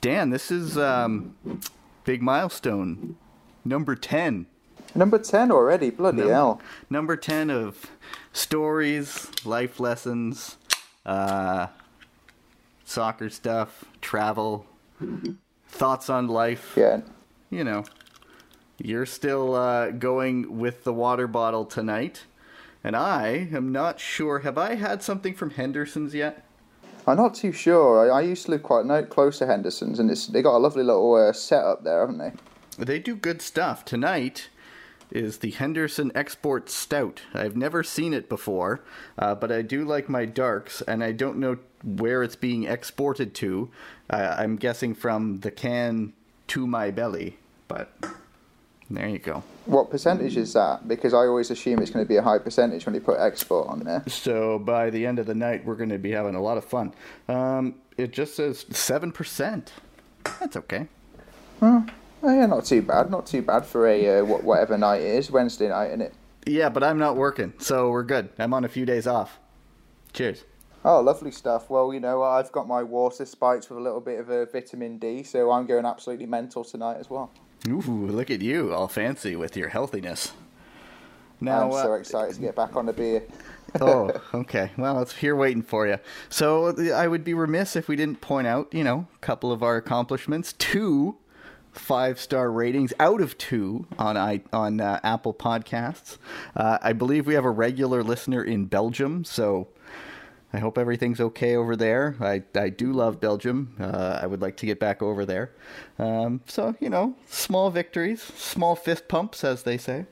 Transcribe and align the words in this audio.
Dan, 0.00 0.30
this 0.30 0.50
is 0.50 0.78
um, 0.78 1.34
big 2.04 2.22
milestone, 2.22 3.16
number 3.64 3.94
ten. 3.94 4.46
Number 4.94 5.18
10 5.18 5.52
already, 5.52 5.90
bloody 5.90 6.18
Number- 6.18 6.32
hell. 6.32 6.60
Number 6.88 7.14
ten 7.16 7.50
of 7.50 7.90
stories, 8.32 9.28
life 9.44 9.78
lessons, 9.78 10.56
uh, 11.04 11.66
soccer 12.84 13.28
stuff, 13.28 13.84
travel, 14.00 14.66
thoughts 15.68 16.08
on 16.08 16.26
life. 16.26 16.72
Yeah. 16.76 17.02
you 17.50 17.64
know, 17.64 17.84
you're 18.78 19.04
still 19.06 19.54
uh, 19.54 19.90
going 19.90 20.58
with 20.58 20.84
the 20.84 20.92
water 20.94 21.26
bottle 21.26 21.66
tonight, 21.66 22.24
and 22.82 22.96
I 22.96 23.48
am 23.52 23.70
not 23.70 24.00
sure. 24.00 24.38
Have 24.40 24.56
I 24.56 24.76
had 24.76 25.02
something 25.02 25.34
from 25.34 25.50
Henderson's 25.50 26.14
yet? 26.14 26.44
I'm 27.08 27.16
not 27.16 27.34
too 27.34 27.52
sure. 27.52 28.12
I, 28.12 28.18
I 28.18 28.20
used 28.20 28.44
to 28.44 28.50
live 28.50 28.62
quite 28.62 28.84
no, 28.84 29.02
close 29.02 29.38
to 29.38 29.46
Henderson's, 29.46 29.98
and 29.98 30.10
it's 30.10 30.26
they 30.26 30.42
got 30.42 30.56
a 30.56 30.58
lovely 30.58 30.84
little 30.84 31.14
uh, 31.14 31.32
setup 31.32 31.82
there, 31.82 32.00
haven't 32.00 32.18
they? 32.18 32.32
They 32.78 32.98
do 32.98 33.16
good 33.16 33.40
stuff. 33.40 33.84
Tonight 33.84 34.50
is 35.10 35.38
the 35.38 35.50
Henderson 35.50 36.12
Export 36.14 36.68
Stout. 36.68 37.22
I've 37.32 37.56
never 37.56 37.82
seen 37.82 38.12
it 38.12 38.28
before, 38.28 38.84
uh, 39.18 39.34
but 39.34 39.50
I 39.50 39.62
do 39.62 39.84
like 39.84 40.10
my 40.10 40.26
darks, 40.26 40.82
and 40.82 41.02
I 41.02 41.12
don't 41.12 41.38
know 41.38 41.56
where 41.82 42.22
it's 42.22 42.36
being 42.36 42.64
exported 42.64 43.34
to. 43.36 43.70
Uh, 44.10 44.36
I'm 44.38 44.56
guessing 44.56 44.94
from 44.94 45.40
the 45.40 45.50
can 45.50 46.12
to 46.48 46.66
my 46.66 46.90
belly, 46.90 47.38
but 47.68 47.90
there 48.90 49.08
you 49.08 49.18
go. 49.18 49.42
What 49.66 49.90
percentage 49.90 50.36
is 50.36 50.52
that? 50.54 50.88
Because 50.88 51.12
I 51.12 51.18
always 51.18 51.50
assume 51.50 51.80
it's 51.80 51.90
going 51.90 52.04
to 52.04 52.08
be 52.08 52.16
a 52.16 52.22
high 52.22 52.38
percentage 52.38 52.86
when 52.86 52.94
you 52.94 53.00
put 53.00 53.18
export 53.18 53.68
on 53.68 53.80
there. 53.80 54.02
So 54.08 54.58
by 54.58 54.90
the 54.90 55.06
end 55.06 55.18
of 55.18 55.26
the 55.26 55.34
night, 55.34 55.64
we're 55.64 55.76
going 55.76 55.90
to 55.90 55.98
be 55.98 56.12
having 56.12 56.34
a 56.34 56.42
lot 56.42 56.56
of 56.56 56.64
fun. 56.64 56.94
Um, 57.28 57.74
it 57.96 58.12
just 58.12 58.34
says 58.36 58.64
seven 58.70 59.12
percent. 59.12 59.72
That's 60.40 60.56
okay. 60.56 60.88
Oh 61.60 61.86
yeah, 62.22 62.46
not 62.46 62.64
too 62.64 62.82
bad. 62.82 63.10
Not 63.10 63.26
too 63.26 63.42
bad 63.42 63.64
for 63.66 63.86
a 63.86 64.20
uh, 64.20 64.24
whatever 64.24 64.78
night 64.78 65.02
it 65.02 65.16
is, 65.16 65.30
Wednesday 65.30 65.68
night, 65.68 65.88
isn't 65.88 66.02
it? 66.02 66.14
Yeah, 66.46 66.68
but 66.68 66.82
I'm 66.82 66.98
not 66.98 67.16
working, 67.16 67.52
so 67.58 67.90
we're 67.90 68.04
good. 68.04 68.30
I'm 68.38 68.54
on 68.54 68.64
a 68.64 68.68
few 68.68 68.86
days 68.86 69.06
off. 69.06 69.38
Cheers. 70.12 70.44
Oh, 70.84 71.00
lovely 71.00 71.30
stuff. 71.30 71.68
Well, 71.68 71.92
you 71.92 72.00
know, 72.00 72.22
I've 72.22 72.50
got 72.52 72.66
my 72.66 72.82
water 72.82 73.26
spikes 73.26 73.68
with 73.68 73.78
a 73.78 73.82
little 73.82 74.00
bit 74.00 74.20
of 74.20 74.30
a 74.30 74.46
vitamin 74.46 74.98
D, 74.98 75.22
so 75.24 75.50
I'm 75.50 75.66
going 75.66 75.84
absolutely 75.84 76.26
mental 76.26 76.64
tonight 76.64 76.96
as 76.98 77.10
well. 77.10 77.30
Ooh, 77.66 77.80
look 77.80 78.30
at 78.30 78.40
you, 78.40 78.72
all 78.72 78.88
fancy 78.88 79.34
with 79.34 79.56
your 79.56 79.68
healthiness. 79.68 80.32
Now, 81.40 81.66
I'm 81.66 81.72
so 81.72 81.92
uh, 81.92 81.96
excited 81.96 82.34
to 82.34 82.40
get 82.40 82.56
back 82.56 82.76
on 82.76 82.86
the 82.86 82.92
beer. 82.92 83.22
oh, 83.80 84.10
okay. 84.34 84.70
Well, 84.76 85.00
it's 85.00 85.14
here 85.14 85.36
waiting 85.36 85.62
for 85.62 85.86
you. 85.86 85.98
So 86.28 86.74
I 86.92 87.06
would 87.06 87.24
be 87.24 87.34
remiss 87.34 87.76
if 87.76 87.88
we 87.88 87.96
didn't 87.96 88.20
point 88.20 88.46
out, 88.46 88.72
you 88.72 88.84
know, 88.84 89.06
a 89.14 89.18
couple 89.18 89.52
of 89.52 89.62
our 89.62 89.76
accomplishments. 89.76 90.52
Two 90.54 91.16
five 91.72 92.18
star 92.18 92.50
ratings 92.50 92.92
out 92.98 93.20
of 93.20 93.38
two 93.38 93.86
on 93.98 94.16
I 94.16 94.42
on 94.52 94.80
uh, 94.80 95.00
Apple 95.04 95.34
Podcasts. 95.34 96.18
Uh, 96.56 96.78
I 96.82 96.92
believe 96.92 97.26
we 97.26 97.34
have 97.34 97.44
a 97.44 97.50
regular 97.50 98.02
listener 98.02 98.42
in 98.42 98.66
Belgium, 98.66 99.24
so. 99.24 99.68
I 100.52 100.58
hope 100.58 100.78
everything's 100.78 101.20
okay 101.20 101.56
over 101.56 101.76
there. 101.76 102.16
I, 102.20 102.42
I 102.58 102.70
do 102.70 102.92
love 102.92 103.20
Belgium. 103.20 103.76
Uh, 103.78 104.18
I 104.22 104.26
would 104.26 104.40
like 104.40 104.56
to 104.58 104.66
get 104.66 104.80
back 104.80 105.02
over 105.02 105.26
there. 105.26 105.52
Um, 105.98 106.40
so, 106.46 106.74
you 106.80 106.88
know, 106.88 107.16
small 107.26 107.70
victories, 107.70 108.22
small 108.22 108.74
fist 108.74 109.08
pumps, 109.08 109.44
as 109.44 109.64
they 109.64 109.76
say. 109.76 110.06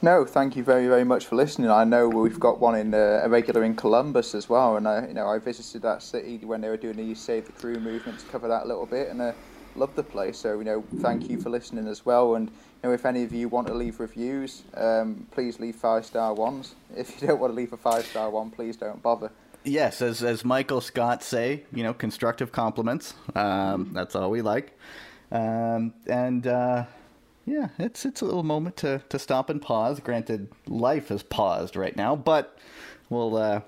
No, 0.00 0.24
thank 0.24 0.56
you 0.56 0.64
very, 0.64 0.88
very 0.88 1.04
much 1.04 1.26
for 1.26 1.36
listening. 1.36 1.70
I 1.70 1.84
know 1.84 2.08
we've 2.08 2.40
got 2.40 2.58
one 2.58 2.74
in 2.74 2.92
uh, 2.92 3.20
a 3.22 3.28
regular 3.28 3.62
in 3.62 3.76
Columbus 3.76 4.34
as 4.34 4.48
well, 4.48 4.76
and 4.76 4.88
I, 4.88 5.06
you 5.06 5.14
know, 5.14 5.28
I 5.28 5.38
visited 5.38 5.82
that 5.82 6.02
city 6.02 6.38
when 6.38 6.60
they 6.60 6.68
were 6.68 6.76
doing 6.76 6.96
the 6.96 7.14
Save 7.14 7.46
the 7.46 7.52
Crew 7.52 7.78
movement 7.78 8.18
to 8.18 8.26
cover 8.26 8.48
that 8.48 8.64
a 8.64 8.66
little 8.66 8.86
bit, 8.86 9.10
and 9.10 9.20
uh, 9.20 9.32
loved 9.76 9.94
the 9.94 10.02
place. 10.02 10.38
So, 10.38 10.58
you 10.58 10.64
know, 10.64 10.82
thank 10.96 11.30
you 11.30 11.40
for 11.40 11.50
listening 11.50 11.86
as 11.86 12.04
well. 12.04 12.34
And 12.34 12.50
if 12.90 13.06
any 13.06 13.22
of 13.22 13.32
you 13.32 13.48
want 13.48 13.68
to 13.68 13.74
leave 13.74 14.00
reviews, 14.00 14.62
um, 14.74 15.26
please 15.30 15.60
leave 15.60 15.76
five 15.76 16.04
star 16.04 16.34
ones. 16.34 16.74
If 16.96 17.22
you 17.22 17.28
don't 17.28 17.40
want 17.40 17.52
to 17.52 17.56
leave 17.56 17.72
a 17.72 17.76
five 17.76 18.04
star 18.04 18.28
one, 18.28 18.50
please 18.50 18.76
don't 18.76 19.02
bother. 19.02 19.30
Yes, 19.64 20.02
as 20.02 20.22
as 20.22 20.44
Michael 20.44 20.80
Scott 20.80 21.22
say, 21.22 21.62
you 21.72 21.82
know, 21.84 21.94
constructive 21.94 22.50
compliments. 22.50 23.14
Um, 23.34 23.90
that's 23.92 24.16
all 24.16 24.30
we 24.30 24.42
like. 24.42 24.76
Um, 25.30 25.94
and 26.06 26.46
uh, 26.46 26.84
yeah, 27.46 27.68
it's 27.78 28.04
it's 28.04 28.20
a 28.20 28.24
little 28.24 28.42
moment 28.42 28.76
to, 28.78 29.02
to 29.08 29.18
stop 29.18 29.50
and 29.50 29.62
pause. 29.62 30.00
Granted, 30.00 30.48
life 30.66 31.08
has 31.08 31.22
paused 31.22 31.76
right 31.76 31.96
now, 31.96 32.16
but 32.16 32.58
we'll 33.08 33.36
uh, 33.36 33.60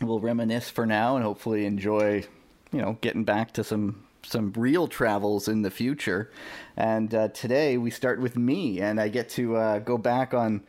we'll 0.00 0.20
reminisce 0.20 0.70
for 0.70 0.86
now 0.86 1.16
and 1.16 1.24
hopefully 1.24 1.64
enjoy, 1.64 2.24
you 2.72 2.80
know, 2.80 2.98
getting 3.00 3.24
back 3.24 3.52
to 3.52 3.64
some 3.64 4.04
some 4.28 4.52
real 4.52 4.86
travels 4.86 5.48
in 5.48 5.62
the 5.62 5.70
future. 5.70 6.30
And 6.76 7.14
uh, 7.14 7.28
today 7.28 7.78
we 7.78 7.90
start 7.90 8.20
with 8.20 8.36
me, 8.36 8.80
and 8.80 9.00
I 9.00 9.08
get 9.08 9.28
to 9.30 9.56
uh, 9.56 9.78
go 9.80 9.98
back 9.98 10.34
on, 10.34 10.62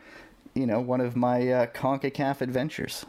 you 0.54 0.66
know, 0.66 0.80
one 0.80 1.02
of 1.02 1.16
my 1.16 1.52
uh, 1.52 1.66
Concacaf 1.68 2.42
adventures. 2.42 3.06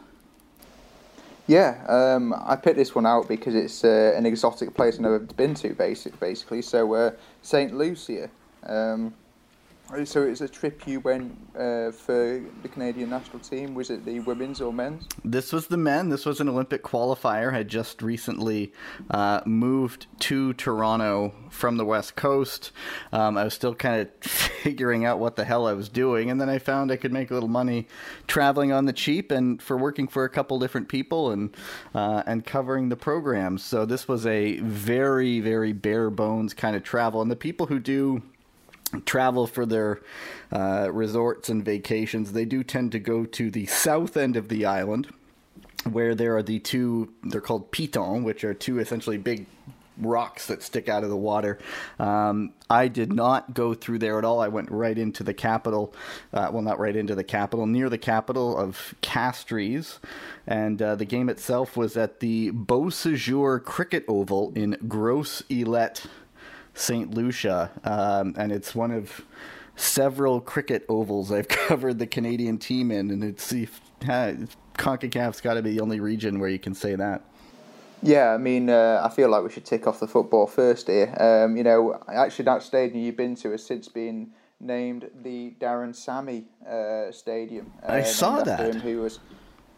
Yeah, 1.47 1.83
um, 1.87 2.33
I 2.45 2.55
picked 2.55 2.77
this 2.77 2.93
one 2.93 3.05
out 3.05 3.27
because 3.27 3.55
it's 3.55 3.83
uh, 3.83 4.13
an 4.15 4.25
exotic 4.25 4.73
place 4.73 4.95
I've 4.95 5.01
never 5.01 5.19
been 5.19 5.55
to, 5.55 5.73
basic, 5.73 6.19
basically. 6.19 6.61
So, 6.61 6.93
uh, 6.93 7.11
St. 7.41 7.75
Lucia. 7.75 8.29
Um, 8.63 9.13
so, 10.05 10.23
it 10.23 10.29
was 10.29 10.41
a 10.41 10.47
trip 10.47 10.87
you 10.87 10.99
went 10.99 11.37
uh, 11.55 11.91
for 11.91 12.41
the 12.61 12.69
Canadian 12.69 13.09
national 13.09 13.39
team. 13.39 13.75
Was 13.75 13.89
it 13.89 14.05
the 14.05 14.19
women's 14.21 14.61
or 14.61 14.71
men's? 14.71 15.07
This 15.25 15.51
was 15.51 15.67
the 15.67 15.77
men. 15.77 16.09
This 16.09 16.25
was 16.25 16.39
an 16.39 16.47
Olympic 16.47 16.83
qualifier. 16.83 17.51
I 17.51 17.57
Had 17.57 17.67
just 17.67 18.01
recently 18.01 18.71
uh, 19.09 19.41
moved 19.45 20.07
to 20.19 20.53
Toronto 20.53 21.33
from 21.49 21.77
the 21.77 21.85
West 21.85 22.15
Coast. 22.15 22.71
Um, 23.11 23.37
I 23.37 23.43
was 23.43 23.53
still 23.53 23.75
kind 23.75 24.01
of 24.01 24.09
figuring 24.29 25.05
out 25.05 25.19
what 25.19 25.35
the 25.35 25.43
hell 25.43 25.67
I 25.67 25.73
was 25.73 25.89
doing, 25.89 26.29
and 26.29 26.39
then 26.39 26.49
I 26.49 26.59
found 26.59 26.91
I 26.91 26.95
could 26.95 27.11
make 27.11 27.29
a 27.29 27.33
little 27.33 27.49
money 27.49 27.87
traveling 28.27 28.71
on 28.71 28.85
the 28.85 28.93
cheap 28.93 29.31
and 29.31 29.61
for 29.61 29.77
working 29.77 30.07
for 30.07 30.23
a 30.23 30.29
couple 30.29 30.57
different 30.59 30.89
people 30.89 31.31
and 31.31 31.55
uh, 31.93 32.23
and 32.25 32.45
covering 32.45 32.89
the 32.89 32.95
programs. 32.95 33.63
So 33.63 33.85
this 33.85 34.07
was 34.07 34.25
a 34.25 34.59
very 34.59 35.39
very 35.39 35.73
bare 35.73 36.09
bones 36.09 36.53
kind 36.53 36.75
of 36.75 36.83
travel, 36.83 37.21
and 37.21 37.29
the 37.29 37.35
people 37.35 37.65
who 37.67 37.79
do 37.79 38.21
travel 39.05 39.47
for 39.47 39.65
their 39.65 40.01
uh, 40.51 40.89
resorts 40.91 41.49
and 41.49 41.63
vacations, 41.63 42.31
they 42.31 42.45
do 42.45 42.63
tend 42.63 42.91
to 42.91 42.99
go 42.99 43.25
to 43.25 43.51
the 43.51 43.65
south 43.65 44.17
end 44.17 44.35
of 44.35 44.49
the 44.49 44.65
island, 44.65 45.07
where 45.89 46.15
there 46.15 46.35
are 46.37 46.43
the 46.43 46.59
two. 46.59 47.11
They're 47.23 47.41
called 47.41 47.71
pitons, 47.71 48.23
which 48.23 48.43
are 48.43 48.53
two 48.53 48.79
essentially 48.79 49.17
big 49.17 49.45
rocks 49.97 50.47
that 50.47 50.63
stick 50.63 50.89
out 50.89 51.03
of 51.03 51.09
the 51.09 51.17
water. 51.17 51.59
Um, 51.99 52.53
I 52.69 52.87
did 52.87 53.13
not 53.13 53.53
go 53.53 53.73
through 53.73 53.99
there 53.99 54.17
at 54.17 54.25
all. 54.25 54.39
I 54.39 54.47
went 54.47 54.71
right 54.71 54.97
into 54.97 55.23
the 55.23 55.33
capital. 55.33 55.93
Uh, 56.33 56.49
well, 56.51 56.61
not 56.61 56.79
right 56.79 56.95
into 56.95 57.15
the 57.15 57.23
capital, 57.23 57.67
near 57.67 57.89
the 57.89 57.97
capital 57.97 58.57
of 58.57 58.95
Castries. 59.01 59.99
And 60.47 60.81
uh, 60.81 60.95
the 60.95 61.05
game 61.05 61.29
itself 61.29 61.77
was 61.77 61.97
at 61.97 62.19
the 62.19 62.51
Beau 62.51 62.85
Séjour 62.85 63.63
Cricket 63.63 64.05
Oval 64.07 64.51
in 64.55 64.77
Gros 64.87 65.43
Islet, 65.51 66.03
St. 66.73 67.13
Lucia. 67.13 67.71
Um, 67.83 68.33
and 68.37 68.51
it's 68.51 68.73
one 68.73 68.91
of 68.91 69.21
several 69.75 70.41
cricket 70.41 70.85
ovals 70.89 71.31
I've 71.31 71.47
covered 71.67 71.99
the 71.99 72.07
Canadian 72.07 72.57
team 72.57 72.91
in. 72.91 73.11
And 73.11 73.23
it's, 73.23 73.51
CONCACAF's 74.01 75.41
got 75.41 75.55
to 75.55 75.61
be 75.61 75.71
the 75.71 75.81
only 75.81 75.99
region 75.99 76.39
where 76.39 76.49
you 76.49 76.59
can 76.59 76.73
say 76.73 76.95
that. 76.95 77.23
Yeah, 78.03 78.33
I 78.33 78.37
mean, 78.37 78.69
uh, 78.69 79.01
I 79.03 79.09
feel 79.13 79.29
like 79.29 79.43
we 79.43 79.51
should 79.51 79.65
tick 79.65 79.85
off 79.85 79.99
the 79.99 80.07
football 80.07 80.47
first 80.47 80.87
here. 80.87 81.13
Um, 81.19 81.55
you 81.55 81.63
know, 81.63 82.01
actually, 82.07 82.45
that 82.45 82.63
stadium 82.63 83.03
you've 83.03 83.17
been 83.17 83.35
to 83.35 83.51
has 83.51 83.63
since 83.63 83.87
been 83.87 84.31
named 84.59 85.09
the 85.21 85.53
Darren 85.59 85.95
Sammy 85.95 86.45
uh, 86.67 87.11
Stadium. 87.11 87.71
Uh, 87.83 87.93
I 87.93 88.01
saw 88.01 88.37
named 88.37 88.47
after 88.47 88.73
that. 88.73 88.81
Who 88.81 89.01
was, 89.01 89.19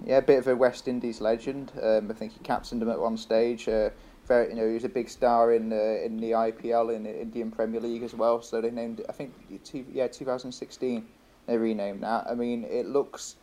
yeah, 0.06 0.18
a 0.18 0.22
bit 0.22 0.40
of 0.40 0.48
a 0.48 0.56
West 0.56 0.88
Indies 0.88 1.20
legend. 1.20 1.74
Um, 1.82 2.10
I 2.10 2.14
think 2.14 2.32
he 2.32 2.40
captained 2.40 2.82
them 2.82 2.90
at 2.90 3.00
one 3.00 3.18
stage. 3.18 3.68
Very, 4.28 4.50
you 4.50 4.56
know, 4.56 4.68
he 4.68 4.74
was 4.74 4.86
a 4.86 4.90
big 4.90 5.10
star 5.10 5.54
in 5.54 5.74
uh, 5.74 5.76
in 5.76 6.18
the 6.18 6.32
IPL 6.32 6.96
in 6.96 7.04
the 7.04 7.22
Indian 7.22 7.52
Premier 7.52 7.82
League 7.82 8.04
as 8.04 8.14
well. 8.14 8.42
So 8.42 8.62
they 8.62 8.72
named, 8.72 9.02
I 9.10 9.12
think, 9.12 9.34
two, 9.64 9.86
yeah, 9.92 10.08
2016. 10.08 11.06
They 11.46 11.58
renamed 11.58 12.04
that. 12.04 12.26
I 12.30 12.36
mean, 12.36 12.64
it 12.64 12.88
looks 12.88 13.36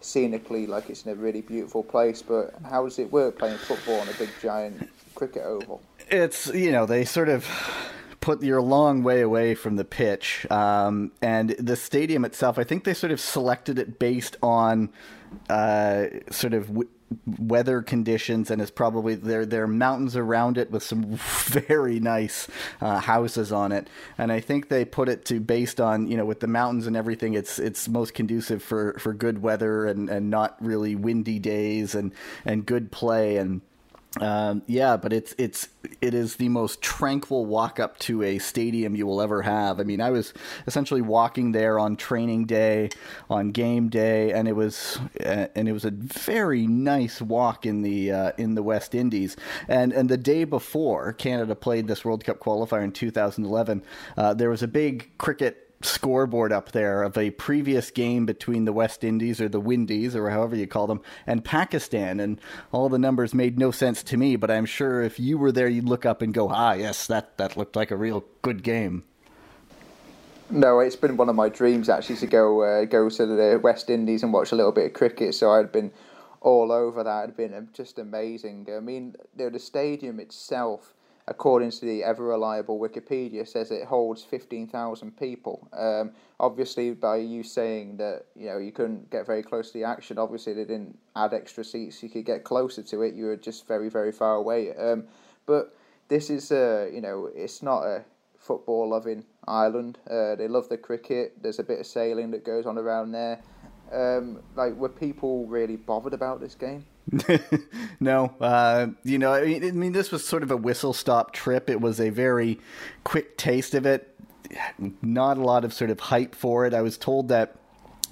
scenically 0.00 0.66
like 0.66 0.90
it's 0.90 1.06
in 1.06 1.12
a 1.12 1.14
really 1.14 1.40
beautiful 1.40 1.82
place, 1.82 2.22
but 2.22 2.54
how 2.68 2.84
does 2.84 2.98
it 2.98 3.10
work 3.10 3.38
playing 3.38 3.58
football 3.58 4.00
on 4.00 4.08
a 4.08 4.12
big 4.12 4.30
giant 4.42 4.88
cricket 5.14 5.42
oval? 5.42 5.80
It's 6.08 6.46
you 6.48 6.70
know 6.70 6.86
they 6.86 7.04
sort 7.04 7.28
of 7.28 7.46
put 8.20 8.42
you're 8.42 8.58
a 8.58 8.62
long 8.62 9.02
way 9.02 9.20
away 9.20 9.54
from 9.54 9.76
the 9.76 9.84
pitch, 9.84 10.50
um, 10.50 11.12
and 11.22 11.50
the 11.58 11.76
stadium 11.76 12.24
itself. 12.24 12.58
I 12.58 12.64
think 12.64 12.84
they 12.84 12.94
sort 12.94 13.12
of 13.12 13.20
selected 13.20 13.78
it 13.78 13.98
based 13.98 14.36
on 14.42 14.90
uh, 15.48 16.06
sort 16.30 16.54
of. 16.54 16.68
W- 16.68 16.88
weather 17.38 17.82
conditions 17.82 18.50
and 18.50 18.60
it's 18.60 18.70
probably 18.70 19.14
there 19.14 19.46
there 19.46 19.62
are 19.62 19.68
mountains 19.68 20.16
around 20.16 20.58
it 20.58 20.70
with 20.70 20.82
some 20.82 21.04
very 21.46 22.00
nice 22.00 22.48
uh, 22.80 22.98
houses 22.98 23.52
on 23.52 23.72
it. 23.72 23.88
And 24.18 24.32
I 24.32 24.40
think 24.40 24.68
they 24.68 24.84
put 24.84 25.08
it 25.08 25.24
to 25.26 25.40
based 25.40 25.80
on 25.80 26.08
you 26.08 26.16
know 26.16 26.24
with 26.24 26.40
the 26.40 26.46
mountains 26.46 26.86
and 26.86 26.96
everything 26.96 27.34
it's 27.34 27.58
it's 27.58 27.88
most 27.88 28.14
conducive 28.14 28.62
for 28.62 28.98
for 28.98 29.12
good 29.12 29.42
weather 29.42 29.86
and 29.86 30.08
and 30.08 30.30
not 30.30 30.56
really 30.60 30.94
windy 30.94 31.38
days 31.38 31.94
and 31.94 32.12
and 32.44 32.66
good 32.66 32.90
play. 32.90 33.36
And 33.36 33.60
Um, 34.20 34.62
yeah, 34.66 34.96
but 34.96 35.12
it's 35.12 35.34
it's 35.38 35.68
it 36.00 36.14
is 36.14 36.36
the 36.36 36.48
most 36.48 36.82
tranquil 36.82 37.46
walk 37.46 37.78
up 37.78 37.98
to 38.00 38.22
a 38.22 38.38
stadium 38.38 38.96
you 38.96 39.06
will 39.06 39.20
ever 39.20 39.42
have. 39.42 39.80
I 39.80 39.84
mean, 39.84 40.00
I 40.00 40.10
was 40.10 40.32
essentially 40.66 41.02
walking 41.02 41.52
there 41.52 41.78
on 41.78 41.96
training 41.96 42.46
day, 42.46 42.90
on 43.28 43.50
game 43.50 43.88
day, 43.88 44.32
and 44.32 44.48
it 44.48 44.54
was 44.54 44.98
uh, 45.24 45.46
and 45.54 45.68
it 45.68 45.72
was 45.72 45.84
a 45.84 45.90
very 45.90 46.66
nice 46.66 47.20
walk 47.20 47.66
in 47.66 47.82
the 47.82 48.12
uh, 48.12 48.32
in 48.38 48.54
the 48.54 48.62
West 48.62 48.94
Indies. 48.94 49.36
And 49.68 49.92
and 49.92 50.08
the 50.08 50.16
day 50.16 50.44
before 50.44 51.12
Canada 51.12 51.54
played 51.54 51.86
this 51.86 52.04
World 52.04 52.24
Cup 52.24 52.38
qualifier 52.38 52.84
in 52.84 52.92
2011, 52.92 53.82
uh, 54.16 54.34
there 54.34 54.50
was 54.50 54.62
a 54.62 54.68
big 54.68 55.10
cricket 55.18 55.65
scoreboard 55.82 56.52
up 56.52 56.72
there 56.72 57.02
of 57.02 57.18
a 57.18 57.30
previous 57.30 57.90
game 57.90 58.26
between 58.26 58.64
the 58.64 58.72
West 58.72 59.04
Indies 59.04 59.40
or 59.40 59.48
the 59.48 59.60
Windies 59.60 60.16
or 60.16 60.30
however 60.30 60.56
you 60.56 60.66
call 60.66 60.86
them 60.86 61.02
and 61.26 61.44
Pakistan 61.44 62.18
and 62.18 62.40
all 62.72 62.88
the 62.88 62.98
numbers 62.98 63.34
made 63.34 63.58
no 63.58 63.70
sense 63.70 64.02
to 64.04 64.16
me 64.16 64.36
but 64.36 64.50
I'm 64.50 64.66
sure 64.66 65.02
if 65.02 65.20
you 65.20 65.36
were 65.38 65.52
there 65.52 65.68
you'd 65.68 65.88
look 65.88 66.06
up 66.06 66.22
and 66.22 66.32
go 66.32 66.48
ah 66.48 66.72
yes 66.72 67.06
that 67.08 67.36
that 67.36 67.56
looked 67.56 67.76
like 67.76 67.90
a 67.90 67.96
real 67.96 68.24
good 68.42 68.62
game 68.62 69.04
no, 70.48 70.78
it's 70.78 70.96
been 70.96 71.16
one 71.16 71.28
of 71.28 71.34
my 71.34 71.48
dreams 71.48 71.88
actually 71.88 72.16
to 72.16 72.26
go 72.26 72.62
uh, 72.62 72.84
go 72.84 73.08
to 73.10 73.26
the 73.26 73.60
West 73.62 73.90
Indies 73.90 74.22
and 74.22 74.32
watch 74.32 74.52
a 74.52 74.54
little 74.54 74.72
bit 74.72 74.86
of 74.86 74.92
cricket. 74.92 75.34
So 75.34 75.50
I'd 75.50 75.72
been 75.72 75.90
all 76.40 76.70
over 76.70 77.02
that. 77.02 77.24
It'd 77.24 77.36
been 77.36 77.68
just 77.72 77.98
amazing. 77.98 78.68
I 78.74 78.80
mean, 78.80 79.16
you 79.36 79.44
know, 79.44 79.50
the 79.50 79.58
stadium 79.58 80.20
itself 80.20 80.94
according 81.28 81.70
to 81.70 81.84
the 81.84 82.04
ever 82.04 82.24
reliable 82.24 82.78
Wikipedia, 82.78 83.46
says 83.46 83.70
it 83.70 83.84
holds 83.84 84.22
15,000 84.22 85.16
people. 85.16 85.68
Um, 85.72 86.12
obviously, 86.38 86.92
by 86.92 87.16
you 87.16 87.42
saying 87.42 87.96
that 87.96 88.26
you 88.36 88.46
know 88.46 88.58
you 88.58 88.72
couldn't 88.72 89.10
get 89.10 89.26
very 89.26 89.42
close 89.42 89.72
to 89.72 89.78
the 89.78 89.84
action, 89.84 90.18
obviously 90.18 90.52
they 90.52 90.64
didn't 90.64 90.98
add 91.16 91.34
extra 91.34 91.64
seats. 91.64 92.02
You 92.02 92.08
could 92.08 92.24
get 92.24 92.44
closer 92.44 92.82
to 92.82 93.02
it. 93.02 93.14
You 93.14 93.26
were 93.26 93.36
just 93.36 93.66
very, 93.66 93.88
very 93.88 94.12
far 94.12 94.34
away. 94.34 94.74
Um, 94.76 95.04
but 95.46 95.76
this 96.08 96.30
is, 96.30 96.52
uh, 96.52 96.88
you 96.92 97.00
know, 97.00 97.28
it's 97.34 97.62
not 97.62 97.82
a 97.82 98.04
football 98.38 98.88
loving 98.88 99.24
island. 99.48 99.98
Uh, 100.08 100.36
they 100.36 100.48
love 100.48 100.68
the 100.68 100.78
cricket. 100.78 101.34
There's 101.42 101.58
a 101.58 101.64
bit 101.64 101.80
of 101.80 101.86
sailing 101.86 102.30
that 102.30 102.44
goes 102.44 102.66
on 102.66 102.78
around 102.78 103.12
there. 103.12 103.40
Um, 103.92 104.42
like, 104.54 104.74
were 104.74 104.88
people 104.88 105.46
really 105.46 105.76
bothered 105.76 106.12
about 106.12 106.40
this 106.40 106.54
game? 106.54 106.84
no, 108.00 108.34
uh, 108.40 108.88
you 109.04 109.18
know, 109.18 109.32
I 109.32 109.44
mean, 109.44 109.64
I 109.64 109.70
mean, 109.70 109.92
this 109.92 110.10
was 110.10 110.26
sort 110.26 110.42
of 110.42 110.50
a 110.50 110.56
whistle 110.56 110.92
stop 110.92 111.32
trip. 111.32 111.70
It 111.70 111.80
was 111.80 112.00
a 112.00 112.10
very 112.10 112.58
quick 113.04 113.36
taste 113.36 113.74
of 113.74 113.86
it. 113.86 114.14
Not 115.02 115.38
a 115.38 115.42
lot 115.42 115.64
of 115.64 115.72
sort 115.72 115.90
of 115.90 116.00
hype 116.00 116.34
for 116.34 116.66
it. 116.66 116.74
I 116.74 116.82
was 116.82 116.98
told 116.98 117.28
that 117.28 117.56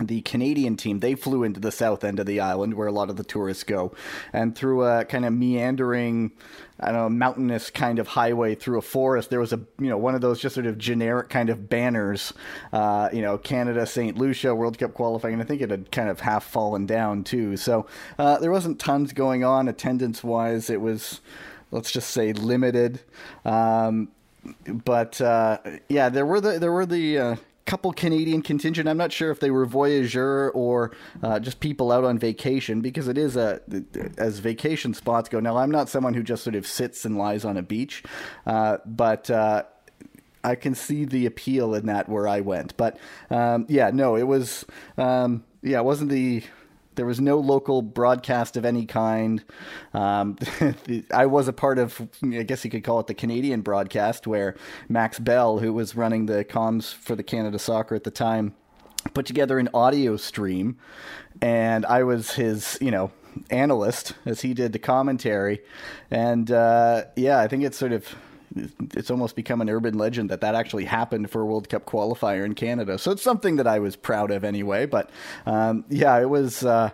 the 0.01 0.23
Canadian 0.23 0.77
team 0.77 1.01
they 1.01 1.15
flew 1.15 1.45
into 1.45 1.61
the 1.61 1.71
south 1.71 2.05
end 2.05 2.19
of 2.19 2.27
the 2.27 2.41
island 2.41 2.75
where 2.75 2.89
a 2.89 2.93
lot 2.93 3.11
of 3.11 3.17
the 3.17 3.25
tourists 3.25 3.65
go, 3.65 3.93
and 4.33 4.57
through 4.57 4.85
a 4.85 5.05
kind 5.05 5.25
of 5.25 5.33
meandering, 5.33 6.33
I 6.81 6.87
don't 6.87 6.95
know, 6.95 7.09
mountainous 7.09 7.71
kind 7.71 7.99
of 7.99 8.09
highway 8.09 8.55
through 8.55 8.79
a 8.79 8.83
forest, 8.83 9.31
there 9.31 9.41
was 9.41 9.53
a 9.53 9.61
you 9.79 9.89
know 9.89 9.99
one 9.99 10.15
of 10.15 10.21
those 10.21 10.41
just 10.41 10.55
sort 10.55 10.67
of 10.67 10.79
generic 10.79 11.29
kind 11.29 11.49
of 11.49 11.69
banners, 11.69 12.33
uh, 12.73 13.09
you 13.13 13.23
know, 13.23 13.39
Canada 13.39 13.87
St. 13.87 14.19
Lucia 14.19 14.55
World 14.55 14.79
Cup 14.79 14.95
qualifying, 14.95 15.35
and 15.35 15.43
I 15.43 15.47
think 15.47 15.63
it 15.63 15.71
had 15.71 15.91
kind 15.93 16.09
of 16.09 16.21
half 16.21 16.45
fallen 16.45 16.87
down 16.87 17.25
too. 17.25 17.57
So 17.57 17.87
uh, 18.19 18.39
there 18.39 18.51
wasn't 18.51 18.81
tons 18.81 19.13
going 19.13 19.45
on 19.45 19.69
attendance 19.69 20.25
wise. 20.25 20.71
It 20.71 20.81
was, 20.81 21.21
let's 21.71 21.93
just 21.93 22.11
say, 22.11 22.33
limited. 22.33 23.01
Um, 23.45 24.09
but 24.67 25.21
uh, 25.21 25.59
yeah, 25.89 26.09
there 26.09 26.27
were 26.27 26.41
the 26.41 26.59
there 26.59 26.73
were 26.73 26.87
the 26.87 27.19
uh, 27.19 27.37
couple 27.67 27.93
Canadian 27.93 28.43
contingent. 28.43 28.89
I'm 28.89 28.97
not 28.97 29.13
sure 29.13 29.31
if 29.31 29.41
they 29.41 29.51
were 29.51 29.67
voyageur 29.67 30.51
or 30.55 30.93
uh, 31.23 31.41
just 31.41 31.61
people 31.61 31.91
out 31.91 32.05
on 32.05 32.19
vacation 32.19 32.81
because 32.81 33.09
it 33.09 33.19
is 33.19 33.37
a 33.37 33.61
as 34.19 34.39
vacation 34.39 34.95
spots 34.95 35.29
go. 35.29 35.41
Now 35.41 35.57
I'm 35.57 35.71
not 35.71 35.89
someone 35.89 36.15
who 36.15 36.23
just 36.23 36.45
sort 36.45 36.57
of 36.57 36.67
sits 36.67 37.05
and 37.05 37.17
lies 37.17 37.45
on 37.45 37.57
a 37.57 37.63
beach, 37.63 38.03
uh, 38.47 38.79
but. 38.85 39.31
Uh, 39.31 39.65
I 40.47 40.57
can 40.57 40.75
see 40.75 41.07
the 41.07 41.25
appeal 41.25 41.75
in 41.75 41.87
that 41.87 42.07
where 42.07 42.29
I 42.29 42.43
went, 42.43 42.77
but 42.77 42.99
um, 43.31 43.65
yeah, 43.71 43.91
no, 43.91 44.15
it 44.15 44.25
was 44.25 44.67
um, 44.99 45.43
yeah, 45.63 45.79
it 45.79 45.87
wasn't 45.87 46.11
the 46.11 46.43
there 46.95 47.07
was 47.07 47.21
no 47.21 47.39
local 47.39 47.83
broadcast 47.83 48.57
of 48.57 48.65
any 48.65 48.87
kind. 48.87 49.45
Um, 49.93 50.37
I 51.13 51.27
was 51.27 51.49
a 51.49 51.53
part 51.53 51.79
of, 51.79 52.09
I 52.23 52.43
guess 52.43 52.65
you 52.65 52.71
could 52.71 52.85
call 52.85 53.01
it 53.01 53.07
the 53.07 53.15
Canadian 53.15 53.61
broadcast, 53.63 54.27
where 54.27 54.55
Max 54.89 55.19
Bell, 55.19 55.59
who 55.59 55.73
was 55.73 55.97
running 55.97 56.27
the 56.27 56.45
comms 56.45 56.93
for 56.95 57.17
the 57.17 57.23
Canada 57.23 57.59
Soccer 57.59 57.95
at 57.95 58.05
the 58.05 58.11
time, 58.11 58.55
put 59.13 59.27
together 59.27 59.59
an 59.59 59.69
audio 59.75 60.17
stream, 60.17 60.79
and 61.43 61.85
I 61.87 62.03
was 62.05 62.33
his, 62.33 62.79
you 62.81 62.91
know, 62.91 63.11
analyst 63.51 64.15
as 64.25 64.41
he 64.41 64.55
did 64.55 64.73
the 64.73 64.79
commentary. 64.79 65.61
And 66.11 66.51
uh, 66.51 67.05
yeah, 67.17 67.41
I 67.41 67.49
think 67.49 67.65
it's 67.65 67.77
sort 67.77 67.93
of 67.93 68.15
it's 68.95 69.11
almost 69.11 69.37
become 69.37 69.61
an 69.61 69.69
urban 69.69 69.97
legend 69.99 70.31
that 70.31 70.41
that 70.41 70.55
actually 70.55 70.85
happened 70.85 71.31
for 71.31 71.43
a 71.43 71.47
World 71.47 71.69
Cup 71.69 71.87
qualifier 71.87 72.45
in 72.45 72.55
Canada. 72.55 72.99
So 72.99 73.11
it's 73.11 73.23
something 73.23 73.57
that 73.57 73.67
I 73.67 73.79
was 73.79 73.97
proud 73.97 74.31
of 74.31 74.45
anyway. 74.45 74.87
But 74.87 75.11
um, 75.47 75.85
yeah, 75.89 76.19
it 76.21 76.29
was. 76.29 76.65
Uh, 76.65 76.91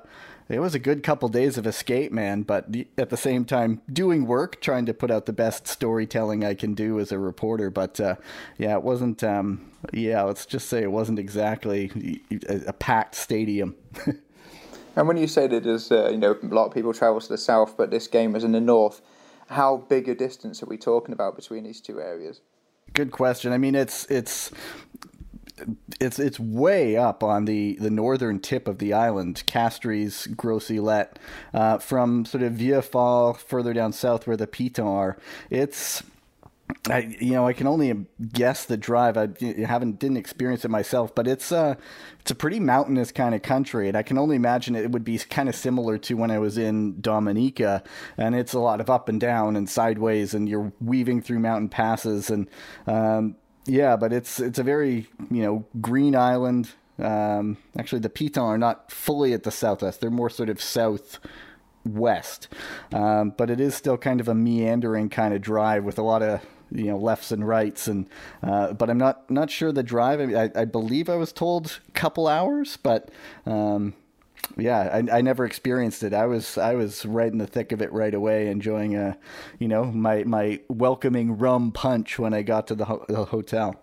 it 0.51 0.59
was 0.59 0.75
a 0.75 0.81
good 0.81 1.05
couple 1.05 1.29
days 1.29 1.57
of 1.59 1.67
escape, 1.67 2.11
man, 2.11 2.43
but 2.43 2.67
at 2.99 3.09
the 3.11 3.17
same 3.17 3.45
time 3.45 3.83
doing 3.91 4.27
work, 4.27 4.61
trying 4.61 4.85
to 4.87 4.93
put 4.93 5.09
out 5.09 5.27
the 5.27 5.33
best 5.33 5.69
storytelling 5.69 6.45
I 6.45 6.55
can 6.55 6.75
do 6.75 6.99
as 6.99 7.13
a 7.13 7.21
reporter. 7.21 7.71
But 7.71 8.01
uh, 8.01 8.17
yeah, 8.59 8.75
it 8.75 8.83
wasn't. 8.83 9.23
Um, 9.23 9.71
yeah, 9.93 10.23
let's 10.23 10.47
just 10.47 10.69
say 10.69 10.83
it 10.83 10.91
wasn't 10.91 11.21
exactly 11.21 12.21
a, 12.49 12.63
a 12.67 12.73
packed 12.73 13.15
stadium. 13.15 13.77
and 14.97 15.07
when 15.07 15.17
you 15.17 15.29
say 15.29 15.47
that 15.47 15.65
uh, 15.65 16.11
you 16.11 16.19
know, 16.19 16.37
a 16.43 16.47
lot 16.47 16.67
of 16.67 16.75
people 16.75 16.93
travel 16.93 17.21
to 17.21 17.29
the 17.29 17.39
south, 17.39 17.77
but 17.77 17.93
this 17.93 18.09
game 18.09 18.33
was 18.33 18.43
in 18.43 18.51
the 18.51 18.61
north, 18.61 19.01
how 19.51 19.79
big 19.89 20.09
a 20.09 20.15
distance 20.15 20.63
are 20.63 20.67
we 20.67 20.79
talking 20.79 21.13
about 21.13 21.37
between 21.37 21.65
these 21.65 21.81
two 21.81 22.01
areas? 22.01 22.41
Good 22.95 23.11
question. 23.11 23.53
I 23.53 23.59
mean, 23.59 23.75
it's 23.75 24.05
it's 24.07 24.51
it's 26.01 26.19
it's 26.19 26.41
way 26.41 26.97
up 26.97 27.23
on 27.23 27.45
the, 27.45 27.77
the 27.81 27.91
northern 27.91 28.41
tip 28.41 28.67
of 28.67 28.79
the 28.79 28.93
island, 28.93 29.43
Castries, 29.47 30.27
Gros 30.37 30.71
Islet, 30.71 31.19
uh, 31.53 31.79
from 31.79 32.25
sort 32.25 32.43
of 32.43 32.55
Vieux 32.55 32.81
Fort 32.81 33.41
further 33.41 33.73
down 33.73 33.93
south 33.93 34.27
where 34.27 34.37
the 34.37 34.47
Pitons 34.47 34.89
are. 34.89 35.19
It's 35.51 36.03
I 36.89 37.17
you 37.21 37.33
know 37.33 37.47
I 37.47 37.53
can 37.53 37.67
only 37.67 38.07
guess 38.33 38.65
the 38.65 38.77
drive. 38.77 39.17
I 39.17 39.29
haven't 39.65 39.99
didn't 39.99 40.17
experience 40.17 40.65
it 40.65 40.71
myself, 40.71 41.15
but 41.15 41.27
it's 41.27 41.53
uh 41.53 41.75
it's 42.21 42.31
a 42.31 42.35
pretty 42.35 42.61
mountainous 42.61 43.13
kind 43.13 43.35
of 43.35 43.43
country, 43.43 43.89
and 43.89 43.97
I 43.97 44.03
can 44.03 44.19
only 44.19 44.37
imagine 44.37 44.75
it 44.75 44.91
would 44.91 45.05
be 45.05 45.19
kind 45.19 45.49
of 45.49 45.55
similar 45.55 45.99
to 45.99 46.15
when 46.15 46.31
I 46.31 46.39
was 46.39 46.59
in 46.59 47.01
Dominica, 47.01 47.83
and 48.17 48.35
it's 48.35 48.53
a 48.53 48.59
lot 48.59 48.81
of 48.81 48.91
up 48.91 49.09
and 49.09 49.21
down 49.21 49.57
and 49.57 49.69
sideways, 49.69 50.35
and 50.35 50.49
you're 50.49 50.73
weaving 50.81 51.23
through 51.23 51.39
mountain 51.41 51.69
passes, 51.69 52.31
and 52.31 52.49
um, 52.87 53.37
yeah, 53.67 53.97
but 53.97 54.13
it's 54.13 54.41
it's 54.41 54.59
a 54.59 54.65
very 54.65 55.09
you 55.31 55.43
know 55.43 55.67
green 55.81 56.17
island. 56.17 56.71
Um, 56.99 57.57
actually, 57.79 58.01
the 58.01 58.11
Pitons 58.11 58.45
are 58.45 58.59
not 58.59 58.91
fully 58.91 59.33
at 59.33 59.45
the 59.45 59.51
southwest; 59.51 60.01
they're 60.01 60.11
more 60.11 60.31
sort 60.31 60.49
of 60.49 60.61
south 60.61 61.19
west, 61.85 62.49
um, 62.93 63.33
but 63.37 63.51
it 63.51 63.61
is 63.61 63.75
still 63.75 63.97
kind 63.97 64.21
of 64.21 64.29
a 64.29 64.35
meandering 64.35 65.09
kind 65.09 65.33
of 65.33 65.41
drive 65.41 65.85
with 65.85 65.99
a 65.99 66.03
lot 66.03 66.23
of 66.23 66.45
you 66.73 66.85
know 66.85 66.97
lefts 66.97 67.33
and 67.33 67.47
rights 67.47 67.89
and 67.89 68.07
uh, 68.43 68.73
but 68.73 68.91
I'm 68.91 68.99
not 68.99 69.31
not 69.31 69.51
sure 69.51 69.73
the 69.73 69.83
drive 69.83 70.21
I, 70.21 70.51
I, 70.55 70.65
believe 70.65 71.09
I 71.09 71.17
was 71.17 71.33
told 71.33 71.81
a 71.89 71.91
couple 71.93 72.27
hours 72.27 72.77
but 72.77 73.11
um, 73.47 73.95
yeah 74.57 74.81
I, 74.93 75.19
I 75.19 75.21
never 75.21 75.45
experienced 75.45 76.03
it 76.03 76.15
I 76.15 76.27
was 76.27 76.59
I 76.59 76.75
was 76.75 77.05
right 77.05 77.31
in 77.31 77.39
the 77.39 77.47
thick 77.47 77.73
of 77.73 77.83
it 77.83 77.93
right 77.93 78.15
away 78.15 78.49
enjoying 78.49 78.97
a 78.97 79.17
you 79.59 79.69
know 79.69 79.85
my 79.85 80.25
my 80.25 80.61
welcoming 80.69 81.39
rum 81.39 81.73
punch 81.73 82.19
when 82.19 82.35
I 82.35 82.43
got 82.43 82.67
to 82.69 82.75
the, 82.75 82.85
ho- 82.87 83.05
the 83.09 83.25
hotel 83.27 83.81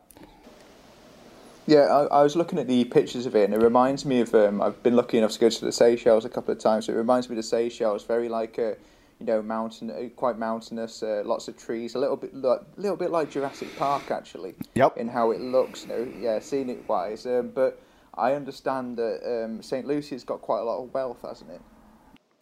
yeah, 1.67 1.81
I, 1.81 2.05
I, 2.05 2.23
was 2.23 2.37
looking 2.37 2.59
at 2.59 2.67
the 2.67 2.85
pictures 2.85 3.25
of 3.25 3.35
it, 3.35 3.43
and 3.43 3.53
it 3.53 3.61
reminds 3.61 4.05
me 4.05 4.21
of. 4.21 4.33
Um, 4.33 4.61
I've 4.61 4.81
been 4.83 4.95
lucky 4.95 5.17
enough 5.17 5.33
to 5.33 5.39
go 5.39 5.49
to 5.49 5.65
the 5.65 5.73
Seychelles 5.73 6.23
a 6.23 6.29
couple 6.29 6.53
of 6.53 6.59
times. 6.59 6.85
So 6.85 6.93
it 6.93 6.95
reminds 6.95 7.27
me 7.27 7.33
of 7.33 7.37
the 7.37 7.43
Seychelles, 7.43 8.05
very 8.05 8.29
like 8.29 8.57
a 8.57 8.77
you 9.19 9.25
know, 9.25 9.41
mountain, 9.41 9.89
uh, 9.89 10.09
quite 10.15 10.37
mountainous, 10.37 11.01
uh, 11.01 11.23
lots 11.25 11.47
of 11.47 11.57
trees, 11.57 11.95
a 11.95 11.99
little 11.99 12.17
bit, 12.17 12.33
a 12.33 12.59
little 12.75 12.97
bit 12.97 13.11
like 13.11 13.31
Jurassic 13.31 13.75
Park 13.77 14.11
actually. 14.11 14.55
Yep. 14.75 14.97
In 14.97 15.07
how 15.07 15.31
it 15.31 15.41
looks, 15.41 15.83
you 15.83 15.89
know, 15.89 16.11
yeah, 16.19 16.39
scenic 16.39 16.87
wise. 16.87 17.25
Um, 17.25 17.51
but 17.53 17.81
I 18.13 18.33
understand 18.33 18.97
that 18.97 19.21
um, 19.25 19.61
St. 19.61 19.85
Lucia's 19.87 20.23
got 20.23 20.41
quite 20.41 20.59
a 20.59 20.63
lot 20.63 20.83
of 20.83 20.93
wealth, 20.93 21.21
hasn't 21.23 21.51
it? 21.51 21.61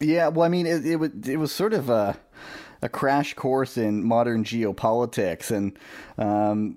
Yeah, 0.00 0.28
well, 0.28 0.44
I 0.44 0.48
mean, 0.48 0.66
it 0.66 0.84
it 0.84 0.96
was 0.96 1.10
it 1.26 1.38
was 1.38 1.52
sort 1.52 1.72
of 1.72 1.88
a 1.88 2.18
a 2.82 2.88
crash 2.88 3.32
course 3.32 3.78
in 3.78 4.04
modern 4.04 4.44
geopolitics, 4.44 5.50
and 5.50 5.78
um, 6.18 6.76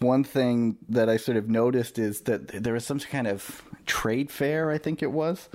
one 0.00 0.24
thing 0.24 0.76
that 0.88 1.08
I 1.08 1.16
sort 1.16 1.38
of 1.38 1.48
noticed 1.48 1.98
is 1.98 2.22
that 2.22 2.48
there 2.48 2.74
was 2.74 2.84
some 2.84 2.98
kind 2.98 3.26
of 3.26 3.62
trade 3.86 4.30
fair, 4.30 4.70
I 4.70 4.76
think 4.76 5.02
it 5.02 5.12
was. 5.12 5.48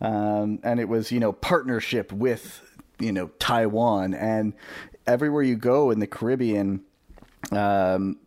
Um, 0.00 0.58
and 0.62 0.78
it 0.78 0.88
was, 0.88 1.10
you 1.10 1.20
know, 1.20 1.32
partnership 1.32 2.12
with 2.12 2.60
you 2.98 3.12
know 3.12 3.28
Taiwan, 3.38 4.14
and 4.14 4.54
everywhere 5.06 5.42
you 5.42 5.56
go 5.56 5.90
in 5.90 6.00
the 6.00 6.06
Caribbean, 6.06 6.82
um, 7.52 8.18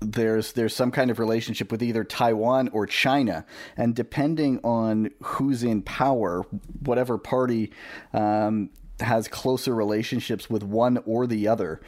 there's 0.00 0.52
there's 0.52 0.74
some 0.74 0.90
kind 0.90 1.10
of 1.10 1.18
relationship 1.18 1.70
with 1.72 1.82
either 1.82 2.04
Taiwan 2.04 2.68
or 2.68 2.86
China, 2.86 3.44
and 3.76 3.94
depending 3.94 4.60
on 4.62 5.10
who's 5.22 5.62
in 5.62 5.82
power, 5.82 6.42
whatever 6.84 7.18
party 7.18 7.72
um, 8.12 8.70
has 9.00 9.28
closer 9.28 9.74
relationships 9.74 10.48
with 10.48 10.62
one 10.62 10.98
or 11.06 11.26
the 11.26 11.48
other. 11.48 11.80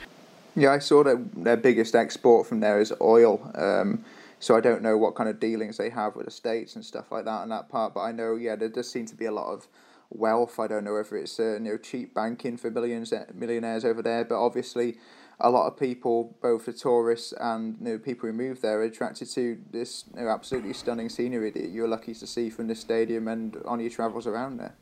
Yeah, 0.57 0.73
I 0.73 0.81
saw 0.81 1.05
that 1.05 1.45
their 1.45 1.57
biggest 1.57 1.95
export 1.95 2.47
from 2.47 2.61
there 2.61 2.81
is 2.81 2.93
oil. 3.01 3.51
Um, 3.55 4.05
so 4.41 4.57
I 4.57 4.61
don't 4.61 4.83
know 4.83 4.97
what 4.97 5.15
kind 5.15 5.29
of 5.29 5.39
dealings 5.39 5.77
they 5.77 5.91
have 5.91 6.17
with 6.17 6.25
the 6.25 6.33
states 6.33 6.75
and 6.75 6.85
stuff 6.85 7.13
like 7.13 7.27
that 7.27 7.31
on 7.31 7.51
that 7.51 7.69
part. 7.69 7.95
But 7.95 8.01
I 8.01 8.13
know, 8.13 8.37
yeah, 8.37 8.57
there 8.57 8.71
does 8.71 8.91
seem 8.91 9.07
to 9.07 9.15
be 9.15 9.27
a 9.27 9.33
lot 9.33 9.53
of 9.53 9.69
wealth. 10.11 10.59
I 10.59 10.67
don't 10.67 10.85
know 10.85 10.97
if 10.97 11.13
it's 11.13 11.41
uh, 11.41 11.55
you 11.55 11.61
know 11.61 11.77
cheap 11.79 12.15
banking 12.15 12.57
for 12.57 12.71
millions 12.71 13.13
millionaires 13.35 13.85
over 13.85 14.03
there, 14.03 14.25
but 14.25 14.45
obviously 14.45 14.99
a 15.41 15.51
lot 15.51 15.67
of 15.67 15.79
people, 15.79 16.37
both 16.43 16.67
the 16.67 16.73
tourists 16.73 17.33
and 17.41 17.77
you 17.81 17.93
know, 17.93 17.99
people 17.99 18.29
who 18.29 18.33
move 18.33 18.61
there, 18.61 18.81
are 18.81 18.85
attracted 18.85 19.29
to 19.31 19.59
this 19.71 20.05
you 20.15 20.23
know, 20.23 20.29
absolutely 20.29 20.73
stunning 20.75 21.09
scenery 21.09 21.51
that 21.51 21.71
you're 21.71 21.89
lucky 21.89 22.15
to 22.15 22.27
see 22.27 22.51
from 22.51 22.69
the 22.69 22.75
stadium 22.75 23.27
and 23.27 23.57
on 23.65 23.81
your 23.81 23.91
travels 23.91 24.27
around 24.27 24.59
there. 24.59 24.75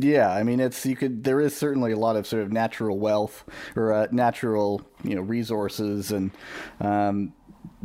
Yeah, 0.00 0.30
I 0.30 0.44
mean, 0.44 0.60
it's 0.60 0.86
you 0.86 0.94
could. 0.94 1.24
There 1.24 1.40
is 1.40 1.56
certainly 1.56 1.90
a 1.90 1.96
lot 1.96 2.14
of 2.14 2.24
sort 2.24 2.44
of 2.44 2.52
natural 2.52 2.98
wealth 2.98 3.44
or 3.74 3.92
uh, 3.92 4.06
natural, 4.12 4.80
you 5.02 5.16
know, 5.16 5.22
resources, 5.22 6.12
and 6.12 6.30
um, 6.80 7.32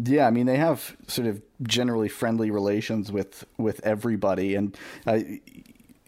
yeah, 0.04 0.28
I 0.28 0.30
mean, 0.30 0.46
they 0.46 0.58
have 0.58 0.96
sort 1.08 1.28
of 1.28 1.42
generally 1.64 2.10
friendly 2.10 2.52
relations 2.52 3.12
with 3.12 3.46
with 3.58 3.84
everybody, 3.84 4.54
and 4.54 4.78
uh, 5.08 5.22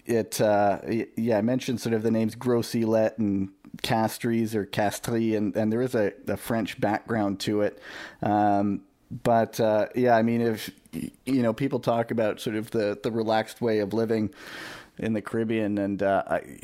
it. 0.06 0.40
Uh, 0.40 0.80
yeah, 1.16 1.38
I 1.38 1.42
mentioned 1.42 1.82
sort 1.82 1.94
of 1.94 2.04
the 2.04 2.12
names 2.12 2.36
Gros-Islet 2.36 3.18
and 3.18 3.50
Castries 3.82 4.56
or 4.56 4.66
Castries, 4.66 5.36
and 5.36 5.56
and 5.56 5.72
there 5.72 5.82
is 5.82 5.96
a, 5.96 6.14
a 6.28 6.38
French 6.38 6.80
background 6.80 7.40
to 7.42 7.62
it. 7.62 7.80
Um, 8.22 8.82
but 9.12 9.60
uh, 9.60 9.88
yeah, 9.96 10.16
I 10.16 10.24
mean, 10.24 10.42
if 10.42 10.70
you 10.92 11.42
know, 11.42 11.54
people 11.54 11.80
talk 11.80 12.12
about 12.12 12.40
sort 12.40 12.56
of 12.56 12.72
the 12.72 12.98
the 13.02 13.12
relaxed 13.12 13.62
way 13.62 13.80
of 13.80 13.94
living 13.94 14.34
in 14.98 15.14
the 15.14 15.22
Caribbean, 15.22 15.78
and 15.78 16.02
uh, 16.02 16.24
I, 16.28 16.60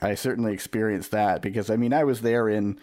I 0.00 0.14
certainly 0.14 0.52
experienced 0.52 1.10
that 1.12 1.42
because 1.42 1.70
I 1.70 1.76
mean 1.76 1.92
I 1.92 2.04
was 2.04 2.20
there 2.20 2.48
in 2.48 2.78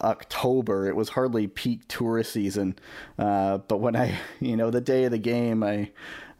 October. 0.00 0.88
It 0.88 0.96
was 0.96 1.10
hardly 1.10 1.46
peak 1.46 1.82
tourist 1.88 2.32
season, 2.32 2.76
uh, 3.18 3.58
but 3.58 3.78
when 3.78 3.96
I, 3.96 4.18
you 4.40 4.56
know, 4.56 4.70
the 4.70 4.80
day 4.80 5.04
of 5.04 5.12
the 5.12 5.18
game, 5.18 5.62
I, 5.62 5.90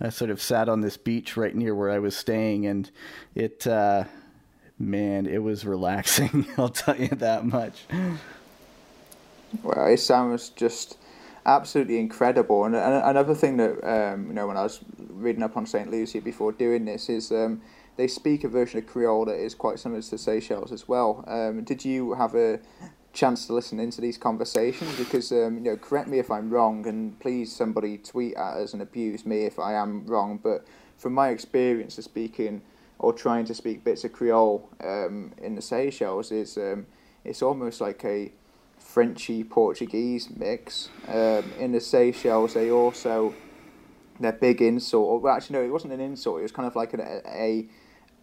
I 0.00 0.08
sort 0.08 0.30
of 0.30 0.40
sat 0.40 0.68
on 0.68 0.80
this 0.80 0.96
beach 0.96 1.36
right 1.36 1.54
near 1.54 1.74
where 1.74 1.90
I 1.90 1.98
was 1.98 2.16
staying, 2.16 2.66
and 2.66 2.90
it, 3.34 3.66
uh, 3.66 4.04
man, 4.78 5.26
it 5.26 5.42
was 5.42 5.64
relaxing. 5.64 6.46
I'll 6.58 6.68
tell 6.68 6.96
you 6.96 7.08
that 7.08 7.44
much. 7.46 7.84
Well, 9.62 9.86
it 9.86 10.00
sounds 10.00 10.48
just 10.50 10.98
absolutely 11.46 11.98
incredible. 11.98 12.64
And, 12.64 12.74
another 12.74 13.34
thing 13.34 13.56
that 13.58 13.82
um, 13.84 14.28
you 14.28 14.32
know, 14.32 14.46
when 14.46 14.56
I 14.56 14.62
was 14.62 14.80
reading 14.98 15.42
up 15.42 15.56
on 15.56 15.66
Saint 15.66 15.90
Lucia 15.90 16.20
before 16.20 16.52
doing 16.52 16.84
this, 16.84 17.08
is 17.08 17.30
um, 17.30 17.60
they 17.96 18.08
speak 18.08 18.44
a 18.44 18.48
version 18.48 18.78
of 18.78 18.86
Creole 18.86 19.24
that 19.26 19.36
is 19.36 19.54
quite 19.54 19.78
similar 19.78 20.02
to 20.02 20.18
Seychelles 20.18 20.72
as 20.72 20.88
well. 20.88 21.24
Um, 21.26 21.62
did 21.62 21.84
you 21.84 22.14
have 22.14 22.34
a 22.34 22.58
chance 23.14 23.46
to 23.46 23.54
listen 23.54 23.80
into 23.80 24.00
these 24.00 24.18
conversations? 24.18 24.94
Because 24.96 25.32
um, 25.32 25.56
you 25.56 25.62
know, 25.62 25.76
correct 25.76 26.08
me 26.08 26.18
if 26.18 26.30
I'm 26.30 26.50
wrong, 26.50 26.86
and 26.86 27.18
please 27.20 27.50
somebody 27.50 27.96
tweet 27.96 28.34
at 28.34 28.54
us 28.58 28.74
and 28.74 28.82
abuse 28.82 29.24
me 29.24 29.44
if 29.46 29.58
I 29.58 29.74
am 29.74 30.06
wrong. 30.06 30.38
But 30.42 30.66
from 30.98 31.14
my 31.14 31.30
experience 31.30 31.96
of 31.96 32.04
speaking 32.04 32.62
or 32.98 33.12
trying 33.12 33.44
to 33.46 33.54
speak 33.54 33.84
bits 33.84 34.04
of 34.04 34.12
Creole 34.12 34.68
um, 34.82 35.32
in 35.38 35.54
the 35.54 35.62
Seychelles, 35.62 36.30
is 36.30 36.56
um, 36.58 36.86
it's 37.24 37.40
almost 37.40 37.80
like 37.80 38.04
a 38.04 38.32
Frenchy 38.78 39.42
Portuguese 39.42 40.28
mix. 40.30 40.90
Um, 41.08 41.52
in 41.58 41.72
the 41.72 41.80
Seychelles, 41.80 42.54
they 42.54 42.70
also 42.70 43.34
their 44.20 44.32
big 44.32 44.62
insult. 44.62 45.22
Well, 45.22 45.34
actually, 45.34 45.54
no, 45.58 45.64
it 45.64 45.72
wasn't 45.72 45.92
an 45.92 46.00
insult. 46.00 46.40
It 46.40 46.42
was 46.42 46.52
kind 46.52 46.66
of 46.66 46.76
like 46.76 46.94
a, 46.94 47.22
a 47.26 47.66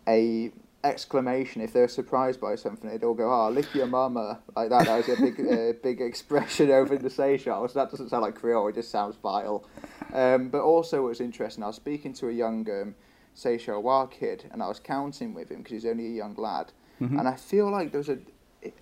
a 0.08 0.52
exclamation 0.84 1.62
if 1.62 1.74
they're 1.74 1.88
surprised 1.88 2.42
by 2.42 2.56
something. 2.56 2.90
They'd 2.90 3.04
all 3.04 3.14
go, 3.14 3.30
"Ah, 3.30 3.48
oh, 3.48 3.50
lick 3.50 3.74
your 3.74 3.88
mama!" 3.88 4.40
like 4.56 4.70
that. 4.70 4.86
That 4.86 4.98
was 4.98 5.10
a 5.10 5.22
big, 5.22 5.40
uh, 5.40 5.74
big 5.84 6.02
expression 6.02 6.72
over 6.72 6.96
in 6.96 7.02
the 7.02 7.10
Seychelles. 7.10 7.74
That 7.74 7.92
doesn't 7.92 8.10
sound 8.10 8.24
like 8.24 8.36
Creole. 8.36 8.68
It 8.68 8.76
just 8.76 8.92
sounds 8.92 9.16
vile. 9.16 9.66
Um, 10.14 10.50
but 10.50 10.62
also, 10.62 11.06
it 11.06 11.10
was 11.10 11.22
interesting. 11.22 11.64
I 11.64 11.68
was 11.68 11.76
speaking 11.76 12.14
to 12.14 12.30
a 12.30 12.32
young 12.32 12.70
um, 12.70 12.96
Seychelles 13.34 14.10
kid, 14.12 14.46
and 14.52 14.62
I 14.62 14.68
was 14.68 14.80
counting 14.80 15.34
with 15.34 15.50
him 15.50 15.60
because 15.60 15.72
he's 15.72 15.86
only 15.86 16.08
a 16.08 16.10
young 16.10 16.36
lad, 16.36 16.72
mm-hmm. 17.02 17.18
and 17.18 17.28
I 17.28 17.36
feel 17.36 17.70
like 17.70 17.92
there 17.92 18.00
was 18.00 18.10
a. 18.10 18.20
It, 18.62 18.74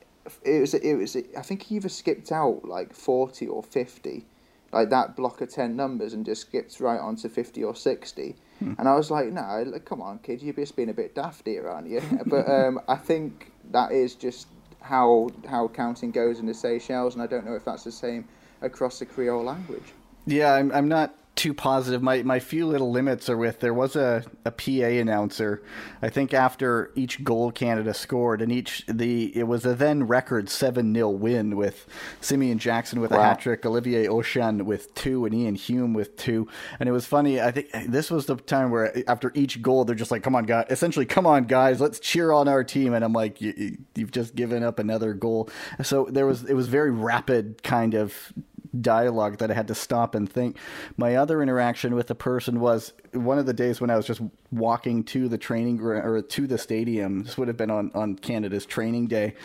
it 0.44 0.60
was. 0.60 0.74
It 0.74 0.96
was. 0.96 1.16
I 1.16 1.42
think 1.42 1.64
he 1.64 1.76
either 1.76 1.90
skipped 1.90 2.32
out 2.32 2.66
like 2.66 2.94
forty 2.94 3.48
or 3.48 3.64
fifty, 3.64 4.26
like 4.72 4.90
that 4.90 5.16
block 5.16 5.42
of 5.42 5.50
ten 5.50 5.76
numbers, 5.76 6.14
and 6.14 6.26
just 6.26 6.42
skips 6.42 6.80
right 6.80 7.00
on 7.00 7.16
to 7.18 7.30
fifty 7.30 7.64
or 7.64 7.76
sixty 7.76 8.36
Hmm. 8.60 8.74
And 8.78 8.88
I 8.88 8.96
was 8.96 9.10
like, 9.10 9.32
no, 9.32 9.64
like, 9.66 9.86
come 9.86 10.02
on, 10.02 10.20
kid, 10.20 10.42
you're 10.42 10.54
just 10.54 10.76
being 10.76 10.90
a 10.90 10.94
bit 10.94 11.16
daft 11.16 11.48
here, 11.48 11.68
aren't 11.68 11.88
you? 11.90 12.02
but 12.26 12.48
um, 12.50 12.80
I 12.88 12.96
think 12.96 13.52
that 13.72 13.92
is 13.92 14.16
just 14.16 14.48
how 14.82 15.30
how 15.48 15.68
counting 15.68 16.12
goes 16.12 16.40
in 16.40 16.46
the 16.46 16.54
Seychelles, 16.54 17.14
and 17.16 17.24
I 17.24 17.28
don't 17.28 17.46
know 17.46 17.56
if 17.56 17.66
that's 17.66 17.84
the 17.84 17.92
same 17.92 18.28
across 18.62 19.00
the 19.00 19.06
Creole 19.06 19.44
language. 19.44 19.94
Yeah, 20.26 20.54
I'm, 20.54 20.72
I'm 20.72 20.88
not 20.88 21.16
too 21.40 21.54
positive. 21.54 22.04
My 22.04 22.22
my 22.22 22.38
few 22.38 22.68
little 22.68 22.92
limits 22.92 23.30
are 23.30 23.38
with 23.38 23.62
there 23.62 23.74
was 23.74 23.96
a, 23.96 24.26
a 24.44 24.52
PA 24.52 24.88
announcer, 25.00 25.64
I 26.02 26.10
think 26.10 26.34
after 26.34 26.92
each 26.96 27.24
goal 27.24 27.50
Canada 27.54 27.94
scored, 27.94 28.42
and 28.42 28.52
each 28.52 28.86
the 28.88 29.36
it 29.38 29.44
was 29.44 29.66
a 29.66 29.74
then 29.74 30.04
record 30.04 30.50
seven 30.50 30.94
0 30.94 31.12
win 31.12 31.56
with 31.56 31.88
Simeon 32.20 32.60
Jackson 32.60 33.00
with 33.00 33.12
wow. 33.12 33.20
a 33.20 33.24
hat 33.24 33.40
trick, 33.40 33.66
Olivier 33.66 34.08
Occean 34.08 34.64
with 34.64 34.94
two, 34.96 35.24
and 35.24 35.34
Iain 35.34 35.56
Hume 35.56 35.94
with 35.94 36.18
two. 36.18 36.46
And 36.78 36.90
it 36.90 36.92
was 36.92 37.06
funny. 37.06 37.40
I 37.40 37.52
think 37.52 37.70
this 37.88 38.12
was 38.12 38.26
the 38.26 38.36
time 38.36 38.70
where 38.70 39.10
after 39.10 39.32
each 39.34 39.62
goal 39.62 39.86
they're 39.86 39.96
just 39.96 40.12
like, 40.12 40.24
"Come 40.24 40.36
on, 40.36 40.44
guys!" 40.44 40.66
Essentially, 40.70 41.06
"Come 41.06 41.26
on, 41.26 41.46
guys, 41.46 41.80
let's 41.80 42.02
cheer 42.02 42.34
on 42.34 42.50
our 42.50 42.66
team." 42.66 42.94
And 42.94 43.06
I'm 43.06 43.14
like, 43.14 43.40
you, 43.40 43.78
"You've 43.96 44.12
just 44.12 44.36
given 44.36 44.62
up 44.62 44.78
another 44.78 45.14
goal." 45.14 45.50
So 45.84 46.06
there 46.12 46.26
was 46.26 46.44
it 46.44 46.54
was 46.54 46.68
very 46.68 46.92
rapid 46.92 47.64
kind 47.64 47.94
of 47.94 48.34
dialogue 48.80 49.38
that 49.38 49.52
I 49.52 49.54
had 49.54 49.68
to 49.68 49.76
stop 49.76 50.16
and 50.16 50.32
think. 50.32 50.58
My 50.98 51.16
other 51.16 51.42
interaction 51.42 51.96
with 51.96 52.08
the 52.08 52.16
person 52.16 52.60
was 52.60 52.94
one 53.14 53.40
of 53.40 53.46
the 53.46 53.54
days 53.54 53.82
when 53.82 53.90
I 53.90 53.96
was 53.96 54.06
just 54.06 54.22
walking 54.52 55.04
to 55.06 55.28
the 55.28 55.38
training 55.38 55.82
or 55.82 56.22
to 56.22 56.48
the 56.48 56.58
stadium. 56.58 57.24
This 57.24 57.38
would 57.38 57.48
have 57.48 57.58
been 57.58 57.72
on 57.72 57.92
on 57.94 58.16
Canada's 58.16 58.66
training 58.66 59.08
day. 59.08 59.36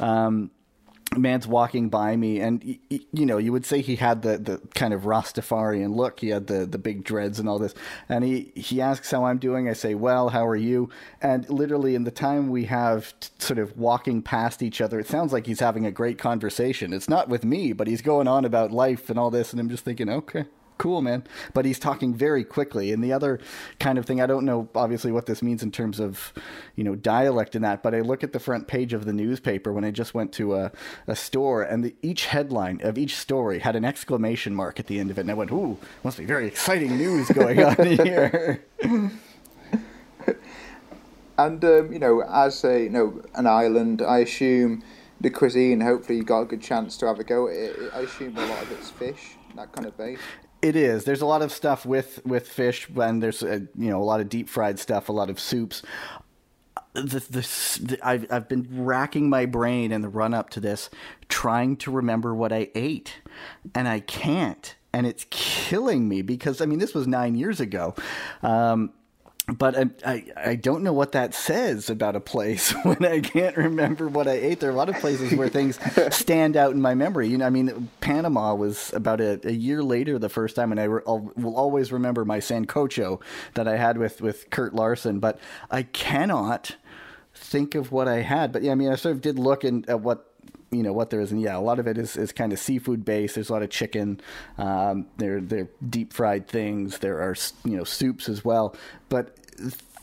Um, 0.00 0.50
man's 1.16 1.46
walking 1.46 1.88
by 1.88 2.16
me 2.16 2.40
and 2.40 2.78
you 2.88 3.26
know 3.26 3.38
you 3.38 3.52
would 3.52 3.64
say 3.64 3.80
he 3.80 3.96
had 3.96 4.22
the, 4.22 4.38
the 4.38 4.60
kind 4.74 4.92
of 4.92 5.02
rastafarian 5.02 5.94
look. 5.94 6.20
He 6.20 6.28
had 6.28 6.46
the, 6.46 6.66
the 6.66 6.78
big 6.78 7.04
dreads 7.04 7.38
and 7.38 7.48
all 7.48 7.58
this. 7.58 7.74
And 8.08 8.24
he, 8.24 8.52
he 8.54 8.80
asks 8.80 9.10
how 9.10 9.24
i'm 9.24 9.38
doing. 9.38 9.68
I 9.68 9.74
say 9.74 9.94
well 9.94 10.28
how 10.30 10.46
are 10.46 10.56
you? 10.56 10.90
And 11.20 11.48
literally 11.48 11.94
in 11.94 12.04
the 12.04 12.10
time 12.10 12.48
we 12.50 12.64
have 12.64 13.18
t- 13.20 13.28
sort 13.38 13.58
of 13.58 13.76
walking 13.76 14.22
past 14.22 14.62
each 14.62 14.80
other 14.80 14.98
it 14.98 15.06
sounds 15.06 15.32
like 15.32 15.46
he's 15.46 15.60
having 15.60 15.86
a 15.86 15.92
great 15.92 16.18
conversation. 16.18 16.92
It's 16.92 17.08
not 17.08 17.28
with 17.28 17.44
me 17.44 17.72
but 17.72 17.86
he's 17.86 18.02
going 18.02 18.28
on 18.28 18.44
about 18.44 18.72
life 18.72 19.10
and 19.10 19.18
all 19.18 19.30
this 19.30 19.52
and 19.52 19.60
i'm 19.60 19.68
just 19.68 19.84
thinking 19.84 20.08
okay 20.08 20.44
cool, 20.78 21.02
man. 21.02 21.24
But 21.52 21.64
he's 21.64 21.78
talking 21.78 22.14
very 22.14 22.44
quickly. 22.44 22.92
And 22.92 23.02
the 23.02 23.12
other 23.12 23.40
kind 23.78 23.98
of 23.98 24.06
thing, 24.06 24.20
I 24.20 24.26
don't 24.26 24.44
know 24.44 24.68
obviously 24.74 25.12
what 25.12 25.26
this 25.26 25.42
means 25.42 25.62
in 25.62 25.70
terms 25.70 26.00
of, 26.00 26.32
you 26.76 26.84
know, 26.84 26.94
dialect 26.94 27.54
and 27.54 27.64
that, 27.64 27.82
but 27.82 27.94
I 27.94 28.00
look 28.00 28.24
at 28.24 28.32
the 28.32 28.40
front 28.40 28.66
page 28.66 28.92
of 28.92 29.04
the 29.04 29.12
newspaper 29.12 29.72
when 29.72 29.84
I 29.84 29.90
just 29.90 30.14
went 30.14 30.32
to 30.34 30.54
a, 30.54 30.72
a 31.06 31.16
store 31.16 31.62
and 31.62 31.84
the, 31.84 31.94
each 32.02 32.26
headline 32.26 32.80
of 32.82 32.98
each 32.98 33.16
story 33.16 33.60
had 33.60 33.76
an 33.76 33.84
exclamation 33.84 34.54
mark 34.54 34.80
at 34.80 34.86
the 34.86 34.98
end 34.98 35.10
of 35.10 35.18
it. 35.18 35.22
And 35.22 35.30
I 35.30 35.34
went, 35.34 35.50
ooh, 35.50 35.78
must 36.02 36.18
be 36.18 36.24
very 36.24 36.46
exciting 36.46 36.96
news 36.96 37.28
going 37.28 37.62
on 37.62 37.76
here. 37.86 38.64
and, 41.38 41.64
um, 41.64 41.92
you 41.92 41.98
know, 41.98 42.22
as 42.22 42.64
a, 42.64 42.82
you 42.84 42.90
know, 42.90 43.22
an 43.34 43.46
island, 43.46 44.02
I 44.02 44.18
assume 44.18 44.82
the 45.20 45.30
cuisine, 45.30 45.80
hopefully 45.80 46.18
you 46.18 46.24
got 46.24 46.42
a 46.42 46.44
good 46.44 46.62
chance 46.62 46.96
to 46.98 47.06
have 47.06 47.18
a 47.18 47.24
go 47.24 47.48
at 47.48 47.54
it. 47.54 47.90
I 47.94 48.00
assume 48.00 48.36
a 48.36 48.46
lot 48.46 48.62
of 48.62 48.72
it's 48.72 48.90
fish, 48.90 49.36
that 49.56 49.72
kind 49.72 49.86
of 49.86 49.96
base. 49.96 50.18
It 50.64 50.76
is. 50.76 51.04
There's 51.04 51.20
a 51.20 51.26
lot 51.26 51.42
of 51.42 51.52
stuff 51.52 51.84
with 51.84 52.24
with 52.24 52.48
fish, 52.48 52.88
and 52.96 53.22
there's 53.22 53.42
a, 53.42 53.60
you 53.76 53.90
know 53.90 54.00
a 54.00 54.02
lot 54.02 54.20
of 54.20 54.30
deep 54.30 54.48
fried 54.48 54.78
stuff, 54.78 55.10
a 55.10 55.12
lot 55.12 55.28
of 55.28 55.38
soups. 55.38 55.82
The, 56.94 57.02
the, 57.02 57.80
the, 57.82 57.98
I've 58.02 58.24
I've 58.32 58.48
been 58.48 58.66
racking 58.70 59.28
my 59.28 59.44
brain 59.44 59.92
in 59.92 60.00
the 60.00 60.08
run 60.08 60.32
up 60.32 60.48
to 60.50 60.60
this, 60.60 60.88
trying 61.28 61.76
to 61.78 61.90
remember 61.90 62.34
what 62.34 62.50
I 62.50 62.70
ate, 62.74 63.16
and 63.74 63.86
I 63.86 64.00
can't, 64.00 64.74
and 64.90 65.06
it's 65.06 65.26
killing 65.28 66.08
me 66.08 66.22
because 66.22 66.62
I 66.62 66.64
mean 66.64 66.78
this 66.78 66.94
was 66.94 67.06
nine 67.06 67.34
years 67.34 67.60
ago. 67.60 67.94
Um, 68.42 68.92
but 69.46 69.76
I, 69.76 69.90
I, 70.06 70.24
I 70.36 70.54
don't 70.54 70.82
know 70.82 70.94
what 70.94 71.12
that 71.12 71.34
says 71.34 71.90
about 71.90 72.16
a 72.16 72.20
place 72.20 72.70
when 72.84 73.04
I 73.04 73.20
can't 73.20 73.56
remember 73.56 74.08
what 74.08 74.26
I 74.26 74.32
ate. 74.32 74.60
There 74.60 74.70
are 74.70 74.72
a 74.72 74.76
lot 74.76 74.88
of 74.88 74.96
places 74.96 75.34
where 75.34 75.48
things 75.48 75.78
stand 76.16 76.56
out 76.56 76.72
in 76.72 76.80
my 76.80 76.94
memory. 76.94 77.28
You 77.28 77.38
know, 77.38 77.46
I 77.46 77.50
mean, 77.50 77.90
Panama 78.00 78.54
was 78.54 78.92
about 78.94 79.20
a, 79.20 79.40
a 79.46 79.52
year 79.52 79.82
later 79.82 80.18
the 80.18 80.30
first 80.30 80.56
time, 80.56 80.70
and 80.70 80.80
I 80.80 80.84
re- 80.84 81.02
will 81.06 81.56
always 81.56 81.92
remember 81.92 82.24
my 82.24 82.38
sancocho 82.38 83.20
that 83.54 83.68
I 83.68 83.76
had 83.76 83.98
with 83.98 84.22
with 84.22 84.48
Kurt 84.50 84.74
Larson. 84.74 85.18
But 85.18 85.38
I 85.70 85.82
cannot 85.82 86.76
think 87.34 87.74
of 87.74 87.92
what 87.92 88.08
I 88.08 88.22
had. 88.22 88.52
But 88.52 88.62
yeah, 88.62 88.72
I 88.72 88.76
mean, 88.76 88.90
I 88.90 88.94
sort 88.96 89.14
of 89.14 89.20
did 89.20 89.38
look 89.38 89.64
in, 89.64 89.84
at 89.88 90.00
what 90.00 90.33
you 90.74 90.82
know 90.82 90.92
what 90.92 91.10
there 91.10 91.20
is, 91.20 91.32
and 91.32 91.40
yeah, 91.40 91.56
a 91.56 91.60
lot 91.60 91.78
of 91.78 91.86
it 91.86 91.98
is, 91.98 92.16
is 92.16 92.32
kind 92.32 92.52
of 92.52 92.58
seafood 92.58 93.04
based. 93.04 93.36
There's 93.36 93.50
a 93.50 93.52
lot 93.52 93.62
of 93.62 93.70
chicken. 93.70 94.20
Um, 94.58 95.06
there 95.16 95.40
there 95.40 95.68
deep 95.88 96.12
fried 96.12 96.48
things. 96.48 96.98
There 96.98 97.20
are 97.20 97.36
you 97.64 97.76
know 97.76 97.84
soups 97.84 98.28
as 98.28 98.44
well. 98.44 98.74
But 99.08 99.36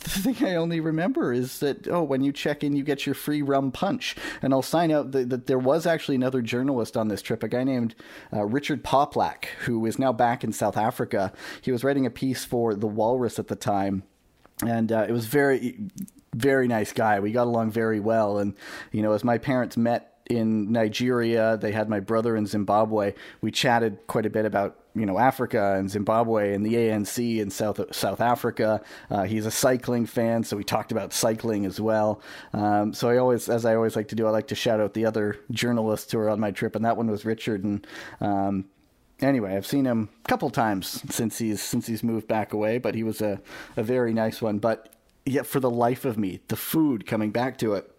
the 0.04 0.10
thing 0.10 0.48
I 0.48 0.56
only 0.56 0.80
remember 0.80 1.32
is 1.32 1.60
that 1.60 1.88
oh, 1.88 2.04
when 2.04 2.24
you 2.24 2.32
check 2.32 2.64
in, 2.64 2.76
you 2.76 2.84
get 2.84 3.06
your 3.06 3.16
free 3.16 3.42
rum 3.42 3.72
punch, 3.72 4.16
and 4.42 4.54
I'll 4.54 4.62
sign 4.62 4.92
out 4.92 5.12
that, 5.12 5.30
that 5.30 5.48
there 5.48 5.60
was 5.60 5.86
actually 5.86 6.16
another 6.16 6.42
journalist 6.42 6.98
on 6.98 7.08
this 7.08 7.22
trip, 7.22 7.44
a 7.44 7.48
guy 7.48 7.64
named 7.64 7.96
uh, 8.34 8.46
Richard 8.46 8.84
Poplak, 8.84 9.46
who 9.66 9.86
is 9.86 10.00
now 10.00 10.12
back 10.12 10.44
in 10.44 10.52
South 10.54 10.78
Africa. 10.78 11.32
He 11.62 11.72
was 11.72 11.84
writing 11.84 12.06
a 12.06 12.12
piece 12.12 12.44
for 12.44 12.74
the 12.74 12.88
Walrus 12.88 13.40
at 13.40 13.48
the 13.48 13.56
time, 13.56 14.04
and 14.66 14.92
uh, 14.92 15.06
it 15.08 15.12
was 15.12 15.26
very, 15.26 15.78
very 16.34 16.68
nice 16.68 16.92
guy. 16.94 17.20
We 17.20 17.32
got 17.32 17.48
along 17.48 17.72
very 17.72 18.00
well, 18.00 18.40
and 18.40 18.56
you 18.92 19.02
know, 19.02 19.14
as 19.14 19.24
my 19.24 19.38
parents 19.38 19.78
met 19.78 20.11
in 20.30 20.72
Nigeria. 20.72 21.58
They 21.58 21.72
had 21.72 21.90
my 21.90 22.00
brother 22.00 22.36
in 22.36 22.46
Zimbabwe. 22.46 23.14
We 23.42 23.52
chatted 23.52 24.00
quite 24.08 24.26
a 24.26 24.30
bit 24.30 24.46
about 24.46 24.78
you 24.94 25.06
know 25.06 25.18
Africa 25.18 25.76
and 25.78 25.90
Zimbabwe 25.90 26.54
and 26.54 26.66
the 26.66 26.74
ANC 26.74 27.40
in 27.40 27.50
South 27.50 27.80
South 27.96 28.22
Africa. 28.22 28.82
Uh, 29.10 29.24
he's 29.24 29.46
a 29.46 29.52
cycling 29.52 30.06
fan, 30.06 30.44
so 30.44 30.58
we 30.58 30.64
talked 30.64 30.92
about 30.92 31.14
cycling 31.14 31.66
as 31.66 31.80
well. 31.80 32.22
Um, 32.54 32.94
so 32.94 33.10
I 33.10 33.18
always, 33.18 33.50
as 33.50 33.66
I 33.66 33.76
always 33.76 33.96
like 33.96 34.10
to 34.10 34.16
do, 34.16 34.28
I 34.28 34.32
like 34.32 34.48
to 34.48 34.56
shout 34.56 34.80
out 34.80 34.94
the 34.94 35.06
other 35.06 35.40
journalists 35.52 36.12
who 36.12 36.20
are 36.20 36.30
on 36.30 36.40
my 36.40 36.52
trip, 36.52 36.76
and 36.76 36.84
that 36.86 36.98
one 36.98 37.10
was 37.10 37.26
Richard. 37.26 37.64
And 37.64 37.88
um, 38.20 38.66
anyway, 39.22 39.56
I've 39.56 39.68
seen 39.68 39.86
him 39.86 40.10
a 40.26 40.28
couple 40.28 40.50
times 40.50 41.04
since 41.14 41.38
he's 41.38 41.62
since 41.62 41.88
he's 41.88 42.04
moved 42.04 42.28
back 42.28 42.54
away, 42.54 42.78
but 42.78 42.96
he 42.96 43.04
was 43.04 43.22
a 43.22 43.42
a 43.78 43.84
very 43.84 44.14
nice 44.14 44.42
one. 44.42 44.60
But 44.60 44.94
yet, 45.26 45.46
for 45.46 45.60
the 45.60 45.70
life 45.70 46.06
of 46.06 46.18
me, 46.18 46.42
the 46.48 46.56
food 46.56 47.06
coming 47.06 47.32
back 47.32 47.58
to 47.60 47.74
it, 47.74 47.91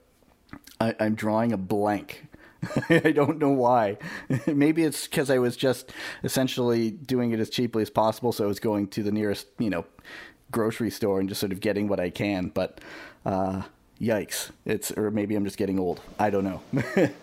I, 0.82 0.94
I'm 0.98 1.14
drawing 1.14 1.52
a 1.52 1.56
blank. 1.56 2.26
I 2.88 3.12
don't 3.12 3.38
know 3.38 3.50
why. 3.50 3.98
Maybe 4.46 4.82
it's 4.84 5.06
because 5.06 5.30
I 5.30 5.38
was 5.38 5.56
just 5.56 5.92
essentially 6.24 6.90
doing 6.90 7.32
it 7.32 7.40
as 7.40 7.50
cheaply 7.50 7.82
as 7.82 7.90
possible, 7.90 8.32
so 8.32 8.44
I 8.44 8.46
was 8.46 8.60
going 8.60 8.88
to 8.88 9.02
the 9.02 9.12
nearest, 9.12 9.46
you 9.58 9.70
know, 9.70 9.84
grocery 10.50 10.90
store 10.90 11.20
and 11.20 11.28
just 11.28 11.40
sort 11.40 11.52
of 11.52 11.60
getting 11.60 11.88
what 11.88 12.00
I 12.00 12.10
can. 12.10 12.48
But 12.48 12.80
uh, 13.24 13.62
yikes! 14.00 14.50
It's 14.64 14.90
or 14.92 15.10
maybe 15.10 15.34
I'm 15.36 15.44
just 15.44 15.56
getting 15.56 15.78
old. 15.78 16.00
I 16.18 16.30
don't 16.30 16.44
know. 16.44 16.62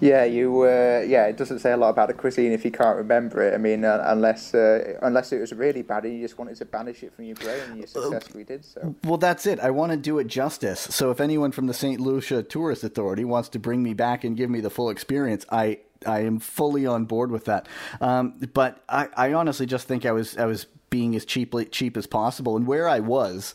Yeah, 0.00 0.24
you. 0.24 0.62
Uh, 0.62 1.04
yeah, 1.06 1.26
it 1.26 1.36
doesn't 1.36 1.58
say 1.58 1.72
a 1.72 1.76
lot 1.76 1.90
about 1.90 2.08
the 2.08 2.14
cuisine 2.14 2.52
if 2.52 2.64
you 2.64 2.70
can't 2.70 2.96
remember 2.96 3.42
it. 3.42 3.54
I 3.54 3.58
mean, 3.58 3.84
uh, 3.84 4.02
unless 4.06 4.54
uh, 4.54 4.98
unless 5.02 5.32
it 5.32 5.40
was 5.40 5.52
really 5.52 5.82
bad 5.82 6.04
and 6.04 6.14
you 6.14 6.22
just 6.22 6.38
wanted 6.38 6.56
to 6.56 6.64
banish 6.64 7.02
it 7.02 7.14
from 7.14 7.26
your 7.26 7.36
brain, 7.36 7.60
and 7.68 7.78
you 7.78 7.86
successfully 7.86 8.44
did 8.44 8.64
so. 8.64 8.94
Well, 9.04 9.18
that's 9.18 9.46
it. 9.46 9.60
I 9.60 9.70
want 9.70 9.92
to 9.92 9.98
do 9.98 10.18
it 10.18 10.26
justice. 10.26 10.80
So 10.80 11.10
if 11.10 11.20
anyone 11.20 11.52
from 11.52 11.66
the 11.66 11.74
St. 11.74 12.00
Lucia 12.00 12.42
Tourist 12.42 12.82
Authority 12.82 13.24
wants 13.24 13.50
to 13.50 13.58
bring 13.58 13.82
me 13.82 13.94
back 13.94 14.24
and 14.24 14.36
give 14.36 14.48
me 14.48 14.60
the 14.60 14.70
full 14.70 14.90
experience, 14.90 15.44
I 15.50 15.80
I 16.06 16.20
am 16.20 16.38
fully 16.38 16.86
on 16.86 17.04
board 17.04 17.30
with 17.30 17.44
that. 17.44 17.68
Um, 18.00 18.40
but 18.54 18.82
I, 18.88 19.08
I 19.16 19.32
honestly 19.34 19.66
just 19.66 19.86
think 19.86 20.06
I 20.06 20.12
was 20.12 20.36
I 20.36 20.46
was 20.46 20.66
being 20.88 21.14
as 21.14 21.24
cheaply 21.24 21.66
cheap 21.66 21.96
as 21.96 22.06
possible, 22.06 22.56
and 22.56 22.66
where 22.66 22.88
I 22.88 23.00
was 23.00 23.54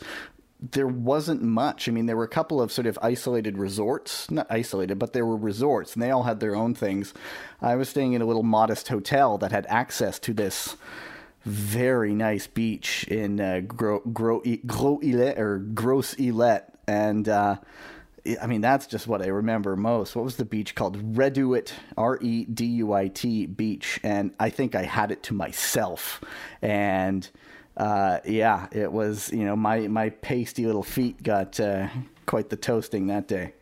there 0.59 0.87
wasn't 0.87 1.41
much. 1.41 1.87
I 1.87 1.91
mean, 1.91 2.05
there 2.05 2.17
were 2.17 2.23
a 2.23 2.29
couple 2.29 2.61
of 2.61 2.71
sort 2.71 2.87
of 2.87 2.97
isolated 3.01 3.57
resorts, 3.57 4.31
not 4.31 4.47
isolated, 4.49 4.97
but 4.97 5.13
there 5.13 5.25
were 5.25 5.37
resorts, 5.37 5.93
and 5.93 6.01
they 6.01 6.11
all 6.11 6.23
had 6.23 6.39
their 6.39 6.55
own 6.55 6.73
things. 6.73 7.13
I 7.61 7.75
was 7.75 7.89
staying 7.89 8.13
in 8.13 8.21
a 8.21 8.25
little 8.25 8.43
modest 8.43 8.87
hotel 8.87 9.37
that 9.39 9.51
had 9.51 9.65
access 9.67 10.17
to 10.19 10.33
this 10.33 10.77
very 11.43 12.13
nice 12.13 12.47
beach 12.47 13.05
in 13.07 13.39
uh, 13.39 13.59
Gros, 13.59 14.01
Gros, 14.11 14.43
Gros 14.65 14.99
Islet 15.03 15.37
or 15.37 15.59
Grosse 15.59 16.15
Islet, 16.19 16.63
and 16.87 17.29
uh, 17.29 17.57
I 18.41 18.47
mean 18.47 18.61
that's 18.61 18.87
just 18.87 19.07
what 19.07 19.21
I 19.21 19.27
remember 19.27 19.75
most. 19.75 20.15
What 20.15 20.25
was 20.25 20.37
the 20.37 20.45
beach 20.45 20.73
called? 20.73 21.15
Reduit, 21.15 21.71
R 21.97 22.17
E 22.21 22.45
D 22.45 22.65
U 22.65 22.93
I 22.93 23.09
T 23.09 23.45
beach, 23.45 23.99
and 24.03 24.33
I 24.39 24.49
think 24.49 24.73
I 24.73 24.83
had 24.83 25.11
it 25.11 25.21
to 25.23 25.33
myself, 25.33 26.21
and 26.61 27.29
uh, 27.77 28.19
yeah, 28.25 28.67
it 28.71 28.91
was 28.91 29.31
you 29.31 29.45
know 29.45 29.55
my 29.55 29.87
my 29.87 30.09
pasty 30.09 30.65
little 30.65 30.83
feet 30.83 31.21
got 31.21 31.59
uh, 31.59 31.87
quite 32.25 32.49
the 32.49 32.57
toasting 32.57 33.07
that 33.07 33.27
day. 33.27 33.53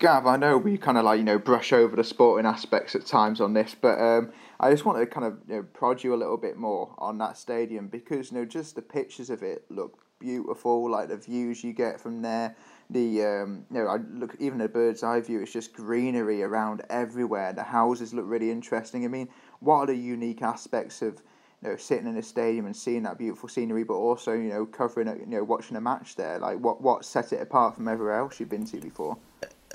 Gav, 0.00 0.26
I 0.26 0.36
know 0.36 0.56
we 0.56 0.78
kind 0.78 0.96
of 0.96 1.04
like 1.04 1.18
you 1.18 1.24
know 1.24 1.38
brush 1.38 1.72
over 1.72 1.94
the 1.94 2.04
sporting 2.04 2.46
aspects 2.46 2.94
at 2.94 3.06
times 3.06 3.40
on 3.40 3.52
this, 3.52 3.76
but 3.78 4.00
um, 4.00 4.32
I 4.58 4.70
just 4.70 4.84
want 4.84 4.98
to 4.98 5.06
kind 5.06 5.26
of 5.26 5.38
you 5.46 5.56
know, 5.56 5.62
prod 5.62 6.02
you 6.02 6.14
a 6.14 6.16
little 6.16 6.38
bit 6.38 6.56
more 6.56 6.94
on 6.98 7.18
that 7.18 7.36
stadium 7.36 7.88
because 7.88 8.32
you 8.32 8.38
know 8.38 8.44
just 8.44 8.74
the 8.74 8.82
pictures 8.82 9.30
of 9.30 9.42
it 9.42 9.64
look 9.68 9.98
beautiful, 10.18 10.90
like 10.90 11.08
the 11.08 11.16
views 11.16 11.62
you 11.62 11.72
get 11.72 12.00
from 12.00 12.22
there. 12.22 12.56
The 12.88 13.24
um, 13.24 13.66
you 13.70 13.78
know, 13.78 13.86
I 13.86 13.98
look 14.12 14.34
even 14.38 14.60
a 14.62 14.68
bird's 14.68 15.02
eye 15.02 15.20
view. 15.20 15.40
It's 15.40 15.52
just 15.52 15.72
greenery 15.72 16.42
around 16.42 16.82
everywhere. 16.90 17.52
The 17.52 17.62
houses 17.62 18.14
look 18.14 18.24
really 18.26 18.50
interesting. 18.50 19.04
I 19.04 19.08
mean, 19.08 19.28
what 19.60 19.76
are 19.76 19.86
the 19.86 19.96
unique 19.96 20.42
aspects 20.42 21.02
of 21.02 21.22
you 21.62 21.70
know, 21.70 21.76
sitting 21.76 22.06
in 22.06 22.16
a 22.16 22.22
stadium 22.22 22.66
and 22.66 22.74
seeing 22.74 23.02
that 23.02 23.18
beautiful 23.18 23.48
scenery, 23.48 23.84
but 23.84 23.94
also, 23.94 24.32
you 24.32 24.48
know, 24.48 24.64
covering, 24.66 25.08
it, 25.08 25.18
you 25.20 25.26
know, 25.26 25.44
watching 25.44 25.76
a 25.76 25.80
match 25.80 26.16
there? 26.16 26.38
Like, 26.38 26.58
what 26.58 26.80
what 26.80 27.04
set 27.04 27.32
it 27.32 27.42
apart 27.42 27.74
from 27.74 27.88
everywhere 27.88 28.18
else 28.18 28.40
you've 28.40 28.48
been 28.48 28.66
to 28.66 28.80
before? 28.80 29.16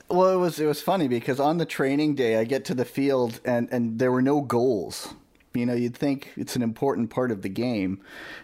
Well, 0.09 0.33
it 0.33 0.37
was 0.37 0.59
it 0.59 0.65
was 0.65 0.81
funny 0.81 1.07
because 1.07 1.39
on 1.39 1.57
the 1.57 1.65
training 1.65 2.15
day, 2.15 2.37
I 2.37 2.43
get 2.43 2.65
to 2.65 2.73
the 2.73 2.85
field 2.85 3.39
and 3.45 3.67
and 3.71 3.99
there 3.99 4.11
were 4.11 4.21
no 4.21 4.41
goals. 4.41 5.13
You 5.55 5.65
know, 5.65 5.73
you'd 5.73 5.95
think 5.95 6.31
it's 6.35 6.55
an 6.55 6.61
important 6.61 7.09
part 7.09 7.31
of 7.31 7.41
the 7.41 7.49
game. 7.49 8.01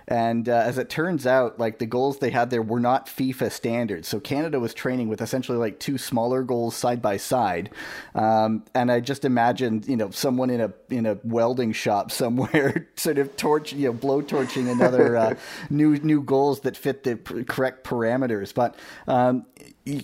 And 0.08 0.48
uh, 0.48 0.54
as 0.54 0.78
it 0.78 0.90
turns 0.90 1.26
out, 1.26 1.60
like 1.60 1.80
the 1.80 1.86
goals 1.86 2.20
they 2.20 2.30
had 2.30 2.50
there 2.50 2.62
were 2.62 2.80
not 2.80 3.08
FIFA 3.08 3.52
standards. 3.52 4.08
So 4.08 4.20
Canada 4.20 4.60
was 4.60 4.74
training 4.74 5.08
with 5.08 5.22
essentially 5.22 5.58
like 5.58 5.80
two 5.80 5.98
smaller 5.98 6.44
goals 6.44 6.76
side 6.76 7.02
by 7.02 7.18
side. 7.18 7.70
Um, 8.16 8.64
and 8.74 8.92
I 8.92 9.00
just 9.00 9.26
imagined, 9.26 9.88
you 9.88 9.98
know, 9.98 10.12
someone 10.12 10.50
in 10.50 10.62
a 10.62 10.74
in 10.90 11.06
a 11.06 11.18
welding 11.24 11.74
shop 11.74 12.12
somewhere, 12.22 12.90
sort 12.96 13.18
of 13.18 13.36
torch, 13.38 13.74
you 13.74 13.88
know, 13.88 13.94
blow 13.94 14.22
torching 14.22 14.70
another 14.70 15.18
uh, 15.18 15.36
new 15.70 15.98
new 15.98 16.22
goals 16.22 16.62
that 16.62 16.78
fit 16.78 17.04
the 17.04 17.16
correct 17.48 17.84
parameters. 17.84 18.54
But 18.54 18.76
um, 19.08 19.46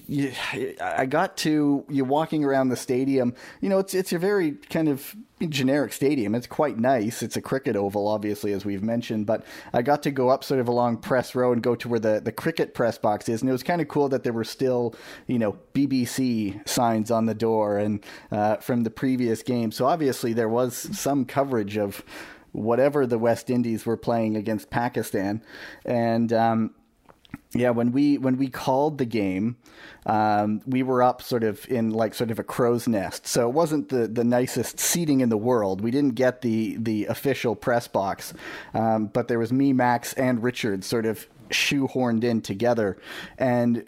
you, 0.08 0.34
I 0.82 1.06
got 1.06 1.38
to 1.38 1.86
you 1.90 2.06
walking 2.06 2.44
around 2.44 2.70
the 2.70 2.76
stadium. 2.76 3.34
You 3.62 3.70
know, 3.70 3.80
it's 3.80 3.94
it's 3.94 4.14
a 4.14 4.20
very 4.20 4.52
kind 4.52 4.90
of 4.90 5.16
generic 5.48 5.94
stadium. 5.94 6.34
It's 6.36 6.48
quite 6.48 6.78
nice. 6.78 7.22
It's 7.22 7.38
a 7.38 7.42
cricket 7.42 7.76
oval, 7.76 8.08
obviously, 8.08 8.54
as 8.54 8.66
we've 8.66 8.84
mentioned. 8.84 9.26
But 9.26 9.44
I 9.74 9.82
got 9.82 10.04
to 10.04 10.12
go 10.12 10.30
up 10.30 10.44
sort 10.44 10.60
of 10.60 10.68
along 10.68 10.98
press 10.98 11.36
row 11.36 11.52
and 11.54 11.62
go 11.62 11.76
to 11.76 11.88
where 11.88 12.00
the 12.00 12.20
the 12.20 12.32
cricket 12.32 12.74
press 12.74 12.98
box 12.98 13.30
is, 13.30 13.42
and 13.42 13.50
it 13.50 13.54
was 13.54 13.64
kind 13.64 13.82
of 13.82 13.88
cool 13.88 14.10
that 14.10 14.24
there 14.24 14.34
were 14.34 14.44
still 14.44 14.96
you 15.28 15.40
know 15.40 15.58
BBC 15.74 16.68
signs 16.68 17.12
on 17.12 17.26
the 17.26 17.36
door 17.36 17.78
and 17.78 18.04
uh, 18.32 18.58
from 18.58 18.84
the 18.84 18.92
previous 18.92 19.44
game. 19.44 19.72
So 19.72 19.86
obviously 19.86 20.34
there 20.34 20.50
was 20.50 20.76
some 20.98 21.26
coverage 21.26 21.78
of 21.78 22.04
whatever 22.52 23.06
the 23.06 23.20
West 23.20 23.50
Indies 23.50 23.86
were 23.86 23.98
playing 23.98 24.36
against 24.36 24.70
Pakistan, 24.70 25.44
and. 25.86 26.34
Um, 26.34 26.74
yeah, 27.54 27.70
when 27.70 27.92
we 27.92 28.18
when 28.18 28.38
we 28.38 28.50
called 28.50 28.98
the 28.98 29.06
game, 29.06 29.58
um, 30.06 30.62
we 30.66 30.84
were 30.84 31.02
up 31.02 31.22
sort 31.22 31.44
of 31.44 31.66
in 31.70 31.92
like 31.92 32.14
sort 32.14 32.30
of 32.30 32.40
a 32.40 32.44
crow's 32.44 32.88
nest. 32.88 33.26
So 33.26 33.48
it 33.48 33.54
wasn't 33.54 33.90
the, 33.90 34.08
the 34.08 34.24
nicest 34.24 34.80
seating 34.80 35.22
in 35.22 35.30
the 35.30 35.38
world. 35.38 35.82
We 35.82 35.92
didn't 35.92 36.16
get 36.16 36.42
the 36.42 36.78
the 36.78 37.06
official 37.06 37.56
press 37.56 37.88
box, 37.88 38.34
um, 38.74 39.08
but 39.08 39.28
there 39.28 39.40
was 39.40 39.54
me, 39.54 39.74
Max, 39.74 40.14
and 40.14 40.44
Richard 40.44 40.84
sort 40.84 41.06
of 41.06 41.26
shoehorned 41.50 42.24
in 42.24 42.42
together, 42.42 42.98
and 43.38 43.88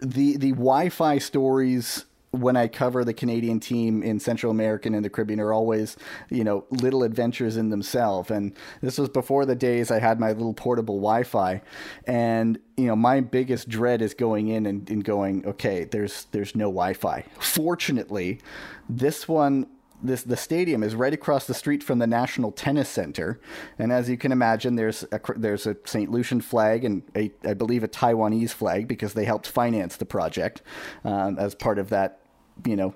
the 0.00 0.36
the 0.36 0.50
Wi-Fi 0.52 1.18
stories 1.18 2.06
when 2.32 2.56
I 2.56 2.66
cover 2.66 3.04
the 3.04 3.12
Canadian 3.12 3.60
team 3.60 4.02
in 4.02 4.18
Central 4.18 4.50
America 4.50 4.88
and 4.88 5.04
the 5.04 5.10
Caribbean 5.10 5.38
are 5.38 5.52
always, 5.52 5.96
you 6.30 6.44
know, 6.44 6.64
little 6.70 7.02
adventures 7.02 7.58
in 7.58 7.68
themselves. 7.68 8.30
And 8.30 8.54
this 8.80 8.98
was 8.98 9.10
before 9.10 9.44
the 9.44 9.54
days 9.54 9.90
I 9.90 10.00
had 10.00 10.18
my 10.18 10.32
little 10.32 10.54
portable 10.54 10.96
Wi 10.96 11.24
Fi. 11.24 11.60
And, 12.06 12.58
you 12.76 12.86
know, 12.86 12.96
my 12.96 13.20
biggest 13.20 13.68
dread 13.68 14.00
is 14.00 14.14
going 14.14 14.48
in 14.48 14.64
and, 14.64 14.88
and 14.88 15.04
going, 15.04 15.46
okay, 15.46 15.84
there's 15.84 16.26
there's 16.32 16.56
no 16.56 16.66
Wi 16.66 16.94
Fi. 16.94 17.24
Fortunately, 17.38 18.40
this 18.88 19.28
one 19.28 19.66
this 20.02 20.22
the 20.22 20.36
stadium 20.36 20.82
is 20.82 20.94
right 20.94 21.12
across 21.12 21.46
the 21.46 21.54
street 21.54 21.82
from 21.82 21.98
the 21.98 22.06
National 22.06 22.50
Tennis 22.50 22.88
Center, 22.88 23.40
and 23.78 23.92
as 23.92 24.08
you 24.08 24.16
can 24.16 24.32
imagine, 24.32 24.74
there's 24.74 25.04
a 25.12 25.20
there's 25.36 25.66
a 25.66 25.76
St. 25.84 26.10
Lucian 26.10 26.40
flag 26.40 26.84
and 26.84 27.02
a, 27.14 27.30
I 27.44 27.54
believe 27.54 27.84
a 27.84 27.88
Taiwanese 27.88 28.50
flag 28.50 28.88
because 28.88 29.14
they 29.14 29.24
helped 29.24 29.46
finance 29.46 29.96
the 29.96 30.04
project 30.04 30.62
um, 31.04 31.38
as 31.38 31.54
part 31.54 31.78
of 31.78 31.88
that 31.90 32.21
you 32.66 32.76
know 32.76 32.94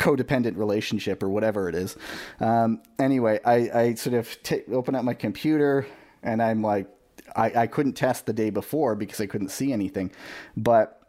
codependent 0.00 0.56
relationship 0.56 1.22
or 1.22 1.28
whatever 1.28 1.68
it 1.68 1.74
is. 1.74 1.96
Um, 2.40 2.82
anyway, 2.98 3.38
I, 3.44 3.54
I 3.72 3.94
sort 3.94 4.14
of 4.14 4.42
t- 4.42 4.62
open 4.72 4.94
up 4.94 5.04
my 5.04 5.14
computer 5.14 5.86
and 6.22 6.42
I'm 6.42 6.62
like, 6.62 6.88
I, 7.36 7.52
I 7.54 7.66
couldn't 7.66 7.92
test 7.92 8.26
the 8.26 8.32
day 8.32 8.50
before 8.50 8.96
because 8.96 9.20
I 9.20 9.26
couldn't 9.26 9.50
see 9.50 9.72
anything, 9.72 10.10
but 10.56 11.02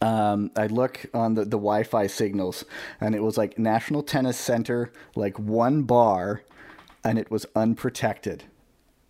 um, 0.00 0.50
I 0.56 0.66
look 0.66 1.04
on 1.12 1.34
the, 1.34 1.42
the 1.44 1.50
Wi-Fi 1.50 2.06
signals 2.06 2.64
and 3.00 3.14
it 3.14 3.22
was 3.22 3.36
like 3.36 3.58
National 3.58 4.02
Tennis 4.02 4.38
Center, 4.38 4.90
like 5.14 5.38
one 5.38 5.82
bar, 5.82 6.42
and 7.04 7.18
it 7.18 7.30
was 7.30 7.44
unprotected 7.54 8.44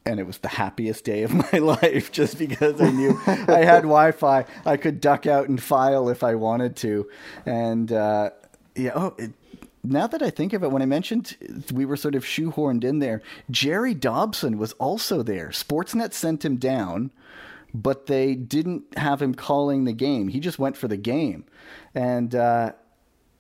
and 0.07 0.21
it 0.21 0.27
was 0.27 0.39
the 0.39 0.49
happiest 0.49 1.05
day 1.05 1.23
of 1.23 1.33
my 1.53 1.59
life 1.59 2.13
just 2.13 2.39
because 2.39 2.81
I 2.81 2.91
knew 2.91 3.19
I 3.27 3.65
had 3.65 3.83
Wi-Fi. 3.83 4.45
I 4.65 4.77
could 4.77 5.01
duck 5.01 5.27
out 5.27 5.49
and 5.49 5.63
file 5.63 6.09
if 6.09 6.23
I 6.23 6.35
wanted 6.35 6.77
to, 6.77 7.09
and 7.47 7.91
uh, 7.91 8.31
yeah, 8.75 8.93
oh, 8.95 9.15
it, 9.19 9.33
now 9.83 10.07
that 10.07 10.23
I 10.23 10.31
think 10.31 10.53
of 10.53 10.63
it, 10.63 10.71
when 10.71 10.83
I 10.83 10.87
mentioned 10.87 11.37
we 11.73 11.85
were 11.85 11.97
sort 11.97 12.15
of 12.15 12.25
shoehorned 12.25 12.85
in 12.85 12.99
there, 12.99 13.23
Gerry 13.51 13.95
Dobson 13.95 14.59
was 14.59 14.73
also 14.75 15.23
there. 15.23 15.49
Sportsnet 15.49 16.13
sent 16.13 16.45
him 16.45 16.57
down, 16.57 17.11
but 17.75 18.07
they 18.07 18.35
didn't 18.35 18.97
have 18.97 19.21
him 19.21 19.35
calling 19.35 19.85
the 19.85 19.93
game. 19.93 20.29
He 20.29 20.41
just 20.41 20.59
went 20.59 20.77
for 20.77 20.89
the 20.89 20.97
game, 20.97 21.45
and. 21.95 22.35
Uh, 22.35 22.73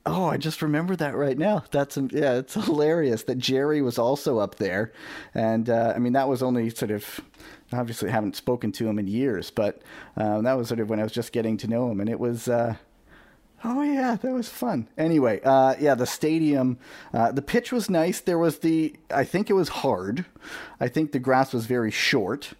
Oh, 0.07 0.27
I 0.27 0.37
just 0.37 0.61
remember 0.61 0.95
that 0.97 1.17
right 1.17 1.38
now. 1.38 1.64
That's 1.71 1.97
yeah, 1.97 2.35
it's 2.35 2.55
hilarious 2.67 3.23
that 3.25 3.38
Gerry 3.38 3.81
was 3.81 3.99
also 3.99 4.38
up 4.38 4.57
there, 4.57 4.93
and 5.33 5.71
uh, 5.71 5.95
I 5.97 5.99
mean 5.99 6.12
that 6.12 6.29
was 6.29 6.43
only 6.43 6.69
sort 6.71 6.90
of 6.90 7.21
obviously 7.73 8.11
haven't 8.11 8.37
spoken 8.37 8.71
to 8.73 8.87
him 8.87 8.99
in 8.99 9.07
years, 9.07 9.51
but 9.51 9.81
um, 10.17 10.45
that 10.45 10.59
was 10.59 10.69
sort 10.69 10.81
of 10.81 10.90
when 10.90 11.01
I 11.01 11.05
was 11.05 11.12
just 11.12 11.33
getting 11.33 11.57
to 11.59 11.69
know 11.69 11.90
him, 11.90 12.01
and 12.01 12.09
it 12.11 12.21
was. 12.21 12.49
Uh, 12.49 12.77
Oh 13.66 13.81
yeah, 13.81 14.16
that 14.20 14.33
was 14.33 14.48
fun. 14.50 14.88
Anyway, 14.98 15.40
uh, 15.42 15.74
yeah, 15.81 15.94
the 15.94 16.07
stadium, 16.07 16.79
uh, 17.14 17.33
the 17.33 17.40
pitch 17.40 17.72
was 17.72 17.88
nice. 17.88 18.20
There 18.20 18.37
was 18.37 18.59
the, 18.59 18.94
I 19.11 19.24
think 19.24 19.48
it 19.48 19.55
was 19.55 19.70
hard. 19.70 20.27
I 20.81 20.88
think 20.88 21.12
the 21.12 21.18
grass 21.18 21.55
was 21.55 21.64
very 21.64 21.90
short, 21.90 22.53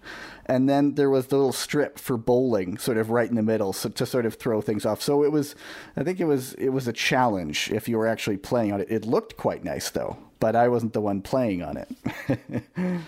and 0.47 0.67
then 0.67 0.95
there 0.95 1.11
was 1.11 1.27
the 1.27 1.37
little 1.37 1.53
strip 1.53 1.99
for 1.99 2.17
bowling, 2.17 2.79
sort 2.79 2.97
of 2.97 3.11
right 3.11 3.29
in 3.29 3.37
the 3.37 3.43
middle, 3.43 3.75
so 3.75 3.90
to 3.90 4.07
sort 4.07 4.25
of 4.25 4.37
throw 4.37 4.62
things 4.62 4.87
off. 4.87 5.03
So 5.03 5.23
it 5.25 5.31
was, 5.31 5.55
I 5.95 6.05
think 6.05 6.21
it 6.21 6.25
was, 6.25 6.55
it 6.55 6.71
was 6.71 6.88
a 6.88 6.93
challenge 6.93 7.71
if 7.71 7.87
you 7.87 7.99
were 7.99 8.07
actually 8.07 8.38
playing 8.38 8.73
on 8.73 8.81
it. 8.81 8.90
It 8.90 9.05
looked 9.05 9.37
quite 9.37 9.62
nice 9.62 9.90
though, 9.90 10.17
but 10.40 10.57
I 10.57 10.69
wasn't 10.69 10.95
the 10.95 11.03
one 11.03 11.21
playing 11.21 11.62
on 11.62 11.77
it. 11.77 12.62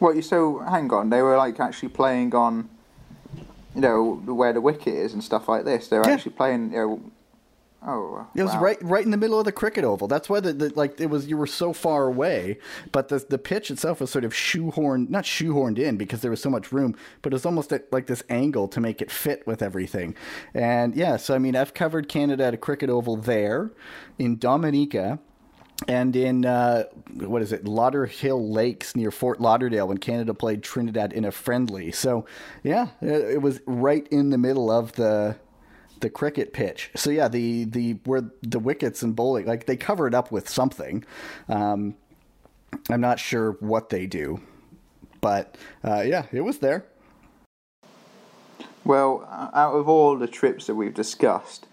Well, 0.00 0.14
you 0.14 0.20
so 0.20 0.58
hang 0.58 0.92
on, 0.92 1.08
they 1.08 1.22
were 1.22 1.38
like 1.38 1.58
actually 1.60 1.88
playing 1.88 2.34
on, 2.34 2.68
you 3.74 3.80
know, 3.80 4.14
where 4.26 4.52
the 4.52 4.60
wicket 4.60 4.94
is 4.94 5.12
and 5.12 5.22
stuff 5.22 5.48
like 5.48 5.64
this. 5.64 5.88
They're 5.88 6.02
Yeah. 6.06 6.12
actually 6.12 6.32
playing, 6.32 6.72
you 6.72 6.78
know. 6.78 7.00
Oh, 7.86 8.26
It 8.34 8.42
was 8.42 8.54
wow. 8.54 8.62
right, 8.62 8.78
right 8.82 9.04
in 9.04 9.10
the 9.10 9.18
middle 9.18 9.38
of 9.38 9.44
the 9.44 9.52
cricket 9.52 9.84
oval. 9.84 10.08
That's 10.08 10.30
why 10.30 10.40
the, 10.40 10.54
the 10.54 10.72
like 10.74 10.98
it 10.98 11.10
was. 11.10 11.26
You 11.26 11.36
were 11.36 11.46
so 11.46 11.74
far 11.74 12.06
away, 12.06 12.56
but 12.92 13.10
the 13.10 13.18
the 13.28 13.36
pitch 13.36 13.70
itself 13.70 14.00
was 14.00 14.10
sort 14.10 14.24
of 14.24 14.32
shoehorned, 14.32 15.10
not 15.10 15.24
shoehorned 15.24 15.78
in 15.78 15.98
because 15.98 16.22
there 16.22 16.30
was 16.30 16.40
so 16.40 16.48
much 16.48 16.72
room, 16.72 16.96
but 17.20 17.34
it 17.34 17.36
was 17.36 17.44
almost 17.44 17.74
at 17.74 17.92
like 17.92 18.06
this 18.06 18.22
angle 18.30 18.68
to 18.68 18.80
make 18.80 19.02
it 19.02 19.10
fit 19.10 19.46
with 19.46 19.60
everything. 19.60 20.14
And 20.54 20.94
yeah, 20.96 21.18
so 21.18 21.34
I 21.34 21.38
mean, 21.38 21.54
I've 21.54 21.74
covered 21.74 22.08
Canada 22.08 22.44
at 22.44 22.54
a 22.54 22.56
cricket 22.56 22.88
oval 22.88 23.16
there, 23.16 23.70
in 24.18 24.38
Dominica, 24.38 25.18
and 25.88 26.14
in 26.14 26.46
uh, 26.46 26.84
what 27.14 27.42
is 27.42 27.52
it, 27.52 27.64
Lauderhill 27.64 28.52
Lakes 28.52 28.94
near 28.94 29.10
Fort 29.10 29.40
Lauderdale 29.40 29.88
when 29.88 29.98
Canada 29.98 30.32
played 30.32 30.62
Trinidad 30.62 31.12
in 31.12 31.24
a 31.24 31.32
friendly. 31.32 31.90
So 31.92 32.26
yeah, 32.62 32.88
it, 33.00 33.42
was 33.42 33.60
right 33.66 34.06
in 34.08 34.30
the 34.30 34.38
middle 34.38 34.70
of 34.70 34.92
the 34.92 35.36
the 36.00 36.10
cricket 36.10 36.52
pitch. 36.52 36.90
So 36.94 37.10
yeah, 37.10 37.28
the 37.28 37.64
the 37.64 37.94
where 38.04 38.22
the 38.42 38.58
wickets 38.58 39.02
and 39.02 39.16
bowling 39.16 39.46
like 39.46 39.66
they 39.66 39.76
cover 39.76 40.06
it 40.06 40.14
up 40.14 40.30
with 40.30 40.48
something. 40.48 41.04
Um, 41.48 41.96
I'm 42.88 43.00
not 43.00 43.18
sure 43.18 43.52
what 43.60 43.88
they 43.88 44.06
do, 44.06 44.40
but 45.20 45.56
uh, 45.82 46.02
yeah, 46.02 46.26
it 46.32 46.42
was 46.42 46.58
there. 46.58 46.84
Well, 48.84 49.26
out 49.54 49.74
of 49.74 49.88
all 49.88 50.16
the 50.16 50.26
trips 50.26 50.66
that 50.66 50.74
we've 50.74 50.92
discussed, 50.92 51.66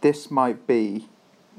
this 0.00 0.30
might 0.30 0.66
be 0.66 1.08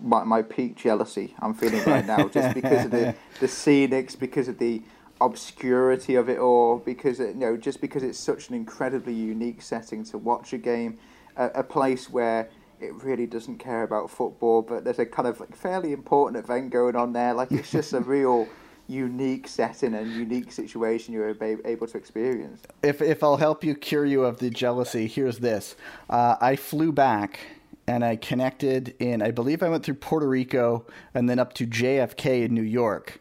my, 0.01 0.23
my 0.23 0.41
peak 0.41 0.75
jealousy 0.75 1.35
I'm 1.39 1.53
feeling 1.53 1.83
right 1.85 2.05
now, 2.05 2.27
just 2.27 2.53
because 2.53 2.85
of 2.85 2.91
the 2.91 3.15
the 3.39 3.47
scenics, 3.47 4.17
because 4.17 4.47
of 4.47 4.57
the 4.57 4.81
obscurity 5.19 6.15
of 6.15 6.29
it 6.29 6.37
all, 6.39 6.77
because 6.79 7.19
it, 7.19 7.29
you 7.35 7.41
know, 7.41 7.57
just 7.57 7.81
because 7.81 8.03
it's 8.03 8.19
such 8.19 8.49
an 8.49 8.55
incredibly 8.55 9.13
unique 9.13 9.61
setting 9.61 10.03
to 10.05 10.17
watch 10.17 10.53
a 10.53 10.57
game, 10.57 10.97
a, 11.35 11.45
a 11.55 11.63
place 11.63 12.09
where 12.09 12.49
it 12.79 12.93
really 13.03 13.25
doesn't 13.25 13.57
care 13.57 13.83
about 13.83 14.09
football, 14.09 14.61
but 14.61 14.83
there's 14.83 14.99
a 14.99 15.05
kind 15.05 15.27
of 15.27 15.39
like 15.39 15.55
fairly 15.55 15.93
important 15.93 16.43
event 16.43 16.69
going 16.69 16.95
on 16.95 17.13
there. 17.13 17.33
Like 17.33 17.51
it's 17.51 17.71
just 17.71 17.93
a 17.93 18.01
real 18.01 18.47
unique 18.87 19.47
setting 19.47 19.93
and 19.95 20.11
unique 20.11 20.51
situation 20.51 21.13
you're 21.13 21.29
ab- 21.29 21.61
able 21.65 21.87
to 21.87 21.97
experience. 21.97 22.61
If 22.83 23.01
if 23.01 23.23
I'll 23.23 23.37
help 23.37 23.63
you 23.63 23.75
cure 23.75 24.05
you 24.05 24.23
of 24.23 24.39
the 24.39 24.49
jealousy, 24.49 25.07
here's 25.07 25.39
this. 25.39 25.75
Uh, 26.09 26.35
I 26.39 26.55
flew 26.55 26.91
back 26.91 27.39
and 27.87 28.03
I 28.03 28.15
connected 28.17 28.95
in. 28.99 29.21
I 29.21 29.31
believe 29.31 29.63
I 29.63 29.69
went 29.69 29.83
through 29.83 29.95
Puerto 29.95 30.27
Rico 30.27 30.85
and 31.13 31.29
then 31.29 31.39
up 31.39 31.53
to 31.53 31.65
JFK 31.65 32.45
in 32.45 32.53
New 32.53 32.61
York, 32.61 33.19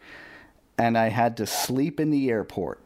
and 0.76 0.98
I 0.98 1.08
had 1.08 1.36
to 1.38 1.46
sleep 1.46 2.00
in 2.00 2.10
the 2.10 2.30
airport. 2.30 2.84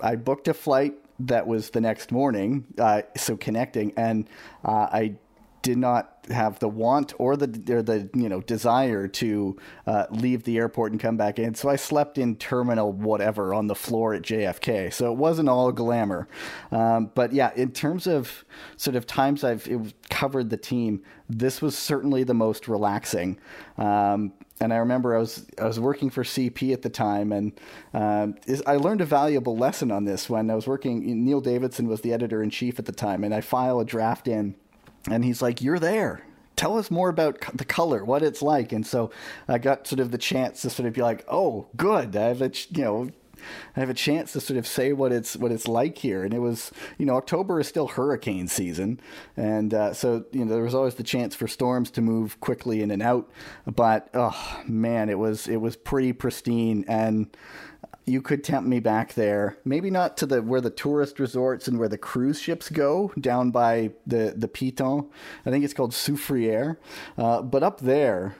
I 0.00 0.16
booked 0.16 0.48
a 0.48 0.54
flight 0.54 0.94
that 1.20 1.46
was 1.46 1.70
the 1.70 1.80
next 1.80 2.12
morning, 2.12 2.66
uh, 2.78 3.02
so 3.16 3.36
connecting, 3.36 3.92
and 3.96 4.28
uh, 4.64 4.88
I 4.92 5.14
did 5.62 5.78
not 5.78 6.26
have 6.30 6.58
the 6.58 6.68
want 6.68 7.12
or 7.18 7.36
the 7.36 7.74
or 7.74 7.82
the 7.82 8.08
you 8.14 8.28
know 8.28 8.40
desire 8.40 9.08
to 9.08 9.56
uh, 9.86 10.06
leave 10.10 10.44
the 10.44 10.58
airport 10.58 10.92
and 10.92 11.00
come 11.00 11.16
back 11.16 11.38
in. 11.38 11.54
So 11.54 11.68
I 11.68 11.76
slept 11.76 12.18
in 12.18 12.36
terminal 12.36 12.92
whatever 12.92 13.54
on 13.54 13.66
the 13.66 13.74
floor 13.74 14.14
at 14.14 14.22
JFK. 14.22 14.92
So 14.92 15.12
it 15.12 15.16
wasn't 15.16 15.48
all 15.48 15.72
glamour, 15.72 16.28
um, 16.70 17.10
but 17.14 17.32
yeah, 17.32 17.52
in 17.54 17.72
terms 17.72 18.06
of 18.06 18.44
sort 18.76 18.96
of 18.96 19.06
times 19.06 19.44
I've 19.44 19.94
covered 20.10 20.50
the 20.50 20.56
team, 20.56 21.02
this 21.28 21.62
was 21.62 21.76
certainly 21.76 22.24
the 22.24 22.34
most 22.34 22.68
relaxing. 22.68 23.38
Um, 23.78 24.32
and 24.60 24.72
I 24.72 24.76
remember 24.76 25.16
I 25.16 25.18
was 25.18 25.46
I 25.60 25.64
was 25.64 25.80
working 25.80 26.08
for 26.08 26.22
CP 26.22 26.72
at 26.72 26.82
the 26.82 26.90
time, 26.90 27.32
and 27.32 27.52
um, 27.92 28.36
is, 28.46 28.62
I 28.66 28.76
learned 28.76 29.00
a 29.00 29.04
valuable 29.04 29.56
lesson 29.56 29.90
on 29.90 30.04
this 30.04 30.30
when 30.30 30.50
I 30.50 30.54
was 30.54 30.66
working. 30.66 31.24
Neil 31.24 31.40
Davidson 31.40 31.88
was 31.88 32.02
the 32.02 32.12
editor 32.12 32.42
in 32.42 32.50
chief 32.50 32.78
at 32.78 32.86
the 32.86 32.92
time, 32.92 33.24
and 33.24 33.34
I 33.34 33.40
file 33.40 33.80
a 33.80 33.84
draft 33.84 34.28
in, 34.28 34.54
and 35.10 35.24
he's 35.24 35.42
like, 35.42 35.60
"You're 35.62 35.78
there." 35.78 36.22
Tell 36.54 36.78
us 36.78 36.90
more 36.90 37.08
about 37.08 37.42
c- 37.42 37.50
the 37.54 37.64
color, 37.64 38.04
what 38.04 38.22
it's 38.22 38.42
like, 38.42 38.72
and 38.72 38.86
so 38.86 39.10
I 39.48 39.58
got 39.58 39.86
sort 39.86 40.00
of 40.00 40.10
the 40.10 40.18
chance 40.18 40.62
to 40.62 40.70
sort 40.70 40.86
of 40.86 40.92
be 40.92 41.02
like, 41.02 41.24
"Oh, 41.28 41.66
good, 41.76 42.14
I 42.14 42.28
have 42.28 42.42
a 42.42 42.50
ch- 42.50 42.68
you 42.70 42.84
know 42.84 43.10
I 43.76 43.80
have 43.80 43.90
a 43.90 43.94
chance 43.94 44.32
to 44.32 44.40
sort 44.40 44.58
of 44.58 44.66
say 44.66 44.92
what 44.92 45.12
it's 45.12 45.36
what 45.36 45.52
it's 45.52 45.68
like 45.68 45.98
here. 45.98 46.24
And 46.24 46.32
it 46.34 46.38
was, 46.38 46.70
you 46.98 47.06
know, 47.06 47.16
October 47.16 47.60
is 47.60 47.66
still 47.68 47.88
hurricane 47.88 48.48
season, 48.48 49.00
and 49.36 49.72
uh, 49.74 49.94
so 49.94 50.24
you 50.32 50.44
know 50.44 50.54
there 50.54 50.62
was 50.62 50.74
always 50.74 50.94
the 50.94 51.02
chance 51.02 51.34
for 51.34 51.48
storms 51.48 51.90
to 51.92 52.00
move 52.00 52.38
quickly 52.40 52.82
in 52.82 52.90
and 52.90 53.02
out. 53.02 53.30
But 53.66 54.08
oh 54.14 54.62
man, 54.66 55.08
it 55.08 55.18
was 55.18 55.48
it 55.48 55.56
was 55.58 55.76
pretty 55.76 56.12
pristine 56.12 56.84
and. 56.88 57.34
You 58.04 58.20
could 58.20 58.42
tempt 58.42 58.68
me 58.68 58.80
back 58.80 59.14
there, 59.14 59.58
maybe 59.64 59.88
not 59.88 60.16
to 60.18 60.26
the 60.26 60.42
where 60.42 60.60
the 60.60 60.70
tourist 60.70 61.20
resorts 61.20 61.68
and 61.68 61.78
where 61.78 61.88
the 61.88 61.98
cruise 61.98 62.40
ships 62.40 62.68
go, 62.68 63.12
down 63.20 63.50
by 63.52 63.92
the 64.06 64.34
the 64.36 64.48
Piton. 64.48 65.08
I 65.46 65.50
think 65.50 65.64
it's 65.64 65.74
called 65.74 65.92
Soufriere, 65.92 66.78
uh, 67.16 67.42
but 67.42 67.62
up 67.62 67.80
there, 67.80 68.34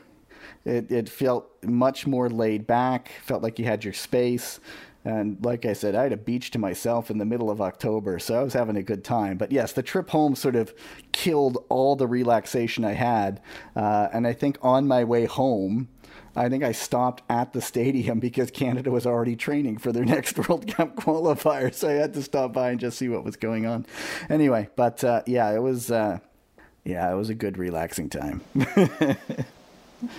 it, 0.64 0.90
it 0.90 1.09
felt 1.09 1.48
much 1.62 2.07
more 2.07 2.29
laid 2.29 2.66
back, 2.66 3.12
felt 3.25 3.42
like 3.42 3.59
you 3.59 3.64
had 3.64 3.85
your 3.85 3.92
space. 3.92 4.59
And 5.05 5.44
like 5.44 5.66
I 5.66 5.72
said, 5.72 5.96
I 5.96 6.05
had 6.05 6.12
a 6.12 6.16
beach 6.16 6.53
to 6.53 6.59
myself 6.61 7.11
in 7.11 7.18
the 7.18 7.25
middle 7.25 7.51
of 7.51 7.61
October, 7.61 8.20
so 8.20 8.38
I 8.38 8.42
was 8.44 8.53
having 8.53 8.77
a 8.77 8.83
good 8.83 9.03
time. 9.03 9.37
But 9.37 9.51
yes, 9.51 9.72
the 9.72 9.83
trip 9.83 10.11
home 10.11 10.37
sort 10.37 10.55
of 10.55 10.72
killed 11.11 11.64
all 11.68 11.96
the 11.96 12.07
relaxation 12.07 12.85
I 12.85 12.92
had. 12.92 13.40
Uh, 13.75 14.09
and 14.12 14.27
I 14.27 14.33
think 14.33 14.59
on 14.62 14.87
my 14.87 15.03
way 15.03 15.25
home, 15.25 15.88
I 16.35 16.49
think 16.49 16.64
I 16.64 16.73
stopped 16.73 17.23
at 17.29 17.53
the 17.53 17.61
stadium 17.61 18.18
because 18.21 18.51
Canada 18.51 18.90
was 18.90 19.07
already 19.07 19.37
training 19.37 19.79
for 19.79 19.92
their 19.92 20.05
next 20.16 20.37
World 20.49 20.66
Cup 20.66 20.97
qualifier. 20.97 21.73
So 21.75 21.88
I 21.88 21.92
had 21.92 22.14
to 22.14 22.23
stop 22.23 22.53
by 22.53 22.71
and 22.71 22.81
just 22.81 22.99
see 22.99 23.09
what 23.09 23.25
was 23.25 23.37
going 23.37 23.66
on. 23.66 23.87
Anyway, 24.31 24.68
but 24.77 25.03
uh, 25.05 25.23
yeah, 25.27 25.51
it 25.51 25.61
was. 25.61 25.90
Uh, 25.90 26.18
yeah, 26.85 27.12
it 27.12 27.14
was 27.14 27.29
a 27.31 27.35
good 27.35 27.59
relaxing 27.59 28.09
time. 28.11 28.40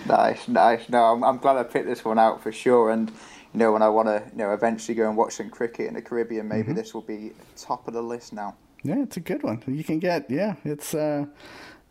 Nice, 0.05 0.47
nice. 0.47 0.87
No, 0.87 1.03
I'm, 1.03 1.23
I'm 1.23 1.37
glad 1.39 1.57
I 1.57 1.63
picked 1.63 1.87
this 1.87 2.05
one 2.05 2.17
out 2.17 2.41
for 2.41 2.51
sure. 2.53 2.89
And 2.91 3.09
you 3.09 3.59
know, 3.59 3.73
when 3.73 3.81
I 3.81 3.89
want 3.89 4.07
to, 4.07 4.23
you 4.31 4.37
know, 4.37 4.53
eventually 4.53 4.95
go 4.95 5.07
and 5.07 5.17
watch 5.17 5.33
some 5.33 5.49
cricket 5.49 5.87
in 5.87 5.93
the 5.95 6.01
Caribbean, 6.01 6.47
maybe 6.47 6.67
Mm-hmm. 6.69 6.75
this 6.75 6.93
will 6.93 7.01
be 7.01 7.33
top 7.57 7.85
of 7.87 7.93
the 7.93 8.01
list 8.01 8.31
now. 8.31 8.55
Yeah, 8.83 9.01
it's 9.03 9.17
a 9.17 9.19
good 9.19 9.43
one. 9.43 9.61
You 9.67 9.83
can 9.83 9.99
get 9.99 10.29
yeah, 10.29 10.55
it's 10.63 10.93
uh 10.93 11.25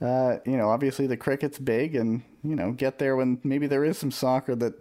uh 0.03 0.39
you 0.45 0.57
know, 0.57 0.69
obviously 0.71 1.07
the 1.07 1.17
cricket's 1.17 1.59
big 1.59 1.95
and, 1.95 2.23
you 2.43 2.57
know, 2.57 2.73
get 2.73 2.99
there 2.99 3.15
when 3.17 3.39
maybe 3.45 3.67
there 3.67 3.85
is 3.85 3.97
some 3.99 4.11
soccer 4.11 4.55
that 4.57 4.75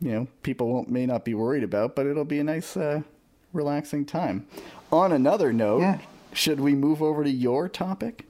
you 0.00 0.12
know, 0.12 0.28
people 0.42 0.68
won't 0.68 0.88
may 0.88 1.06
not 1.06 1.24
be 1.24 1.34
worried 1.34 1.64
about, 1.64 1.94
but 1.96 2.06
it'll 2.06 2.24
be 2.24 2.38
a 2.40 2.44
nice 2.44 2.76
uh 2.76 3.02
relaxing 3.52 4.04
time. 4.04 4.46
On 4.92 5.12
another 5.12 5.52
note, 5.52 5.80
Yeah. 5.80 5.98
should 6.32 6.60
we 6.60 6.74
move 6.74 7.02
over 7.02 7.24
to 7.24 7.30
your 7.30 7.68
topic? 7.68 8.24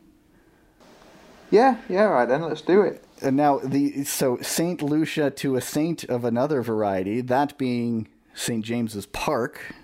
Yeah, 1.50 1.78
yeah. 1.88 2.04
Right 2.04 2.28
then, 2.28 2.42
let's 2.42 2.60
do 2.60 2.82
it. 2.82 3.02
And 3.22 3.36
now 3.36 3.58
the 3.58 4.04
so 4.04 4.38
Saint 4.42 4.82
Lucia 4.82 5.30
to 5.30 5.56
a 5.56 5.60
saint 5.60 6.04
of 6.04 6.24
another 6.24 6.62
variety, 6.62 7.20
that 7.22 7.56
being 7.58 8.08
St 8.34 8.64
James's 8.64 9.06
Park 9.06 9.74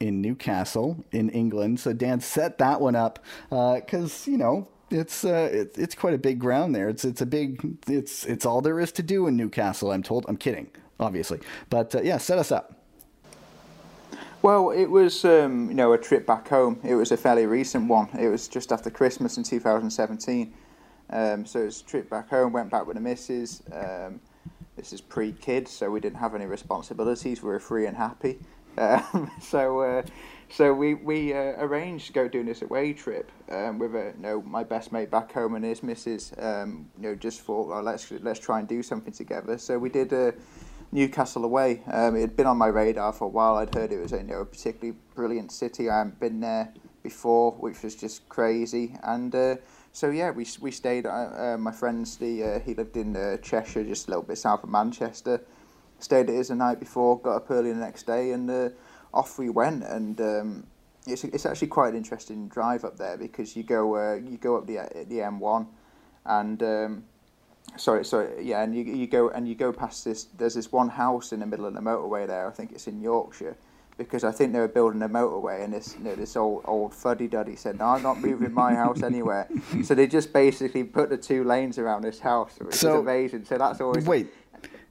in 0.00 0.20
Newcastle 0.22 1.04
in 1.12 1.28
England. 1.30 1.80
So 1.80 1.92
Dan 1.92 2.20
set 2.20 2.58
that 2.58 2.80
one 2.80 2.96
up 2.96 3.18
because 3.50 4.26
you 4.26 4.38
know 4.38 4.68
it's 4.92 5.24
uh, 5.24 5.48
it, 5.52 5.76
it's 5.78 5.94
quite 5.94 6.14
a 6.14 6.18
big 6.18 6.38
ground 6.38 6.74
there. 6.74 6.88
It's 6.88 7.04
it's 7.04 7.20
a 7.20 7.26
big 7.26 7.78
it's 7.88 8.24
it's 8.24 8.46
all 8.46 8.60
there 8.60 8.78
is 8.78 8.92
to 8.92 9.02
do 9.02 9.26
in 9.26 9.36
Newcastle. 9.36 9.90
I'm 9.90 10.02
told. 10.02 10.26
I'm 10.28 10.36
kidding, 10.36 10.70
obviously, 11.00 11.40
but 11.70 11.94
uh, 11.94 12.02
yeah, 12.02 12.18
set 12.18 12.38
us 12.38 12.52
up. 12.52 12.78
Well, 14.42 14.70
it 14.70 14.86
was 14.86 15.24
um, 15.24 15.68
you 15.68 15.74
know 15.74 15.92
a 15.92 15.98
trip 15.98 16.26
back 16.26 16.48
home. 16.48 16.80
It 16.84 16.94
was 16.94 17.12
a 17.12 17.16
fairly 17.16 17.46
recent 17.46 17.88
one. 17.88 18.08
It 18.18 18.28
was 18.28 18.48
just 18.48 18.72
after 18.72 18.90
Christmas 18.90 19.36
in 19.36 19.44
2017. 19.44 20.52
Um, 21.10 21.44
so 21.44 21.60
it's 21.60 21.80
a 21.80 21.84
trip 21.84 22.10
back 22.10 22.28
home. 22.28 22.52
Went 22.52 22.70
back 22.70 22.86
with 22.86 22.96
the 22.96 23.02
missus. 23.02 23.62
Um, 23.72 24.20
this 24.76 24.92
is 24.92 25.00
pre-kid, 25.00 25.68
so 25.68 25.90
we 25.90 26.00
didn't 26.00 26.18
have 26.18 26.34
any 26.34 26.46
responsibilities. 26.46 27.42
We 27.42 27.50
were 27.50 27.60
free 27.60 27.86
and 27.86 27.96
happy. 27.96 28.38
Um, 28.78 29.30
so 29.38 29.80
uh, 29.80 30.02
so 30.52 30.72
we 30.74 30.94
we 30.94 31.32
uh, 31.32 31.54
arranged 31.58 32.08
to 32.08 32.12
go 32.12 32.28
doing 32.28 32.46
this 32.46 32.62
away 32.62 32.92
trip 32.92 33.32
um, 33.50 33.78
with 33.78 33.94
a, 33.94 34.12
you 34.16 34.22
know 34.22 34.42
my 34.42 34.62
best 34.62 34.92
mate 34.92 35.10
back 35.10 35.32
home 35.32 35.54
and 35.54 35.64
his 35.64 35.82
missus. 35.82 36.32
Um, 36.38 36.90
you 36.96 37.08
know 37.08 37.14
just 37.14 37.40
thought 37.40 37.68
well, 37.68 37.82
let's 37.82 38.10
let's 38.20 38.38
try 38.38 38.58
and 38.58 38.68
do 38.68 38.82
something 38.82 39.12
together. 39.12 39.58
So 39.58 39.78
we 39.78 39.88
did 39.88 40.12
a. 40.12 40.34
Newcastle 40.94 41.46
away. 41.46 41.80
Um, 41.90 42.16
it 42.16 42.20
had 42.20 42.36
been 42.36 42.44
on 42.44 42.58
my 42.58 42.66
radar 42.66 43.14
for 43.14 43.24
a 43.24 43.28
while. 43.28 43.56
I'd 43.56 43.74
heard 43.74 43.92
it 43.92 43.98
was 43.98 44.12
a 44.12 44.18
you 44.18 44.24
know, 44.24 44.40
a 44.40 44.44
particularly 44.44 44.98
brilliant 45.14 45.50
city. 45.50 45.88
I 45.88 45.96
hadn't 45.96 46.20
been 46.20 46.40
there 46.40 46.70
before, 47.02 47.52
which 47.52 47.82
was 47.82 47.94
just 47.94 48.28
crazy. 48.28 48.96
And 49.02 49.34
uh, 49.34 49.56
so 49.92 50.10
yeah, 50.10 50.30
we 50.30 50.46
we 50.60 50.70
stayed. 50.70 51.06
Uh, 51.06 51.10
uh, 51.10 51.56
my 51.58 51.72
friends, 51.72 52.16
the 52.16 52.44
uh, 52.44 52.60
he 52.60 52.74
lived 52.74 52.96
in 52.96 53.16
uh, 53.16 53.38
Cheshire, 53.38 53.84
just 53.84 54.08
a 54.08 54.10
little 54.10 54.22
bit 54.22 54.38
south 54.38 54.64
of 54.64 54.70
Manchester. 54.70 55.42
Stayed 55.98 56.28
at 56.28 56.34
his 56.34 56.48
the 56.48 56.56
night 56.56 56.80
before, 56.80 57.18
got 57.20 57.36
up 57.36 57.50
early 57.50 57.72
the 57.72 57.78
next 57.78 58.06
day, 58.06 58.32
and 58.32 58.50
uh, 58.50 58.68
off 59.12 59.38
we 59.38 59.50
went. 59.50 59.84
And 59.84 60.20
um, 60.20 60.66
it's 61.06 61.24
it's 61.24 61.46
actually 61.46 61.68
quite 61.68 61.90
an 61.90 61.96
interesting 61.96 62.48
drive 62.48 62.84
up 62.84 62.96
there 62.96 63.16
because 63.16 63.56
you 63.56 63.62
go 63.62 63.96
uh, 63.96 64.14
you 64.14 64.36
go 64.36 64.56
up 64.56 64.66
the 64.66 64.76
the 65.08 65.16
M1, 65.16 65.66
and 66.26 66.62
um, 66.62 67.04
sorry 67.76 68.04
sorry 68.04 68.44
yeah, 68.44 68.62
and 68.62 68.74
you 68.74 68.84
you 68.84 69.06
go 69.06 69.30
and 69.30 69.48
you 69.48 69.54
go 69.54 69.72
past 69.72 70.04
this. 70.04 70.24
There's 70.38 70.54
this 70.54 70.70
one 70.70 70.88
house 70.88 71.32
in 71.32 71.40
the 71.40 71.46
middle 71.46 71.66
of 71.66 71.74
the 71.74 71.80
motorway 71.80 72.26
there. 72.26 72.46
I 72.46 72.50
think 72.50 72.72
it's 72.72 72.86
in 72.86 73.00
Yorkshire 73.00 73.56
because 73.98 74.24
I 74.24 74.30
think 74.30 74.52
they 74.52 74.58
were 74.58 74.68
building 74.68 75.02
a 75.02 75.08
motorway, 75.08 75.64
and 75.64 75.72
this 75.72 75.96
you 75.98 76.04
know, 76.04 76.14
this 76.14 76.36
old 76.36 76.62
old 76.66 76.94
fuddy 76.94 77.26
duddy 77.26 77.56
said, 77.56 77.78
"No, 77.78 77.86
I'm 77.86 78.02
not 78.02 78.20
moving 78.20 78.52
my 78.52 78.74
house 78.74 79.02
anywhere." 79.02 79.48
so 79.82 79.94
they 79.94 80.06
just 80.06 80.32
basically 80.32 80.84
put 80.84 81.10
the 81.10 81.16
two 81.16 81.42
lanes 81.44 81.78
around 81.78 82.02
this 82.02 82.20
house, 82.20 82.58
which 82.60 82.74
so, 82.74 82.94
is 82.94 83.00
amazing. 83.00 83.44
So 83.44 83.58
that's 83.58 83.80
always 83.80 84.06
wait. 84.06 84.32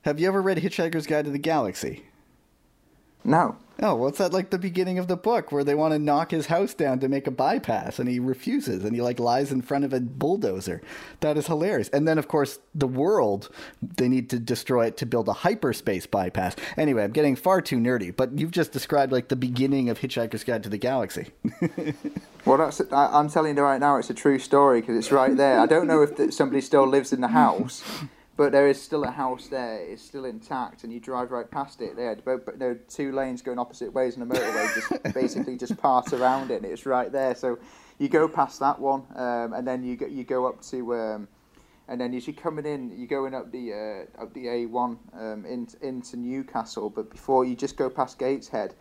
Have 0.03 0.19
you 0.19 0.27
ever 0.27 0.41
read 0.41 0.57
Hitchhiker's 0.57 1.05
Guide 1.05 1.25
to 1.25 1.31
the 1.31 1.37
Galaxy? 1.37 2.03
No. 3.23 3.57
Oh, 3.83 3.95
what's 3.95 4.19
that 4.19 4.31
like 4.31 4.51
the 4.51 4.59
beginning 4.59 4.99
of 4.99 5.07
the 5.07 5.17
book 5.17 5.51
where 5.51 5.63
they 5.63 5.73
want 5.73 5.93
to 5.93 5.99
knock 5.99 6.29
his 6.29 6.45
house 6.45 6.75
down 6.75 6.99
to 6.99 7.07
make 7.07 7.25
a 7.25 7.31
bypass 7.31 7.97
and 7.97 8.07
he 8.07 8.19
refuses 8.19 8.83
and 8.83 8.93
he 8.93 9.01
like 9.01 9.19
lies 9.19 9.51
in 9.51 9.63
front 9.63 9.85
of 9.85 9.91
a 9.91 9.99
bulldozer. 9.99 10.83
That 11.21 11.35
is 11.35 11.47
hilarious. 11.47 11.89
And 11.89 12.07
then 12.07 12.19
of 12.19 12.27
course 12.27 12.59
the 12.75 12.87
world 12.87 13.49
they 13.81 14.07
need 14.07 14.29
to 14.29 14.39
destroy 14.39 14.85
it 14.85 14.97
to 14.97 15.07
build 15.07 15.27
a 15.29 15.33
hyperspace 15.33 16.05
bypass. 16.05 16.55
Anyway, 16.77 17.03
I'm 17.03 17.11
getting 17.11 17.35
far 17.35 17.59
too 17.59 17.77
nerdy, 17.77 18.15
but 18.15 18.37
you've 18.37 18.51
just 18.51 18.71
described 18.71 19.11
like 19.11 19.29
the 19.29 19.35
beginning 19.35 19.89
of 19.89 19.99
Hitchhiker's 19.99 20.43
Guide 20.43 20.61
to 20.61 20.69
the 20.69 20.77
Galaxy. 20.77 21.31
well, 22.45 22.57
that's 22.59 22.81
I, 22.91 23.19
am 23.19 23.29
telling 23.29 23.57
you 23.57 23.63
right 23.63 23.79
now 23.79 23.97
it's 23.97 24.11
a 24.11 24.13
true 24.13 24.37
story 24.37 24.81
because 24.81 24.95
it's 24.95 25.11
right 25.11 25.35
there. 25.35 25.59
I 25.59 25.65
don't 25.65 25.87
know 25.87 26.03
if 26.03 26.33
somebody 26.35 26.61
still 26.61 26.85
lives 26.85 27.11
in 27.11 27.21
the 27.21 27.29
house. 27.29 27.83
But 28.37 28.53
there 28.53 28.67
is 28.67 28.81
still 28.81 29.03
a 29.03 29.11
house 29.11 29.47
there. 29.47 29.79
It's 29.81 30.01
still 30.01 30.25
intact, 30.25 30.83
and 30.83 30.93
you 30.93 30.99
drive 30.99 31.31
right 31.31 31.49
past 31.49 31.81
it. 31.81 31.95
There, 31.95 32.15
but, 32.23 32.45
but 32.45 32.59
there 32.59 32.71
are 32.71 32.75
two 32.75 33.11
lanes 33.11 33.41
going 33.41 33.59
opposite 33.59 33.93
ways 33.93 34.17
on 34.17 34.27
the 34.27 34.33
motorway. 34.33 34.73
just 34.73 35.13
basically 35.13 35.57
just 35.57 35.77
pass 35.81 36.13
around 36.13 36.49
it. 36.49 36.63
And 36.63 36.65
it's 36.65 36.85
right 36.85 37.11
there. 37.11 37.35
So 37.35 37.59
you 37.99 38.07
go 38.07 38.27
past 38.27 38.59
that 38.61 38.79
one, 38.79 39.03
um, 39.15 39.53
and 39.53 39.67
then 39.67 39.83
you 39.83 39.97
go 39.97 40.07
you 40.07 40.23
go 40.23 40.47
up 40.47 40.61
to, 40.63 40.95
um, 40.95 41.27
and 41.87 41.99
then 41.99 42.13
as 42.13 42.25
you're 42.25 42.35
coming 42.35 42.65
in, 42.65 42.97
you're 42.97 43.07
going 43.07 43.35
up 43.35 43.51
the 43.51 43.73
uh, 44.17 44.21
up 44.21 44.33
the 44.33 44.45
A1 44.45 44.97
um, 45.13 45.45
in, 45.45 45.67
into 45.81 46.17
Newcastle. 46.17 46.89
But 46.89 47.09
before 47.09 47.43
you 47.43 47.55
just 47.55 47.75
go 47.75 47.89
past 47.89 48.17
Gateshead, 48.17 48.75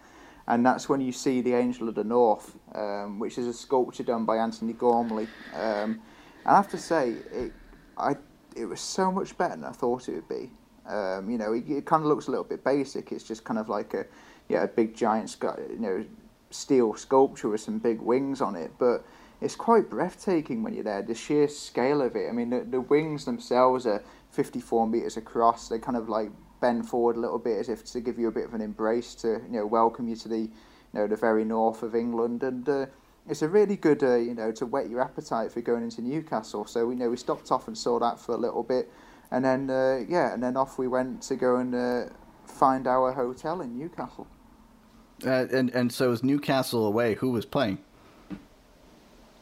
and 0.46 0.64
that's 0.64 0.88
when 0.88 1.00
you 1.00 1.12
see 1.12 1.40
the 1.40 1.54
Angel 1.54 1.88
of 1.88 1.96
the 1.96 2.04
North, 2.04 2.56
um, 2.74 3.18
which 3.18 3.36
is 3.36 3.46
a 3.46 3.52
sculpture 3.52 4.04
done 4.04 4.24
by 4.24 4.36
Antony 4.36 4.72
Gormley. 4.72 5.28
Um, 5.54 6.00
I 6.46 6.56
have 6.56 6.68
to 6.70 6.78
say, 6.78 7.16
it, 7.32 7.52
I 7.98 8.14
it 8.56 8.66
was 8.66 8.80
so 8.80 9.10
much 9.10 9.36
better 9.36 9.56
than 9.56 9.64
I 9.64 9.72
thought 9.72 10.08
it 10.08 10.14
would 10.14 10.28
be. 10.28 10.50
Um, 10.86 11.30
you 11.30 11.38
know, 11.38 11.52
it, 11.52 11.68
it 11.68 11.84
kind 11.84 12.02
of 12.02 12.08
looks 12.08 12.26
a 12.26 12.30
little 12.30 12.44
bit 12.44 12.64
basic. 12.64 13.12
It's 13.12 13.24
just 13.24 13.44
kind 13.44 13.58
of 13.58 13.68
like 13.68 13.94
a 13.94 14.06
yeah, 14.48 14.64
a 14.64 14.68
big 14.68 14.94
giant, 14.94 15.36
you 15.70 15.78
know, 15.78 16.04
steel 16.50 16.94
sculpture 16.94 17.48
with 17.48 17.60
some 17.60 17.78
big 17.78 18.00
wings 18.00 18.40
on 18.40 18.56
it. 18.56 18.72
But 18.78 19.04
it's 19.40 19.54
quite 19.54 19.88
breathtaking 19.88 20.62
when 20.62 20.74
you're 20.74 20.84
there. 20.84 21.02
The 21.02 21.14
sheer 21.14 21.46
scale 21.46 22.02
of 22.02 22.16
it. 22.16 22.28
I 22.28 22.32
mean, 22.32 22.50
the, 22.50 22.60
the 22.60 22.80
wings 22.80 23.24
themselves 23.24 23.86
are 23.86 24.02
54 24.30 24.88
meters 24.88 25.16
across. 25.16 25.68
They 25.68 25.78
kind 25.78 25.96
of 25.96 26.08
like 26.08 26.30
bend 26.60 26.88
forward 26.88 27.16
a 27.16 27.20
little 27.20 27.38
bit 27.38 27.58
as 27.58 27.68
if 27.68 27.84
to 27.92 28.00
give 28.00 28.18
you 28.18 28.28
a 28.28 28.32
bit 28.32 28.44
of 28.44 28.54
an 28.54 28.60
embrace 28.60 29.14
to 29.14 29.28
you 29.28 29.58
know 29.58 29.66
welcome 29.66 30.08
you 30.08 30.16
to 30.16 30.28
the 30.28 30.40
you 30.40 30.50
know 30.92 31.06
the 31.06 31.16
very 31.16 31.44
north 31.44 31.82
of 31.82 31.94
England 31.94 32.42
and. 32.42 32.68
Uh, 32.68 32.86
it's 33.28 33.42
a 33.42 33.48
really 33.48 33.76
good, 33.76 34.02
uh, 34.02 34.16
you 34.16 34.34
know, 34.34 34.52
to 34.52 34.66
whet 34.66 34.88
your 34.88 35.00
appetite 35.00 35.52
for 35.52 35.60
going 35.60 35.82
into 35.82 36.02
Newcastle. 36.02 36.66
So 36.66 36.86
we 36.86 36.94
you 36.94 37.00
know 37.00 37.10
we 37.10 37.16
stopped 37.16 37.50
off 37.52 37.68
and 37.68 37.76
saw 37.76 37.98
that 37.98 38.18
for 38.18 38.34
a 38.34 38.38
little 38.38 38.62
bit, 38.62 38.90
and 39.30 39.44
then 39.44 39.70
uh, 39.70 40.04
yeah, 40.08 40.32
and 40.32 40.42
then 40.42 40.56
off 40.56 40.78
we 40.78 40.88
went 40.88 41.22
to 41.22 41.36
go 41.36 41.56
and 41.56 41.74
uh, 41.74 42.04
find 42.44 42.86
our 42.86 43.12
hotel 43.12 43.60
in 43.60 43.78
Newcastle. 43.78 44.26
Uh, 45.24 45.46
and 45.52 45.70
and 45.70 45.92
so 45.92 46.10
was 46.10 46.22
Newcastle 46.24 46.86
away? 46.86 47.14
Who 47.14 47.30
was 47.30 47.44
playing? 47.44 47.78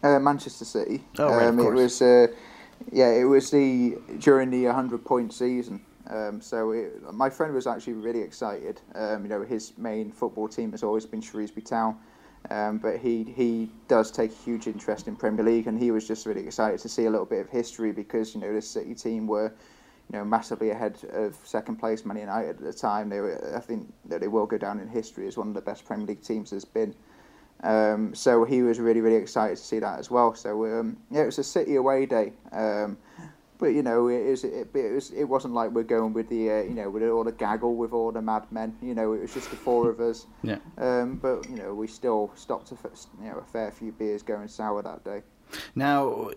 Uh, 0.02 0.18
Manchester 0.18 0.64
City. 0.64 1.04
Oh, 1.18 1.28
right, 1.28 1.46
um, 1.46 1.58
It 1.58 1.72
was 1.72 2.02
uh, 2.02 2.28
yeah, 2.92 3.10
it 3.10 3.24
was 3.24 3.50
the 3.50 3.98
during 4.18 4.50
the 4.50 4.64
hundred 4.66 5.04
point 5.04 5.32
season. 5.32 5.84
Um, 6.08 6.40
so 6.40 6.70
it, 6.70 7.12
my 7.12 7.28
friend 7.28 7.54
was 7.54 7.66
actually 7.66 7.92
really 7.94 8.22
excited. 8.22 8.80
Um, 8.94 9.24
you 9.24 9.28
know, 9.28 9.42
his 9.42 9.76
main 9.76 10.10
football 10.10 10.48
team 10.48 10.70
has 10.72 10.82
always 10.82 11.04
been 11.04 11.20
Shrewsbury 11.20 11.62
Town. 11.62 11.98
Um, 12.50 12.78
but 12.78 12.96
he 12.96 13.24
he 13.24 13.68
does 13.88 14.10
take 14.10 14.30
a 14.30 14.34
huge 14.34 14.66
interest 14.66 15.06
in 15.06 15.16
Premier 15.16 15.44
League, 15.44 15.66
and 15.66 15.78
he 15.78 15.90
was 15.90 16.06
just 16.08 16.24
really 16.24 16.46
excited 16.46 16.80
to 16.80 16.88
see 16.88 17.04
a 17.04 17.10
little 17.10 17.26
bit 17.26 17.40
of 17.40 17.50
history 17.50 17.92
because 17.92 18.34
you 18.34 18.40
know 18.40 18.52
this 18.52 18.68
City 18.68 18.94
team 18.94 19.26
were 19.26 19.52
you 20.10 20.18
know 20.18 20.24
massively 20.24 20.70
ahead 20.70 20.98
of 21.12 21.36
second 21.44 21.76
place 21.76 22.06
Man 22.06 22.16
United 22.16 22.56
at 22.56 22.60
the 22.60 22.72
time. 22.72 23.10
They 23.10 23.20
were 23.20 23.54
I 23.54 23.60
think 23.60 23.92
that 24.06 24.20
they 24.20 24.28
will 24.28 24.46
go 24.46 24.56
down 24.56 24.80
in 24.80 24.88
history 24.88 25.26
as 25.26 25.36
one 25.36 25.48
of 25.48 25.54
the 25.54 25.60
best 25.60 25.84
Premier 25.84 26.06
League 26.06 26.22
teams 26.22 26.50
there's 26.50 26.64
been. 26.64 26.94
Um, 27.64 28.14
so 28.14 28.44
he 28.44 28.62
was 28.62 28.78
really 28.78 29.02
really 29.02 29.16
excited 29.16 29.58
to 29.58 29.62
see 29.62 29.80
that 29.80 29.98
as 29.98 30.10
well. 30.10 30.34
So 30.34 30.64
um, 30.64 30.96
yeah, 31.10 31.22
it 31.22 31.26
was 31.26 31.38
a 31.38 31.44
City 31.44 31.76
away 31.76 32.06
day. 32.06 32.32
But 33.58 33.68
you 33.68 33.82
know, 33.82 34.08
it, 34.08 34.44
it, 34.44 34.68
it, 34.74 34.92
was, 34.94 35.10
it 35.10 35.24
wasn't 35.24 35.54
like 35.54 35.72
we're 35.72 35.82
going 35.82 36.12
with 36.12 36.28
the, 36.28 36.50
uh, 36.50 36.62
you 36.62 36.74
know, 36.74 36.90
with 36.90 37.02
all 37.02 37.24
the 37.24 37.32
gaggle 37.32 37.74
with 37.74 37.92
all 37.92 38.12
the 38.12 38.22
madmen. 38.22 38.76
You 38.80 38.94
know, 38.94 39.12
it 39.14 39.22
was 39.22 39.34
just 39.34 39.50
the 39.50 39.56
four 39.56 39.90
of 39.90 40.00
us. 40.00 40.26
Yeah. 40.42 40.58
Um, 40.76 41.16
but 41.16 41.48
you 41.50 41.56
know, 41.56 41.74
we 41.74 41.86
still 41.86 42.30
stopped 42.34 42.70
a, 42.72 42.76
you 43.20 43.30
know, 43.30 43.38
a 43.38 43.44
fair 43.44 43.70
few 43.70 43.92
beers 43.92 44.22
going 44.22 44.48
sour 44.48 44.82
that 44.82 45.04
day. 45.04 45.22
Now, 45.74 46.30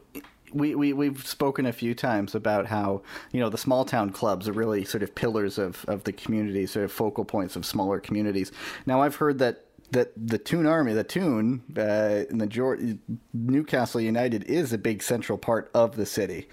we, 0.54 0.76
we, 0.76 0.94
we've 0.94 1.26
spoken 1.26 1.66
a 1.66 1.74
few 1.74 1.94
times 1.94 2.36
about 2.36 2.66
how, 2.66 3.02
you 3.32 3.40
know, 3.40 3.50
the 3.50 3.58
small 3.58 3.86
town 3.86 4.12
clubs 4.12 4.48
are 4.48 4.54
really 4.54 4.84
sort 4.86 5.04
of 5.04 5.14
pillars 5.16 5.58
of, 5.58 5.86
of 5.88 6.04
the 6.04 6.14
community, 6.14 6.66
sort 6.66 6.86
of 6.86 6.92
focal 6.92 7.26
points 7.26 7.56
of 7.56 7.66
smaller 7.66 8.00
communities. 8.00 8.52
Now, 8.86 9.02
I've 9.02 9.16
heard 9.16 9.40
that 9.40 9.66
that 9.92 10.14
the 10.16 10.38
Toon 10.38 10.66
Army, 10.66 10.94
the 10.94 11.04
Toon, 11.04 11.64
uh, 11.78 12.24
in 12.30 12.38
the 12.38 12.98
Newcastle 13.34 14.00
United 14.00 14.46
is 14.46 14.72
a 14.72 14.78
big 14.78 15.04
central 15.04 15.38
part 15.38 15.70
of 15.74 15.98
the 15.98 16.06
city 16.06 16.48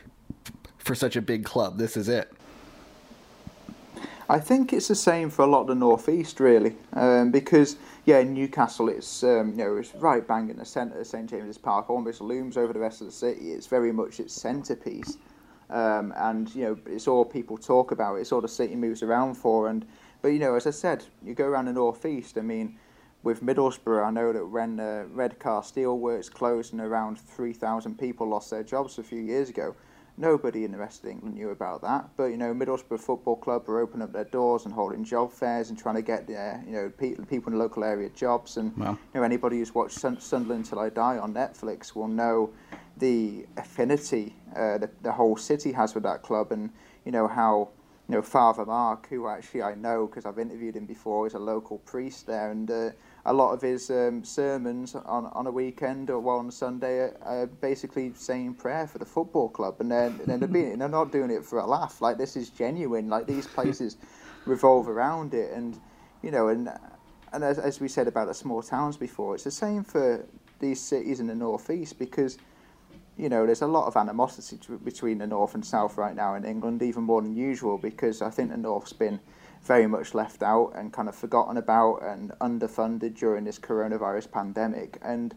for 0.88 0.94
such 0.94 1.16
a 1.16 1.22
big 1.22 1.44
club. 1.44 1.76
This 1.76 1.98
is 1.98 2.08
it. 2.08 2.32
I 4.30 4.40
think 4.40 4.72
it's 4.72 4.88
the 4.88 4.94
same 4.94 5.28
for 5.28 5.42
a 5.42 5.46
lot 5.46 5.62
of 5.62 5.66
the 5.66 5.74
northeast, 5.74 6.40
really, 6.40 6.76
um, 6.94 7.30
because 7.30 7.76
yeah, 8.06 8.22
Newcastle, 8.22 8.88
it's 8.88 9.22
um, 9.22 9.50
you 9.50 9.58
know 9.58 9.76
it's 9.76 9.94
right 9.96 10.26
bang 10.26 10.48
in 10.48 10.56
the 10.56 10.64
centre 10.64 10.98
of 10.98 11.06
St 11.06 11.28
James's 11.28 11.58
Park, 11.58 11.90
almost 11.90 12.22
looms 12.22 12.56
over 12.56 12.72
the 12.72 12.78
rest 12.78 13.02
of 13.02 13.06
the 13.06 13.12
city. 13.12 13.52
It's 13.52 13.66
very 13.66 13.92
much 13.92 14.18
its 14.18 14.32
centrepiece, 14.32 15.18
um, 15.68 16.14
and 16.16 16.54
you 16.54 16.64
know 16.64 16.78
it's 16.86 17.06
all 17.06 17.24
people 17.24 17.58
talk 17.58 17.90
about. 17.90 18.16
It's 18.16 18.32
all 18.32 18.40
the 18.40 18.48
city 18.48 18.74
moves 18.74 19.02
around 19.02 19.34
for, 19.34 19.68
and 19.68 19.84
but 20.22 20.28
you 20.28 20.38
know 20.38 20.54
as 20.54 20.66
I 20.66 20.70
said, 20.70 21.04
you 21.22 21.34
go 21.34 21.46
around 21.46 21.66
the 21.66 21.74
northeast. 21.74 22.38
I 22.38 22.42
mean, 22.42 22.78
with 23.22 23.42
Middlesbrough, 23.42 24.06
I 24.06 24.10
know 24.10 24.32
that 24.32 24.46
when 24.46 24.80
uh, 24.80 25.04
Redcar 25.10 25.60
Steelworks 25.62 26.30
closed 26.30 26.72
and 26.72 26.80
around 26.80 27.18
three 27.20 27.52
thousand 27.52 27.98
people 27.98 28.26
lost 28.26 28.50
their 28.50 28.62
jobs 28.62 28.98
a 28.98 29.02
few 29.02 29.20
years 29.20 29.50
ago 29.50 29.74
Nobody 30.20 30.64
in 30.64 30.72
the 30.72 30.78
rest 30.78 31.04
of 31.04 31.10
England 31.10 31.36
knew 31.36 31.50
about 31.50 31.80
that, 31.82 32.08
but 32.16 32.24
you 32.24 32.36
know 32.36 32.52
Middlesbrough 32.52 32.98
Football 32.98 33.36
Club 33.36 33.68
were 33.68 33.78
opening 33.78 34.02
up 34.02 34.12
their 34.12 34.24
doors 34.24 34.64
and 34.64 34.74
holding 34.74 35.04
job 35.04 35.30
fairs 35.32 35.70
and 35.70 35.78
trying 35.78 35.94
to 35.94 36.02
get 36.02 36.28
uh, 36.28 36.58
you 36.66 36.72
know 36.72 36.90
pe- 36.98 37.14
people 37.28 37.52
in 37.52 37.58
the 37.58 37.62
local 37.62 37.84
area 37.84 38.08
jobs. 38.08 38.56
And 38.56 38.72
you 38.76 39.20
know 39.20 39.22
anybody 39.22 39.58
who's 39.58 39.72
watched 39.72 39.96
Sun- 39.96 40.20
Sunderland 40.20 40.64
Till 40.64 40.80
I 40.80 40.88
Die 40.88 41.18
on 41.18 41.32
Netflix 41.32 41.94
will 41.94 42.08
know 42.08 42.50
the 42.96 43.46
affinity 43.56 44.34
uh, 44.56 44.78
the, 44.78 44.90
the 45.02 45.12
whole 45.12 45.36
city 45.36 45.70
has 45.70 45.94
with 45.94 46.02
that 46.02 46.22
club, 46.22 46.50
and 46.50 46.70
you 47.04 47.12
know 47.12 47.28
how 47.28 47.68
you 48.08 48.16
know 48.16 48.22
Father 48.22 48.64
Mark, 48.64 49.08
who 49.08 49.28
actually 49.28 49.62
I 49.62 49.76
know 49.76 50.08
because 50.08 50.26
I've 50.26 50.40
interviewed 50.40 50.74
him 50.74 50.86
before, 50.86 51.28
is 51.28 51.34
a 51.34 51.38
local 51.38 51.78
priest 51.78 52.26
there, 52.26 52.50
and 52.50 52.68
uh, 52.68 52.90
a 53.28 53.32
lot 53.32 53.52
of 53.52 53.60
his 53.60 53.90
um, 53.90 54.24
sermons 54.24 54.94
on, 54.94 55.26
on 55.26 55.46
a 55.46 55.50
weekend 55.50 56.08
or 56.08 56.18
well, 56.18 56.38
on 56.38 56.48
a 56.48 56.52
Sunday 56.52 57.10
are, 57.22 57.46
basically 57.60 58.12
saying 58.14 58.54
prayer 58.54 58.86
for 58.86 58.98
the 58.98 59.04
football 59.04 59.48
club, 59.48 59.76
and 59.80 59.90
then 59.90 60.18
they're, 60.26 60.48
being, 60.48 60.78
they're 60.78 60.88
not 60.88 61.12
doing 61.12 61.30
it 61.30 61.44
for 61.44 61.58
a 61.58 61.66
laugh. 61.66 62.00
Like 62.00 62.16
this 62.16 62.36
is 62.36 62.48
genuine. 62.48 63.08
Like 63.08 63.26
these 63.26 63.46
places 63.46 63.98
revolve 64.46 64.88
around 64.88 65.34
it, 65.34 65.52
and 65.52 65.78
you 66.22 66.30
know, 66.30 66.48
and 66.48 66.70
and 67.32 67.44
as, 67.44 67.58
as 67.58 67.80
we 67.80 67.88
said 67.88 68.08
about 68.08 68.28
the 68.28 68.34
small 68.34 68.62
towns 68.62 68.96
before, 68.96 69.34
it's 69.34 69.44
the 69.44 69.50
same 69.50 69.84
for 69.84 70.24
these 70.58 70.80
cities 70.80 71.20
in 71.20 71.26
the 71.26 71.34
northeast 71.34 71.98
because 71.98 72.38
you 73.18 73.28
know, 73.28 73.44
there's 73.44 73.62
a 73.62 73.66
lot 73.66 73.86
of 73.86 73.96
animosity 73.96 74.58
between 74.84 75.18
the 75.18 75.26
north 75.26 75.54
and 75.54 75.66
south 75.66 75.98
right 75.98 76.14
now 76.14 76.36
in 76.36 76.44
England, 76.44 76.82
even 76.82 77.02
more 77.02 77.20
than 77.20 77.34
usual, 77.34 77.76
because 77.76 78.22
I 78.22 78.30
think 78.30 78.50
the 78.50 78.56
north's 78.56 78.92
been 78.92 79.18
very 79.62 79.86
much 79.86 80.14
left 80.14 80.42
out 80.42 80.72
and 80.74 80.92
kind 80.92 81.08
of 81.08 81.14
forgotten 81.14 81.56
about 81.56 81.98
and 82.02 82.30
underfunded 82.40 83.14
during 83.14 83.44
this 83.44 83.58
coronavirus 83.58 84.30
pandemic. 84.30 84.98
And 85.02 85.34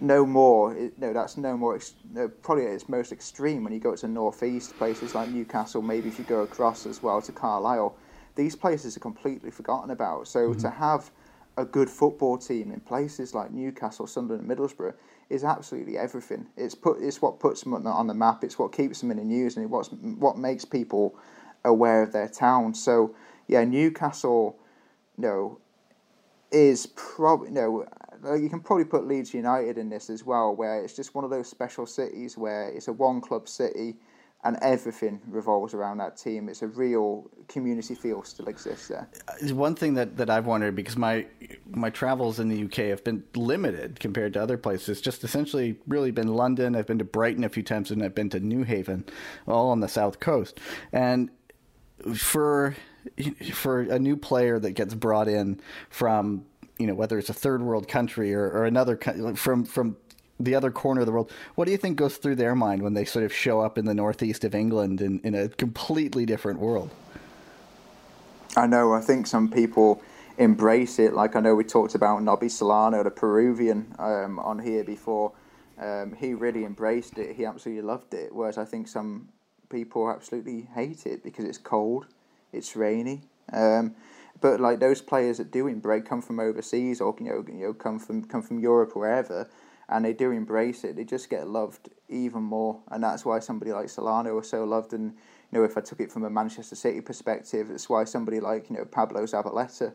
no 0.00 0.26
more, 0.26 0.76
no, 0.98 1.12
that's 1.12 1.36
no 1.36 1.56
more, 1.56 1.78
no, 2.12 2.28
probably 2.28 2.66
at 2.66 2.72
its 2.72 2.88
most 2.88 3.12
extreme 3.12 3.64
when 3.64 3.72
you 3.72 3.80
go 3.80 3.94
to 3.94 4.02
the 4.02 4.08
northeast, 4.08 4.76
places 4.76 5.14
like 5.14 5.28
Newcastle, 5.28 5.82
maybe 5.82 6.08
if 6.08 6.18
you 6.18 6.24
go 6.24 6.40
across 6.40 6.86
as 6.86 7.02
well 7.02 7.22
to 7.22 7.32
Carlisle, 7.32 7.96
these 8.34 8.56
places 8.56 8.96
are 8.96 9.00
completely 9.00 9.50
forgotten 9.50 9.90
about. 9.90 10.26
So 10.26 10.48
mm-hmm. 10.48 10.60
to 10.60 10.70
have 10.70 11.10
a 11.56 11.64
good 11.64 11.88
football 11.88 12.36
team 12.36 12.72
in 12.72 12.80
places 12.80 13.34
like 13.34 13.52
Newcastle, 13.52 14.06
Sunderland, 14.06 14.50
and 14.50 14.58
Middlesbrough 14.58 14.94
is 15.30 15.44
absolutely 15.44 15.96
everything. 15.96 16.46
It's 16.56 16.74
put, 16.74 17.00
it's 17.00 17.22
what 17.22 17.38
puts 17.38 17.62
them 17.62 17.74
on 17.74 18.06
the 18.06 18.14
map. 18.14 18.42
It's 18.44 18.58
what 18.58 18.72
keeps 18.72 19.00
them 19.00 19.10
in 19.10 19.18
the 19.18 19.24
news, 19.24 19.56
and 19.56 19.70
what's 19.70 19.88
what 19.92 20.36
makes 20.36 20.64
people 20.64 21.16
aware 21.64 22.02
of 22.02 22.12
their 22.12 22.28
town. 22.28 22.74
So 22.74 23.14
yeah, 23.48 23.64
Newcastle, 23.64 24.58
know, 25.16 25.58
is 26.50 26.86
probably 26.86 27.50
know 27.50 27.84
you 28.32 28.48
can 28.48 28.60
probably 28.60 28.84
put 28.84 29.06
Leeds 29.06 29.34
United 29.34 29.76
in 29.76 29.90
this 29.90 30.08
as 30.08 30.24
well, 30.24 30.54
where 30.54 30.82
it's 30.82 30.94
just 30.94 31.14
one 31.14 31.24
of 31.24 31.30
those 31.30 31.48
special 31.48 31.86
cities 31.86 32.38
where 32.38 32.68
it's 32.68 32.88
a 32.88 32.92
one 32.92 33.20
club 33.20 33.48
city 33.48 33.96
and 34.44 34.58
everything 34.60 35.20
revolves 35.26 35.72
around 35.72 35.98
that 35.98 36.18
team. 36.18 36.50
It's 36.50 36.60
a 36.60 36.68
real 36.68 37.30
community 37.48 37.94
feel 37.94 38.22
still 38.24 38.46
exists 38.48 38.88
there. 38.88 39.08
One 39.52 39.74
thing 39.74 39.94
that, 39.94 40.18
that 40.18 40.28
I've 40.28 40.44
wondered 40.44 40.76
because 40.76 40.96
my 40.96 41.26
my 41.70 41.90
travels 41.90 42.38
in 42.38 42.48
the 42.48 42.64
UK 42.64 42.90
have 42.90 43.02
been 43.04 43.24
limited 43.34 44.00
compared 44.00 44.34
to 44.34 44.42
other 44.42 44.58
places. 44.58 45.00
Just 45.00 45.24
essentially, 45.24 45.78
really 45.86 46.10
been 46.10 46.28
London. 46.28 46.76
I've 46.76 46.86
been 46.86 46.98
to 46.98 47.04
Brighton 47.04 47.42
a 47.44 47.48
few 47.48 47.62
times, 47.62 47.90
and 47.90 48.02
I've 48.02 48.14
been 48.14 48.30
to 48.30 48.40
Newhaven, 48.40 49.08
all 49.46 49.70
on 49.70 49.80
the 49.80 49.88
south 49.88 50.20
coast. 50.20 50.60
And 50.92 51.30
for 52.14 52.76
for 53.52 53.80
a 53.80 53.98
new 53.98 54.16
player 54.16 54.58
that 54.58 54.72
gets 54.72 54.94
brought 54.94 55.28
in 55.28 55.60
from 55.90 56.44
you 56.78 56.86
know 56.86 56.94
whether 56.94 57.18
it's 57.18 57.30
a 57.30 57.34
third 57.34 57.62
world 57.62 57.86
country 57.86 58.34
or, 58.34 58.50
or 58.50 58.64
another 58.64 58.96
from 59.36 59.64
from 59.64 59.96
the 60.40 60.54
other 60.54 60.70
corner 60.70 61.00
of 61.00 61.06
the 61.06 61.12
world. 61.12 61.30
What 61.54 61.66
do 61.66 61.70
you 61.70 61.78
think 61.78 61.96
goes 61.96 62.16
through 62.16 62.36
their 62.36 62.54
mind 62.54 62.82
when 62.82 62.94
they 62.94 63.04
sort 63.04 63.24
of 63.24 63.32
show 63.32 63.60
up 63.60 63.78
in 63.78 63.84
the 63.84 63.94
northeast 63.94 64.44
of 64.44 64.54
England 64.54 65.00
in, 65.00 65.20
in 65.20 65.34
a 65.34 65.48
completely 65.48 66.26
different 66.26 66.58
world? 66.58 66.90
I 68.56 68.66
know. 68.66 68.92
I 68.92 69.00
think 69.00 69.26
some 69.26 69.48
people 69.48 70.02
embrace 70.38 70.98
it. 70.98 71.12
Like 71.12 71.36
I 71.36 71.40
know 71.40 71.54
we 71.54 71.64
talked 71.64 71.94
about 71.94 72.22
Nobby 72.22 72.48
Solano, 72.48 73.02
the 73.02 73.10
Peruvian, 73.10 73.94
um, 73.98 74.38
on 74.38 74.58
here 74.58 74.84
before. 74.84 75.32
Um, 75.78 76.14
he 76.18 76.34
really 76.34 76.64
embraced 76.64 77.18
it. 77.18 77.36
He 77.36 77.44
absolutely 77.44 77.82
loved 77.82 78.14
it. 78.14 78.34
Whereas 78.34 78.58
I 78.58 78.64
think 78.64 78.88
some 78.88 79.28
people 79.68 80.08
absolutely 80.10 80.68
hate 80.74 81.06
it 81.06 81.22
because 81.22 81.44
it's 81.44 81.58
cold, 81.58 82.06
it's 82.54 82.76
rainy. 82.76 83.22
Um, 83.52 83.94
but 84.40 84.60
like 84.60 84.80
those 84.80 85.00
players 85.00 85.38
that 85.38 85.50
do 85.50 85.66
embrace 85.66 86.04
come 86.06 86.22
from 86.22 86.40
overseas 86.40 87.00
or 87.00 87.14
you 87.18 87.26
know, 87.26 87.44
you 87.48 87.66
know 87.66 87.74
come 87.74 87.98
from 87.98 88.24
come 88.24 88.42
from 88.42 88.58
Europe 88.58 88.92
or 88.94 89.00
wherever 89.00 89.48
and 89.88 90.04
they 90.04 90.12
do 90.12 90.30
embrace 90.30 90.84
it, 90.84 90.96
they 90.96 91.04
just 91.04 91.28
get 91.28 91.48
loved 91.48 91.90
even 92.08 92.42
more. 92.42 92.80
And 92.90 93.02
that's 93.02 93.24
why 93.24 93.38
somebody 93.40 93.72
like 93.72 93.88
Solano 93.88 94.34
was 94.34 94.48
so 94.48 94.64
loved. 94.64 94.92
And 94.92 95.12
you 95.52 95.58
know, 95.58 95.64
if 95.64 95.76
I 95.76 95.80
took 95.80 96.00
it 96.00 96.10
from 96.10 96.24
a 96.24 96.30
Manchester 96.30 96.74
City 96.74 97.00
perspective, 97.00 97.70
it's 97.70 97.88
why 97.88 98.04
somebody 98.04 98.40
like 98.40 98.70
you 98.70 98.76
know 98.76 98.84
Pablo 98.84 99.24
Zabaleta 99.24 99.92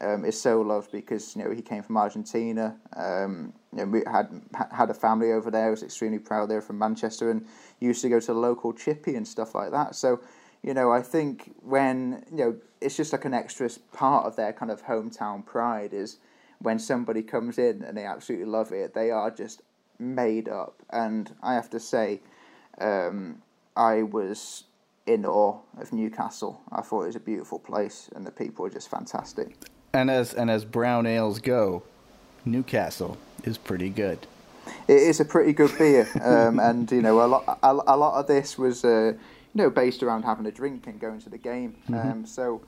um, 0.00 0.24
is 0.24 0.40
so 0.40 0.60
loved 0.60 0.92
because 0.92 1.36
you 1.36 1.44
know 1.44 1.50
he 1.50 1.62
came 1.62 1.82
from 1.82 1.96
Argentina. 1.96 2.76
Um, 2.96 3.52
you 3.72 3.78
know, 3.78 3.84
we 3.86 4.02
had 4.06 4.28
had 4.72 4.90
a 4.90 4.94
family 4.94 5.32
over 5.32 5.50
there. 5.50 5.70
Was 5.70 5.82
extremely 5.82 6.18
proud. 6.18 6.50
They're 6.50 6.60
from 6.60 6.78
Manchester 6.78 7.30
and 7.30 7.46
used 7.80 8.02
to 8.02 8.08
go 8.08 8.18
to 8.18 8.26
the 8.26 8.34
local 8.34 8.72
chippy 8.72 9.14
and 9.14 9.26
stuff 9.26 9.54
like 9.54 9.70
that. 9.70 9.94
So 9.94 10.20
you 10.62 10.74
know, 10.74 10.92
I 10.92 11.02
think 11.02 11.54
when 11.62 12.24
you 12.30 12.36
know, 12.36 12.56
it's 12.80 12.96
just 12.96 13.12
like 13.12 13.24
an 13.24 13.34
extra 13.34 13.68
part 13.92 14.26
of 14.26 14.36
their 14.36 14.52
kind 14.52 14.70
of 14.70 14.84
hometown 14.84 15.44
pride 15.44 15.92
is 15.92 16.18
when 16.60 16.78
somebody 16.78 17.22
comes 17.22 17.58
in 17.58 17.82
and 17.82 17.96
they 17.96 18.04
absolutely 18.04 18.46
love 18.46 18.72
it, 18.72 18.94
they 18.94 19.10
are 19.10 19.30
just 19.30 19.62
made 19.98 20.48
up. 20.48 20.82
And 20.90 21.34
I 21.42 21.54
have 21.54 21.70
to 21.70 21.80
say, 21.80 22.20
um, 22.80 23.42
I 23.76 24.02
was 24.02 24.64
in 25.06 25.24
awe 25.24 25.60
of 25.78 25.92
Newcastle. 25.92 26.60
I 26.70 26.82
thought 26.82 27.04
it 27.04 27.06
was 27.06 27.16
a 27.16 27.20
beautiful 27.20 27.58
place, 27.58 28.10
and 28.14 28.26
the 28.26 28.30
people 28.30 28.66
are 28.66 28.70
just 28.70 28.90
fantastic. 28.90 29.56
And 29.92 30.10
as 30.10 30.34
and 30.34 30.50
as 30.50 30.64
brown 30.64 31.06
ales 31.06 31.38
go, 31.38 31.82
Newcastle 32.44 33.16
is 33.44 33.56
pretty 33.56 33.88
good. 33.88 34.18
It 34.86 34.98
is 34.98 35.18
a 35.20 35.24
pretty 35.24 35.52
good 35.54 35.76
beer, 35.78 36.08
um, 36.22 36.60
and 36.60 36.90
you 36.92 37.00
know 37.00 37.24
a 37.24 37.26
lot 37.26 37.58
a, 37.62 37.72
a 37.72 37.96
lot 37.96 38.20
of 38.20 38.26
this 38.26 38.58
was 38.58 38.84
uh, 38.84 39.14
you 39.54 39.62
know 39.62 39.70
based 39.70 40.02
around 40.02 40.22
having 40.22 40.46
a 40.46 40.52
drink 40.52 40.86
and 40.86 41.00
going 41.00 41.20
to 41.20 41.30
the 41.30 41.38
game. 41.38 41.76
Mm-hmm. 41.88 42.10
Um, 42.10 42.26
so 42.26 42.62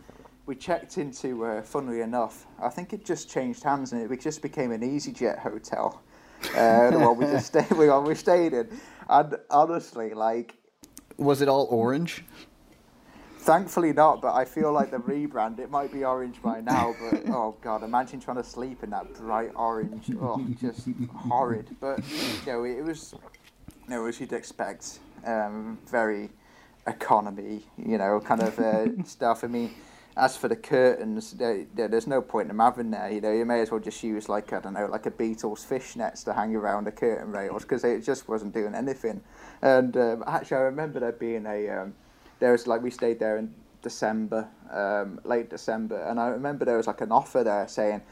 we 0.46 0.56
checked 0.56 0.98
into, 0.98 1.44
uh, 1.44 1.62
funnily 1.62 2.00
enough, 2.00 2.46
I 2.60 2.70
think 2.70 2.92
it 2.92 3.04
just 3.04 3.30
changed 3.30 3.62
hands 3.62 3.92
and 3.92 4.10
it 4.10 4.20
just 4.20 4.42
became 4.42 4.72
an 4.72 4.80
EasyJet 4.80 5.38
hotel. 5.38 6.02
Uh, 6.56 6.90
the 6.90 6.98
one 6.98 7.18
we 7.18 7.26
just 7.26 7.46
stayed, 7.54 7.70
we, 7.72 7.88
we 8.00 8.14
stayed 8.16 8.52
in, 8.52 8.68
and 9.08 9.36
honestly, 9.50 10.12
like, 10.12 10.56
was 11.18 11.40
it 11.40 11.48
all 11.48 11.68
orange? 11.70 12.24
Thankfully 13.38 13.92
not, 13.92 14.20
but 14.20 14.34
I 14.34 14.44
feel 14.44 14.72
like 14.72 14.90
the 14.90 14.98
rebrand, 14.98 15.60
it 15.60 15.70
might 15.70 15.92
be 15.92 16.04
orange 16.04 16.42
by 16.42 16.60
now, 16.60 16.96
but 17.00 17.22
oh 17.28 17.54
god, 17.62 17.82
imagine 17.82 18.20
trying 18.20 18.38
to 18.38 18.44
sleep 18.44 18.82
in 18.82 18.90
that 18.90 19.14
bright 19.14 19.52
orange. 19.54 20.10
Oh, 20.20 20.44
just 20.60 20.88
horrid. 21.14 21.76
But, 21.80 22.00
you 22.44 22.52
know, 22.52 22.64
it 22.64 22.82
was, 22.82 23.14
you 23.84 23.90
know, 23.90 24.06
as 24.06 24.18
you'd 24.18 24.32
expect, 24.32 24.98
um, 25.24 25.78
very 25.86 26.30
economy, 26.90 27.62
you 27.78 27.98
know, 27.98 28.20
kind 28.20 28.42
of 28.42 28.58
uh, 28.58 28.86
stuff. 29.04 29.44
I 29.44 29.46
mean, 29.46 29.74
as 30.16 30.36
for 30.36 30.48
the 30.48 30.56
curtains, 30.56 31.32
there, 31.32 31.64
there's 31.74 32.06
no 32.06 32.20
point 32.20 32.50
in 32.50 32.56
them 32.56 32.58
having 32.58 32.90
there. 32.90 33.10
You 33.10 33.20
know, 33.20 33.32
you 33.32 33.44
may 33.44 33.60
as 33.60 33.70
well 33.70 33.80
just 33.80 34.02
use 34.02 34.28
like 34.28 34.52
I 34.52 34.60
don't 34.60 34.74
know, 34.74 34.86
like 34.86 35.06
a 35.06 35.10
Beatles 35.10 35.66
fishnets 35.66 36.24
to 36.24 36.34
hang 36.34 36.54
around 36.54 36.84
the 36.84 36.92
curtain 36.92 37.30
rails 37.30 37.62
because 37.62 37.84
it 37.84 38.04
just 38.04 38.28
wasn't 38.28 38.52
doing 38.52 38.74
anything. 38.74 39.20
And 39.62 39.96
um, 39.96 40.24
actually, 40.26 40.58
I 40.58 40.62
remember 40.62 41.00
there 41.00 41.12
being 41.12 41.46
a 41.46 41.68
um, 41.70 41.94
there 42.38 42.52
was 42.52 42.66
like 42.66 42.82
we 42.82 42.90
stayed 42.90 43.18
there 43.18 43.36
in 43.36 43.54
December, 43.82 44.48
um, 44.70 45.20
late 45.24 45.48
December, 45.48 46.02
and 46.02 46.20
I 46.20 46.28
remember 46.28 46.64
there 46.64 46.76
was 46.76 46.86
like 46.86 47.00
an 47.00 47.12
offer 47.12 47.44
there 47.44 47.68
saying. 47.68 48.02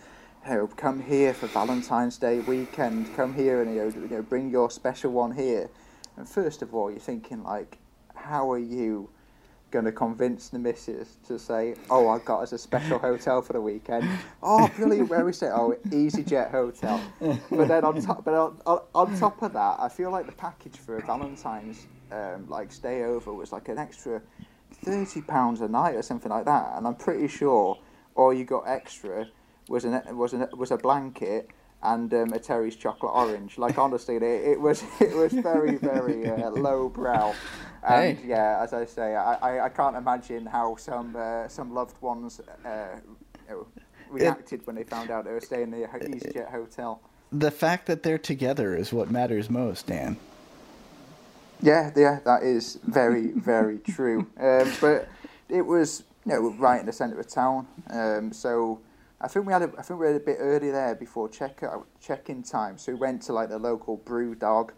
You 0.47 0.55
know, 0.55 0.67
come 0.69 1.03
here 1.03 1.35
for 1.35 1.47
Valentine's 1.49 2.17
Day 2.17 2.39
weekend. 2.39 3.15
Come 3.17 3.35
here 3.35 3.61
and 3.61 3.75
you 3.75 3.83
know, 3.83 3.89
you 3.89 4.17
know, 4.17 4.23
bring 4.23 4.49
your 4.49 4.71
special 4.71 5.11
one 5.11 5.33
here. 5.33 5.69
And 6.17 6.29
first 6.29 6.63
of 6.63 6.75
all, 6.75 6.91
you're 6.91 7.01
thinking 7.01 7.43
like, 7.43 7.79
how 8.29 8.51
are 8.53 8.59
you 8.59 9.11
going 9.71 9.85
to 9.85 9.93
convince 9.93 10.49
the 10.49 10.59
missus 10.59 11.17
to 11.27 11.39
say, 11.39 11.75
"Oh, 11.91 12.09
I 12.09 12.19
got 12.21 12.43
us 12.43 12.53
a 12.53 12.59
special 12.59 12.99
hotel 12.99 13.43
for 13.43 13.53
the 13.53 13.61
weekend." 13.61 14.09
Oh, 14.43 14.71
brilliant! 14.77 15.11
Where 15.11 15.25
we 15.25 15.33
stay? 15.33 15.49
Oh, 15.49 15.75
EasyJet 15.89 16.51
hotel. 16.51 17.01
But 17.51 17.69
then 17.69 17.85
on 17.85 18.01
top, 18.01 18.25
but 18.25 18.35
on, 18.35 18.81
on, 18.95 19.19
top 19.19 19.43
of 19.43 19.53
that, 19.53 19.77
I 19.81 19.89
feel 19.89 20.11
like 20.11 20.27
the 20.27 20.33
package 20.33 20.77
for 20.77 20.97
a 20.97 21.03
Valentine's 21.03 21.87
um, 22.13 22.49
like 22.49 22.73
stay 22.73 23.03
over 23.03 23.33
was 23.33 23.53
like 23.53 23.69
an 23.69 23.79
extra 23.79 24.23
thirty 24.73 25.21
pounds 25.21 25.61
a 25.61 25.69
night 25.69 25.97
or 25.97 26.03
something 26.03 26.31
like 26.31 26.45
that, 26.45 26.77
and 26.77 26.87
I'm 26.87 26.95
pretty 26.95 27.29
sure 27.29 27.79
all 28.15 28.33
you 28.33 28.45
got 28.45 28.63
extra 28.69 29.27
was 29.69 29.85
an 29.85 30.17
was 30.17 30.33
an, 30.33 30.47
was 30.57 30.71
a 30.71 30.77
blanket 30.77 31.51
and 31.83 32.13
um, 32.13 32.33
a 32.33 32.39
Terry's 32.39 32.77
chocolate 32.77 33.13
orange. 33.15 33.59
Like 33.59 33.79
honestly, 33.79 34.17
it, 34.17 34.23
it 34.23 34.61
was 34.61 34.83
it 35.01 35.15
was 35.15 35.33
very 35.33 35.77
very 35.77 36.29
uh, 36.29 36.51
low 36.51 36.89
brow. 36.89 37.35
And 37.87 38.19
hey. 38.19 38.27
yeah, 38.27 38.59
as 38.61 38.73
I 38.73 38.85
say, 38.85 39.15
I, 39.15 39.35
I, 39.35 39.65
I 39.67 39.69
can't 39.69 39.97
imagine 39.97 40.47
how 40.47 40.77
some 40.77 41.15
uh, 41.17 41.49
some 41.49 41.73
loved 41.73 42.01
ones 42.03 42.41
uh, 42.65 42.87
reacted 44.11 44.61
it, 44.61 44.67
when 44.67 44.77
they 44.77 44.83
found 44.83 45.11
out 45.11 45.25
they 45.25 45.33
were 45.33 45.41
staying 45.41 45.73
in 45.73 45.83
the 45.83 45.87
EasyJet 45.87 46.51
hotel. 46.51 47.01
The 47.31 47.51
fact 47.51 47.87
that 47.87 48.03
they're 48.03 48.19
together 48.19 48.75
is 48.75 48.93
what 48.93 49.11
matters 49.11 49.51
most, 49.51 49.87
Dan. 49.87 50.17
Yeah, 51.61 51.91
yeah, 51.95 52.21
that 52.25 52.43
is 52.43 52.79
very 52.85 53.29
very 53.29 53.79
true. 53.79 54.27
Um, 54.41 54.73
but 54.81 55.09
it 55.49 55.63
was 55.63 56.03
you 56.27 56.33
know 56.33 56.51
right 56.59 56.81
in 56.81 56.87
the 56.87 56.93
centre 56.93 57.19
of 57.21 57.29
town, 57.29 57.67
um, 57.91 58.33
so. 58.33 58.81
I 59.21 59.27
think 59.27 59.47
we 59.47 59.53
had 59.53 59.63
a, 59.63 59.73
I 59.77 59.83
think 59.83 59.99
we 59.99 60.07
had 60.07 60.17
a 60.17 60.21
bit 60.21 60.37
early 60.39 60.71
there 60.71 60.95
before 60.95 61.29
check 61.29 61.63
check 62.01 62.31
in 62.31 62.43
time, 62.43 62.79
so 62.79 62.93
we 62.93 62.99
went 62.99 63.23
to 63.23 63.33
like 63.33 63.49
the 63.49 63.59
local 63.59 63.99
BrewDog, 63.99 64.71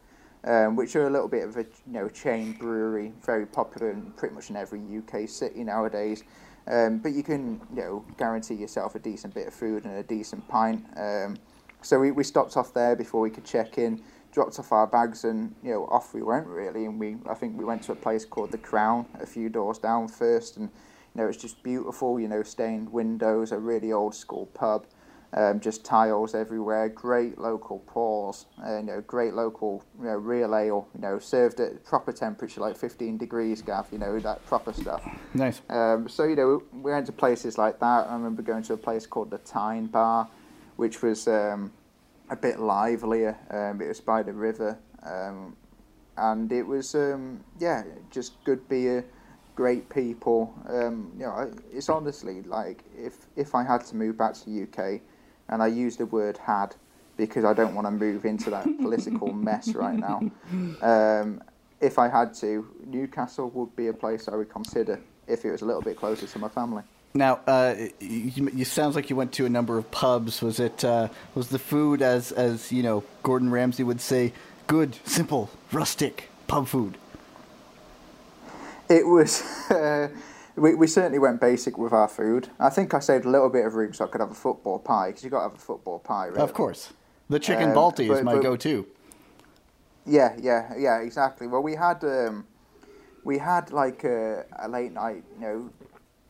um, 0.44 0.76
which 0.76 0.96
are 0.96 1.06
a 1.06 1.10
little 1.10 1.28
bit 1.28 1.46
of 1.46 1.56
a 1.58 1.62
you 1.86 1.92
know 1.92 2.08
chain 2.08 2.52
brewery, 2.52 3.12
very 3.24 3.44
popular 3.44 3.90
in 3.90 4.12
pretty 4.12 4.34
much 4.34 4.48
in 4.48 4.56
every 4.56 4.80
UK 4.80 5.28
city 5.28 5.62
nowadays. 5.62 6.24
Um, 6.66 6.98
but 6.98 7.12
you 7.12 7.22
can 7.22 7.60
you 7.74 7.82
know 7.82 8.04
guarantee 8.16 8.54
yourself 8.54 8.94
a 8.94 8.98
decent 8.98 9.34
bit 9.34 9.46
of 9.46 9.52
food 9.52 9.84
and 9.84 9.94
a 9.96 10.02
decent 10.02 10.46
pint. 10.48 10.86
Um, 10.96 11.36
so 11.82 11.98
we, 11.98 12.10
we 12.10 12.24
stopped 12.24 12.56
off 12.56 12.72
there 12.72 12.96
before 12.96 13.20
we 13.20 13.30
could 13.30 13.44
check 13.44 13.76
in, 13.76 14.02
dropped 14.32 14.58
off 14.58 14.72
our 14.72 14.86
bags, 14.86 15.24
and 15.24 15.54
you 15.62 15.72
know 15.72 15.84
off 15.86 16.14
we 16.14 16.22
went 16.22 16.46
really. 16.46 16.86
And 16.86 16.98
we 16.98 17.18
I 17.28 17.34
think 17.34 17.58
we 17.58 17.64
went 17.66 17.82
to 17.82 17.92
a 17.92 17.96
place 17.96 18.24
called 18.24 18.52
the 18.52 18.58
Crown, 18.58 19.04
a 19.20 19.26
few 19.26 19.50
doors 19.50 19.78
down 19.78 20.08
first, 20.08 20.56
and 20.56 20.70
you 21.14 21.22
know 21.22 21.28
it's 21.28 21.36
just 21.36 21.62
beautiful. 21.62 22.20
You 22.20 22.28
know 22.28 22.42
stained 22.42 22.90
windows, 22.92 23.52
a 23.52 23.58
really 23.58 23.92
old 23.92 24.14
school 24.14 24.46
pub. 24.46 24.86
Um, 25.32 25.60
just 25.60 25.84
tiles 25.84 26.34
everywhere, 26.34 26.88
great 26.88 27.38
local 27.38 27.78
pours, 27.86 28.46
uh, 28.66 28.78
you 28.78 28.82
know, 28.82 29.00
great 29.02 29.32
local, 29.32 29.84
you 30.00 30.06
know, 30.06 30.16
real 30.16 30.56
ale, 30.56 30.88
you 30.92 31.00
know, 31.00 31.20
served 31.20 31.60
at 31.60 31.84
proper 31.84 32.10
temperature, 32.10 32.60
like 32.60 32.76
15 32.76 33.16
degrees, 33.16 33.62
Gav, 33.62 33.86
you 33.92 33.98
know, 33.98 34.18
that 34.18 34.44
proper 34.46 34.72
stuff. 34.72 35.08
Nice. 35.32 35.60
Um, 35.68 36.08
so, 36.08 36.24
you 36.24 36.34
know, 36.34 36.64
we 36.72 36.90
went 36.90 37.06
to 37.06 37.12
places 37.12 37.58
like 37.58 37.78
that. 37.78 38.08
I 38.08 38.12
remember 38.12 38.42
going 38.42 38.64
to 38.64 38.72
a 38.72 38.76
place 38.76 39.06
called 39.06 39.30
the 39.30 39.38
Tyne 39.38 39.86
Bar, 39.86 40.28
which 40.74 41.00
was 41.00 41.28
um, 41.28 41.70
a 42.28 42.34
bit 42.34 42.58
livelier. 42.58 43.38
Um, 43.50 43.80
it 43.80 43.86
was 43.86 44.00
by 44.00 44.24
the 44.24 44.32
river. 44.32 44.80
Um, 45.04 45.56
and 46.16 46.50
it 46.50 46.64
was, 46.64 46.96
um, 46.96 47.44
yeah, 47.60 47.84
just 48.10 48.42
good 48.42 48.68
beer, 48.68 49.04
great 49.60 49.86
people. 49.90 50.54
Um, 50.70 51.12
you 51.18 51.26
know, 51.26 51.52
it's 51.70 51.90
honestly 51.90 52.40
like 52.44 52.82
if, 52.96 53.26
if 53.36 53.54
I 53.54 53.62
had 53.62 53.84
to 53.88 53.94
move 53.94 54.16
back 54.16 54.32
to 54.32 54.44
the 54.46 54.62
UK, 54.62 55.02
and 55.50 55.62
I 55.62 55.66
use 55.66 55.98
the 55.98 56.06
word 56.06 56.38
had 56.38 56.74
because 57.18 57.44
I 57.44 57.52
don't 57.52 57.74
want 57.74 57.86
to 57.86 57.90
move 57.90 58.24
into 58.24 58.48
that 58.48 58.64
political 58.80 59.30
mess 59.34 59.74
right 59.74 59.98
now. 59.98 60.18
Um, 60.80 61.42
if 61.78 61.98
I 61.98 62.08
had 62.08 62.32
to, 62.36 62.66
Newcastle 62.86 63.50
would 63.50 63.76
be 63.76 63.88
a 63.88 63.92
place 63.92 64.28
I 64.28 64.36
would 64.36 64.48
consider 64.48 64.98
if 65.26 65.44
it 65.44 65.50
was 65.50 65.60
a 65.60 65.66
little 65.66 65.82
bit 65.82 65.96
closer 65.98 66.26
to 66.26 66.38
my 66.38 66.48
family. 66.48 66.82
Now, 67.12 67.40
uh, 67.46 67.74
you, 68.00 68.50
you 68.54 68.64
sounds 68.64 68.96
like 68.96 69.10
you 69.10 69.16
went 69.16 69.32
to 69.32 69.44
a 69.44 69.50
number 69.50 69.76
of 69.76 69.90
pubs. 69.90 70.40
Was 70.40 70.58
it 70.58 70.82
uh, 70.82 71.08
was 71.34 71.48
the 71.48 71.58
food 71.58 72.00
as 72.00 72.32
as 72.32 72.72
you 72.72 72.82
know 72.82 73.04
Gordon 73.22 73.50
Ramsay 73.50 73.82
would 73.82 74.00
say, 74.00 74.32
good, 74.68 74.96
simple, 75.04 75.50
rustic 75.70 76.30
pub 76.46 76.66
food? 76.66 76.96
It 78.90 79.06
was. 79.06 79.42
Uh, 79.70 80.08
we, 80.56 80.74
we 80.74 80.86
certainly 80.86 81.20
went 81.20 81.40
basic 81.40 81.78
with 81.78 81.92
our 81.92 82.08
food. 82.08 82.48
I 82.58 82.68
think 82.70 82.92
I 82.92 82.98
saved 82.98 83.24
a 83.24 83.30
little 83.30 83.48
bit 83.48 83.64
of 83.64 83.74
room 83.74 83.94
so 83.94 84.04
I 84.04 84.08
could 84.08 84.20
have 84.20 84.32
a 84.32 84.34
football 84.34 84.78
pie 84.78 85.08
because 85.08 85.22
you 85.24 85.30
got 85.30 85.44
to 85.44 85.50
have 85.50 85.54
a 85.54 85.62
football 85.62 86.00
pie. 86.00 86.26
Really. 86.26 86.40
Of 86.40 86.52
course, 86.52 86.92
the 87.28 87.38
chicken 87.38 87.70
Um, 87.70 87.74
balti 87.76 88.10
is 88.10 88.22
my 88.22 88.34
but- 88.34 88.42
go-to. 88.42 88.86
Yeah, 90.06 90.34
yeah, 90.40 90.72
yeah, 90.76 91.00
exactly. 91.00 91.46
Well, 91.46 91.62
we 91.62 91.74
had 91.76 92.02
um, 92.04 92.46
we 93.22 93.38
had 93.38 93.70
like 93.70 94.02
a, 94.02 94.44
a 94.58 94.68
late 94.68 94.92
night, 94.92 95.22
you 95.34 95.40
know, 95.40 95.70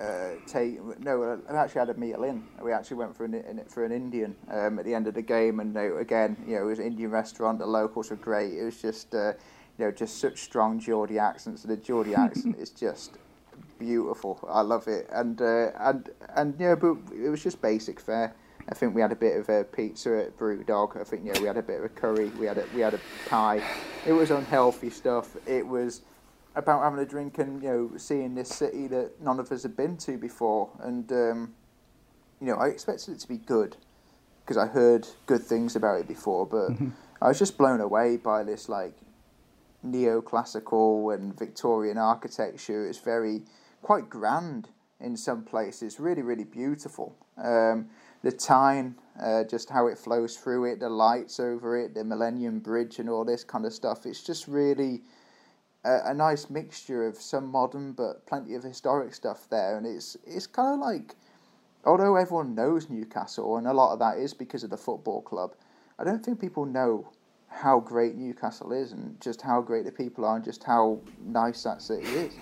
uh, 0.01 0.31
take 0.47 0.81
no, 0.99 1.41
I 1.49 1.55
actually 1.57 1.79
had 1.79 1.91
a 1.91 1.95
meal 1.95 2.25
in. 2.25 2.43
We 2.61 2.73
actually 2.73 2.97
went 2.97 3.17
for 3.17 3.25
an 3.25 3.63
for 3.69 3.85
an 3.85 3.93
Indian 3.93 4.35
um, 4.51 4.79
at 4.81 4.85
the 4.85 4.95
end 4.95 5.07
of 5.07 5.15
the 5.15 5.23
game, 5.23 5.61
and 5.61 5.77
again, 5.77 6.37
you 6.47 6.57
know, 6.57 6.63
it 6.63 6.67
was 6.67 6.79
an 6.81 6.87
Indian 6.87 7.11
restaurant. 7.11 7.59
The 7.61 7.67
locals 7.67 8.11
were 8.11 8.17
great. 8.17 8.53
It 8.55 8.65
was 8.65 8.83
just, 8.83 9.15
uh, 9.15 9.33
you 9.81 9.87
know, 9.87 9.93
just 9.93 10.19
such 10.19 10.43
strong 10.43 10.79
Geordie 10.79 11.19
accents. 11.19 11.65
And 11.65 11.73
The 11.73 11.79
Geordie 11.79 12.15
accent 12.15 12.57
is 12.59 12.69
just 12.69 13.17
beautiful. 13.79 14.39
I 14.47 14.61
love 14.61 14.87
it, 14.89 15.09
and 15.11 15.41
uh, 15.41 15.71
and 15.81 16.11
and 16.37 16.55
yeah, 16.59 16.75
but 16.75 16.97
it 17.15 17.31
was 17.31 17.43
just 17.43 17.63
basic 17.63 17.99
fare. 17.99 18.35
I 18.69 18.75
think 18.75 18.95
we 18.95 19.01
had 19.01 19.11
a 19.11 19.17
bit 19.17 19.39
of 19.39 19.49
a 19.49 19.65
pizza 19.65 20.21
at 20.21 20.39
Brewdog. 20.39 21.01
I 21.01 21.05
think 21.05 21.23
yeah, 21.25 21.41
we 21.41 21.47
had 21.47 21.57
a 21.57 21.63
bit 21.63 21.79
of 21.79 21.85
a 21.85 21.89
curry. 21.89 22.27
We 22.39 22.45
had 22.45 22.59
a 22.59 22.67
we 22.75 22.83
had 22.83 22.93
a 22.93 23.01
pie. 23.27 23.63
It 24.07 24.13
was 24.13 24.31
unhealthy 24.31 24.91
stuff. 24.91 25.35
It 25.47 25.67
was 25.67 26.03
about 26.55 26.83
having 26.83 26.99
a 26.99 27.07
drink 27.07 27.39
and 27.39 27.63
you 27.63 27.69
know 27.71 27.91
seeing 27.97 28.35
this 28.35 28.51
city 28.51 28.87
that 28.89 29.19
none 29.23 29.41
of 29.41 29.51
us 29.51 29.63
had 29.63 29.79
been 29.79 29.97
to 29.97 30.19
before, 30.19 30.69
and 30.81 31.11
um, 31.11 31.55
you 32.39 32.49
know 32.49 32.57
I 32.57 32.67
expected 32.67 33.15
it 33.15 33.21
to 33.21 33.29
be 33.29 33.39
good 33.39 33.79
because 34.45 34.59
I 34.59 34.67
heard 34.67 35.09
good 35.25 35.43
things 35.43 35.75
about 35.75 36.01
it 36.01 36.07
before, 36.07 36.45
but 36.45 36.73
I 37.23 37.29
was 37.29 37.39
just 37.39 37.57
blown 37.57 37.81
away 37.81 38.19
by 38.19 38.45
this 38.45 38.69
like 38.69 38.93
neoclassical 39.85 41.15
and 41.15 41.39
Victorian 41.39 41.99
architecture. 41.99 42.87
It's 42.87 42.99
very 42.99 43.43
quite 43.83 44.09
grand 44.09 44.69
in 45.01 45.17
some 45.17 45.43
places, 45.43 45.99
really, 45.99 46.23
really 46.23 46.45
beautiful. 46.45 47.17
Um, 47.39 47.89
the 48.23 48.33
Tyne, 48.33 48.97
uh, 49.21 49.45
just 49.45 49.71
how 49.71 49.87
it 49.87 49.97
flows 49.97 50.37
through 50.37 50.71
it, 50.71 50.81
the 50.81 50.91
lights 50.91 51.41
over 51.41 51.79
it, 51.79 51.95
the 51.95 52.05
Millennium 52.05 52.59
Bridge, 52.59 52.99
and 52.99 53.09
all 53.09 53.25
this 53.25 53.45
kind 53.45 53.65
of 53.65 53.73
stuff. 53.73 54.05
It's 54.05 54.23
just 54.23 54.47
really 54.47 55.01
a, 55.85 56.11
a 56.11 56.15
nice 56.15 56.51
mixture 56.51 57.07
of 57.07 57.17
some 57.17 57.47
modern 57.47 57.93
but 57.93 58.27
plenty 58.27 58.55
of 58.55 58.63
historic 58.63 59.15
stuff 59.15 59.49
there, 59.49 59.79
and 59.79 59.87
it's 59.87 60.17
it's 60.27 60.47
kind 60.47 60.75
of 60.75 60.81
like, 60.81 61.17
although 61.87 62.17
everyone 62.17 62.55
knows 62.55 62.91
Newcastle, 62.91 63.57
and 63.57 63.67
a 63.67 63.73
lot 63.73 63.95
of 63.95 63.99
that 64.01 64.19
is 64.19 64.35
because 64.35 64.65
of 64.65 64.71
the 64.71 64.77
football 64.77 65.23
club, 65.23 65.55
I 65.99 66.05
don't 66.05 66.23
think 66.23 66.41
people 66.41 66.67
know 66.67 67.11
how 67.51 67.81
great 67.81 68.17
Newcastle 68.17 68.73
is, 68.73 68.93
and 68.93 69.21
just 69.21 69.43
how 69.43 69.61
great 69.61 69.85
the 69.85 69.93
people 69.93 70.25
are, 70.25 70.37
and 70.37 70.45
just 70.45 70.65
how 70.65 71.01
nice 71.25 71.63
that 71.65 71.83
city 71.83 72.07
is. 72.07 72.33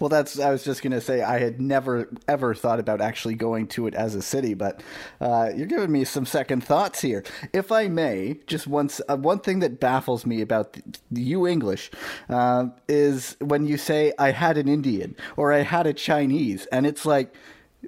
Well, 0.00 0.08
that's 0.08 0.38
I 0.38 0.50
was 0.50 0.64
just 0.64 0.82
gonna 0.82 1.00
say 1.00 1.22
I 1.22 1.38
had 1.38 1.60
never 1.60 2.08
ever 2.28 2.54
thought 2.54 2.80
about 2.80 3.00
actually 3.00 3.34
going 3.34 3.66
to 3.68 3.86
it 3.86 3.94
as 3.94 4.14
a 4.14 4.22
city, 4.22 4.54
but 4.54 4.82
uh, 5.20 5.50
you're 5.54 5.66
giving 5.66 5.92
me 5.92 6.04
some 6.04 6.26
second 6.26 6.64
thoughts 6.64 7.00
here. 7.00 7.24
If 7.52 7.72
I 7.72 7.88
may, 7.88 8.40
just 8.46 8.66
once 8.66 9.00
uh, 9.08 9.16
one 9.16 9.40
thing 9.40 9.60
that 9.60 9.80
baffles 9.80 10.24
me 10.24 10.40
about 10.40 10.72
the, 10.74 10.82
you 11.10 11.46
English 11.46 11.90
uh, 12.28 12.68
is 12.88 13.36
when 13.40 13.66
you 13.66 13.76
say 13.76 14.12
I 14.18 14.30
had 14.30 14.56
an 14.56 14.68
Indian 14.68 15.16
or 15.36 15.52
I 15.52 15.62
had 15.62 15.86
a 15.86 15.92
Chinese, 15.92 16.66
and 16.66 16.86
it's 16.86 17.04
like, 17.04 17.34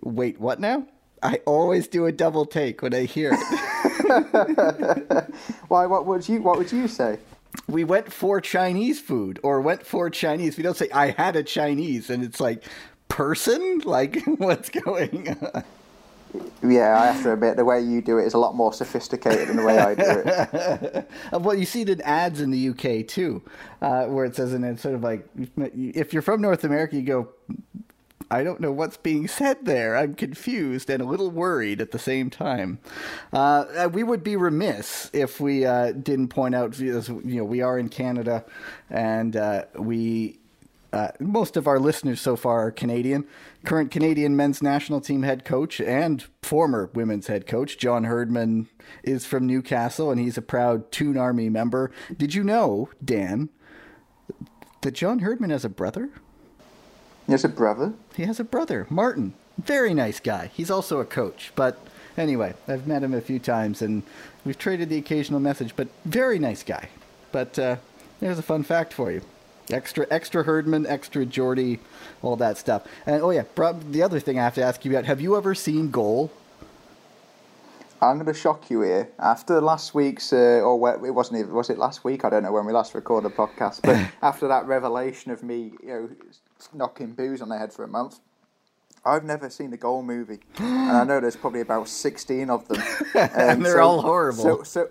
wait, 0.03 0.39
what 0.41 0.61
now? 0.61 0.87
I 1.23 1.41
always 1.47 1.89
do 1.89 2.07
a 2.07 2.13
double 2.13 2.47
take 2.47 2.83
when 2.83 2.95
I 2.95 3.05
hear 3.05 3.33
it. 3.33 3.61
Why? 5.69 5.87
What 5.87 6.07
would 6.07 6.29
you? 6.29 6.43
What 6.43 6.59
would 6.59 6.73
you 6.73 6.89
say? 6.89 7.19
we 7.67 7.85
went 7.85 8.13
for 8.13 8.41
Chinese 8.41 9.01
food 9.01 9.41
or 9.43 9.61
went 9.61 9.85
for 9.85 10.09
Chinese. 10.11 10.57
We 10.57 10.63
don't 10.63 10.77
say 10.77 10.89
I 10.93 11.11
had 11.11 11.37
a 11.37 11.43
Chinese, 11.43 12.11
and 12.11 12.23
it's 12.23 12.41
like 12.41 12.65
person. 13.09 13.81
Like 13.85 14.23
what's 14.39 14.69
going 14.71 15.37
on? 15.43 15.65
Yeah, 16.63 17.01
I 17.01 17.07
have 17.07 17.23
to 17.23 17.33
admit 17.33 17.57
the 17.57 17.65
way 17.65 17.81
you 17.81 18.03
do 18.03 18.19
it 18.19 18.27
is 18.27 18.35
a 18.35 18.39
lot 18.39 18.55
more 18.55 18.73
sophisticated 18.73 19.49
than 19.49 19.57
the 19.57 19.65
way 19.65 19.79
I 19.79 19.95
do 19.95 20.23
it. 20.27 21.11
Uh, 21.33 21.39
Well, 21.39 21.55
you 21.55 21.65
see 21.65 21.83
it 21.83 21.89
in 21.89 22.01
ads 22.03 22.41
in 22.43 22.51
the 22.51 22.69
UK 22.69 23.07
too, 23.07 23.43
uh, 23.81 24.05
where 24.07 24.27
it 24.27 24.37
says, 24.37 24.53
and 24.53 24.65
it's 24.65 24.83
sort 24.83 24.95
of 24.95 25.03
like, 25.03 25.27
if 25.75 26.13
you're 26.13 26.23
from 26.23 26.43
North 26.43 26.65
America, 26.65 26.97
you 26.97 27.03
go, 27.03 27.29
I 28.31 28.45
don't 28.45 28.61
know 28.61 28.73
what's 28.73 28.99
being 28.99 29.27
said 29.27 29.65
there. 29.65 29.97
I'm 29.97 30.15
confused 30.15 30.91
and 30.91 31.03
a 31.03 31.07
little 31.07 31.31
worried 31.31 31.81
at 31.81 31.93
the 31.93 31.99
same 31.99 32.29
time. 32.29 32.79
Uh, 33.33 33.89
we 33.91 34.03
would 34.03 34.23
be 34.23 34.37
remiss 34.37 35.11
if 35.15 35.41
we 35.41 35.65
uh, 35.65 35.93
didn't 35.93 36.29
point 36.29 36.55
out, 36.55 36.79
you 36.79 37.03
know, 37.25 37.45
we 37.45 37.63
are 37.63 37.79
in 37.79 37.89
Canada, 37.89 38.45
and 38.91 39.37
uh, 39.37 39.65
we. 39.77 40.39
Uh, 40.91 41.09
most 41.21 41.59
of 41.59 41.67
our 41.67 41.79
listeners 41.79 42.19
so 42.19 42.35
far 42.35 42.67
are 42.67 42.71
Canadian. 42.71 43.27
Current 43.67 43.91
Canadian 43.91 44.37
men's 44.37 44.63
national 44.63 45.03
team 45.03 45.23
head 45.23 45.45
coach 45.45 45.83
and 45.83 46.25
former 46.43 46.89
women's 46.95 47.27
head 47.27 47.47
coach 47.47 47.77
John 47.77 48.05
Herdman 48.05 48.69
is 49.03 49.27
from 49.27 49.47
Newcastle, 49.47 50.11
and 50.11 50.19
he's 50.19 50.39
a 50.39 50.43
proud 50.43 50.91
Toon 50.91 51.19
Army 51.19 51.51
member. 51.51 51.91
Did 52.17 52.33
you 52.33 52.43
know, 52.43 52.89
Dan, 53.05 53.51
that 54.81 54.93
John 54.93 55.19
Herdman 55.19 55.51
has 55.51 55.63
a 55.63 55.69
brother? 55.69 56.09
He 57.27 57.33
has 57.33 57.45
a 57.45 57.51
brother. 57.51 57.93
He 58.19 58.25
has 58.25 58.41
a 58.41 58.45
brother, 58.45 58.85
Martin. 58.91 59.35
Very 59.59 59.95
nice 59.95 60.19
guy. 60.19 60.51
He's 60.53 60.73
also 60.73 60.99
a 60.99 61.05
coach. 61.05 61.53
But 61.55 61.79
anyway, 62.17 62.55
I've 62.67 62.85
met 62.85 63.05
him 63.05 63.15
a 63.15 63.21
few 63.21 63.39
times 63.39 63.81
and 63.81 64.03
we've 64.45 64.59
traded 64.59 64.89
the 64.89 64.99
occasional 64.99 65.39
message, 65.39 65.77
but 65.77 65.87
very 66.05 66.41
nice 66.41 66.65
guy. 66.65 66.89
But 67.31 67.57
uh, 67.61 67.77
there's 68.19 68.41
a 68.41 68.43
fun 68.43 68.65
fact 68.65 68.93
for 68.93 69.13
you. 69.13 69.23
Extra, 69.71 70.05
extra 70.11 70.43
Herdman, 70.43 70.85
extra 70.85 71.25
Geordie, 71.25 71.79
all 72.21 72.35
that 72.35 72.59
stuff. 72.59 72.89
And 73.07 73.23
oh 73.23 73.31
yeah, 73.31 73.45
the 73.55 74.03
other 74.03 74.19
thing 74.19 74.37
I 74.37 74.43
have 74.43 74.57
to 74.57 74.65
ask 74.65 74.85
you 74.85 74.91
about: 74.91 75.05
Have 75.05 75.21
you 75.21 75.37
ever 75.37 75.55
seen 75.55 75.93
Goal? 75.93 76.33
I'm 78.03 78.17
going 78.17 78.27
to 78.27 78.35
shock 78.35 78.69
you 78.69 78.81
here. 78.81 79.11
After 79.19 79.61
last 79.61 79.95
week's, 79.95 80.33
uh, 80.33 80.61
or 80.65 80.79
what, 80.79 81.05
it 81.05 81.11
wasn't 81.11 81.41
even, 81.41 81.53
was 81.53 81.69
it 81.69 81.79
last 81.79 82.05
week? 82.05 82.25
I 82.25 82.31
don't 82.31 82.45
know 82.45 82.53
when 82.53 82.65
we 82.65 82.73
last 82.73 82.95
recorded 82.95 83.31
a 83.31 83.35
podcast. 83.35 83.83
But 83.83 84.11
after 84.23 84.49
that 84.49 84.67
revelation 84.67 85.31
of 85.33 85.43
me, 85.43 85.73
you 85.83 85.89
know, 85.89 86.09
knocking 86.73 87.13
booze 87.13 87.41
on 87.43 87.49
their 87.49 87.59
head 87.59 87.73
for 87.73 87.85
a 87.85 87.89
month, 87.89 88.21
I've 89.05 89.25
never 89.25 89.49
seen 89.49 89.73
a 89.73 89.77
Goal 89.77 90.03
movie, 90.03 90.41
and 90.59 90.91
I 90.91 91.05
know 91.05 91.21
there's 91.21 91.37
probably 91.37 91.61
about 91.61 91.89
sixteen 91.89 92.51
of 92.51 92.67
them, 92.69 92.83
Um, 93.15 93.31
And 93.35 93.65
they're 93.65 93.81
all 93.81 94.03
horrible. 94.03 94.43
So, 94.43 94.63
so, 94.65 94.91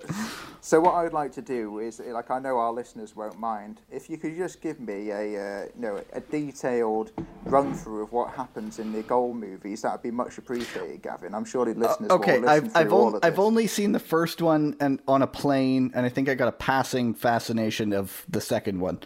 so 0.61 0.82
what 0.82 0.95
I 0.95 1.03
would 1.03 1.13
like 1.13 1.32
to 1.34 1.41
do 1.41 1.80
is, 1.80 1.99
like, 1.99 2.32
I 2.32 2.39
know 2.39 2.57
our 2.57 2.74
listeners 2.74 3.15
won't 3.15 3.39
mind 3.39 3.82
if 3.91 4.09
you 4.09 4.18
could 4.18 4.36
just 4.36 4.61
give 4.61 4.80
me 4.80 5.11
a, 5.11 5.15
uh, 5.15 5.65
you 5.76 5.82
know, 5.82 6.01
a 6.13 6.20
detailed 6.20 7.11
run 7.45 7.74
through 7.74 8.03
of 8.03 8.11
what 8.11 8.34
happens 8.34 8.80
in 8.80 8.91
the 8.91 9.03
Goal 9.03 9.34
movies. 9.34 9.84
That 9.84 9.93
would 9.93 10.03
be 10.03 10.11
much 10.11 10.38
appreciated, 10.38 11.01
Gavin. 11.01 11.34
I'm 11.36 11.45
sure 11.45 11.65
the 11.65 11.74
listeners 11.74 12.09
okay, 12.11 12.39
will 12.39 12.47
listen 12.47 12.72
I've 12.76 12.88
I've, 12.88 12.93
on, 12.93 13.20
I've 13.24 13.39
only 13.39 13.68
seen 13.68 13.91
the 13.91 13.99
first 13.99 14.41
one 14.41 14.76
and 14.80 14.99
on 15.07 15.22
a 15.22 15.28
plane, 15.28 15.91
and 15.93 16.05
I 16.05 16.09
think 16.09 16.28
I 16.28 16.34
got 16.34 16.47
a 16.47 16.53
passing 16.53 17.13
fascination 17.13 17.93
of 17.93 18.26
the 18.28 18.41
second 18.41 18.80
one. 18.80 18.99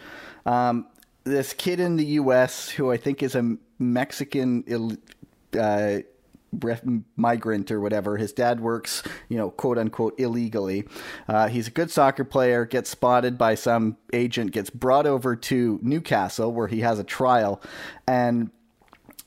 Um, 0.46 0.86
this 1.24 1.52
kid 1.52 1.80
in 1.80 1.96
the 1.96 2.04
U.S. 2.04 2.68
who 2.68 2.90
I 2.90 2.96
think 2.96 3.22
is 3.22 3.34
a 3.34 3.56
Mexican 3.78 4.98
uh, 5.58 5.98
migrant 7.16 7.70
or 7.70 7.80
whatever. 7.80 8.16
His 8.16 8.32
dad 8.32 8.60
works, 8.60 9.02
you 9.28 9.36
know, 9.36 9.50
quote 9.50 9.78
unquote, 9.78 10.18
illegally. 10.18 10.86
Uh, 11.28 11.48
he's 11.48 11.68
a 11.68 11.70
good 11.70 11.90
soccer 11.90 12.24
player. 12.24 12.64
Gets 12.64 12.90
spotted 12.90 13.38
by 13.38 13.54
some 13.54 13.96
agent. 14.12 14.52
Gets 14.52 14.70
brought 14.70 15.06
over 15.06 15.34
to 15.36 15.78
Newcastle 15.82 16.52
where 16.52 16.68
he 16.68 16.80
has 16.80 16.98
a 16.98 17.04
trial, 17.04 17.62
and 18.06 18.50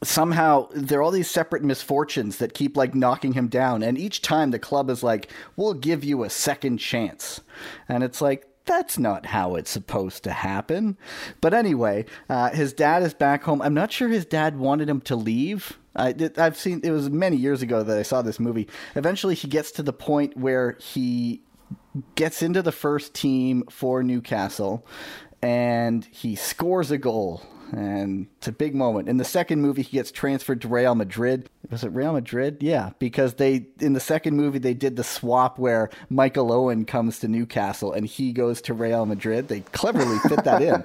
somehow 0.03 0.67
there 0.73 0.99
are 0.99 1.03
all 1.03 1.11
these 1.11 1.29
separate 1.29 1.63
misfortunes 1.63 2.37
that 2.37 2.53
keep 2.53 2.77
like 2.77 2.93
knocking 2.93 3.33
him 3.33 3.47
down 3.47 3.81
and 3.81 3.97
each 3.97 4.21
time 4.21 4.51
the 4.51 4.59
club 4.59 4.89
is 4.89 5.01
like 5.01 5.31
we'll 5.55 5.73
give 5.73 6.03
you 6.03 6.23
a 6.23 6.29
second 6.29 6.77
chance 6.77 7.41
and 7.89 8.03
it's 8.03 8.21
like 8.21 8.45
that's 8.66 8.97
not 8.97 9.28
how 9.28 9.55
it's 9.55 9.70
supposed 9.70 10.24
to 10.24 10.32
happen. 10.32 10.97
But 11.41 11.53
anyway 11.53 12.05
uh, 12.30 12.49
his 12.49 12.74
dad 12.74 13.03
is 13.03 13.13
back 13.13 13.43
home. 13.43 13.61
I'm 13.61 13.74
not 13.74 13.91
sure 13.91 14.09
his 14.09 14.26
dad 14.26 14.57
wanted 14.57 14.89
him 14.89 15.01
to 15.01 15.16
leave. 15.16 15.78
I, 15.97 16.13
i've 16.38 16.57
seen 16.57 16.82
it 16.84 16.91
was 16.91 17.09
many 17.09 17.38
years 17.38 17.61
ago 17.61 17.82
that 17.82 17.97
i 17.97 18.01
saw 18.01 18.22
this 18.22 18.39
movie. 18.39 18.68
Eventually 18.95 19.36
he 19.36 19.47
gets 19.47 19.72
to 19.72 19.84
the 19.84 19.93
point 19.93 20.36
where 20.36 20.78
he 20.80 21.41
gets 22.16 22.41
into 22.41 22.61
the 22.61 22.72
first 22.72 23.13
team 23.13 23.63
for 23.70 24.03
newcastle 24.03 24.86
and 25.41 26.05
he 26.05 26.36
scores 26.36 26.91
a 26.91 26.97
goal 26.97 27.41
and 27.76 28.28
it's 28.38 28.47
a 28.47 28.51
big 28.51 28.73
moment. 28.73 29.09
In 29.09 29.17
the 29.17 29.26
second 29.26 29.61
movie, 29.61 29.82
he 29.82 29.97
gets 29.97 30.11
transferred 30.11 30.61
to 30.61 30.67
Real 30.67 30.95
Madrid. 30.95 31.49
Was 31.69 31.84
it 31.84 31.89
Real 31.89 32.13
Madrid? 32.13 32.57
Yeah, 32.61 32.91
because 32.99 33.34
they 33.34 33.67
in 33.80 33.93
the 33.93 33.99
second 33.99 34.38
movie 34.38 34.59
they 34.59 34.73
did 34.73 34.95
the 34.95 35.03
swap 35.03 35.59
where 35.59 35.89
Michael 36.09 36.53
Owen 36.53 36.86
comes 36.86 37.19
to 37.19 37.28
Newcastle 37.28 37.91
and 37.91 38.05
he 38.05 38.32
goes 38.32 38.61
to 38.61 38.73
Real 38.73 39.05
Madrid. 39.05 39.49
They 39.49 39.59
cleverly 39.59 40.19
fit 40.19 40.43
that 40.45 40.61
in. 40.61 40.84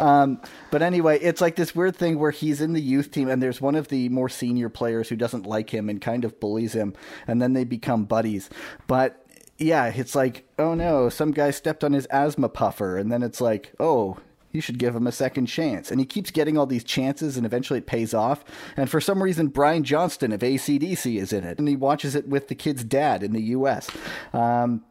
um, 0.04 0.40
but 0.70 0.82
anyway, 0.82 1.20
it's 1.20 1.40
like 1.40 1.56
this 1.56 1.74
weird 1.74 1.96
thing 1.96 2.18
where 2.18 2.30
he's 2.32 2.60
in 2.60 2.72
the 2.72 2.80
youth 2.80 3.10
team 3.10 3.28
and 3.28 3.42
there's 3.42 3.60
one 3.60 3.76
of 3.76 3.88
the 3.88 4.08
more 4.08 4.28
senior 4.28 4.68
players 4.68 5.08
who 5.08 5.16
doesn't 5.16 5.46
like 5.46 5.70
him 5.70 5.88
and 5.88 6.00
kind 6.00 6.24
of 6.24 6.40
bullies 6.40 6.72
him, 6.72 6.94
and 7.26 7.40
then 7.40 7.52
they 7.52 7.64
become 7.64 8.04
buddies. 8.04 8.50
But 8.86 9.24
yeah, 9.58 9.92
it's 9.94 10.14
like, 10.14 10.44
oh 10.58 10.74
no, 10.74 11.08
some 11.08 11.30
guy 11.30 11.50
stepped 11.50 11.84
on 11.84 11.92
his 11.92 12.06
asthma 12.06 12.48
puffer, 12.48 12.96
and 12.96 13.12
then 13.12 13.22
it's 13.22 13.40
like, 13.40 13.72
oh, 13.78 14.16
you 14.52 14.60
should 14.60 14.78
give 14.78 14.94
him 14.94 15.06
a 15.06 15.12
second 15.12 15.46
chance. 15.46 15.90
And 15.90 15.98
he 15.98 16.06
keeps 16.06 16.30
getting 16.30 16.56
all 16.56 16.66
these 16.66 16.84
chances, 16.84 17.36
and 17.36 17.46
eventually 17.46 17.78
it 17.78 17.86
pays 17.86 18.14
off. 18.14 18.44
And 18.76 18.88
for 18.88 19.00
some 19.00 19.22
reason, 19.22 19.48
Brian 19.48 19.84
Johnson 19.84 20.32
of 20.32 20.40
ACDC 20.40 21.18
is 21.20 21.32
in 21.32 21.44
it, 21.44 21.58
and 21.58 21.68
he 21.68 21.76
watches 21.76 22.14
it 22.14 22.28
with 22.28 22.48
the 22.48 22.54
kid's 22.54 22.84
dad 22.84 23.22
in 23.22 23.32
the 23.32 23.42
U.S. 23.42 23.90
Um, 24.32 24.84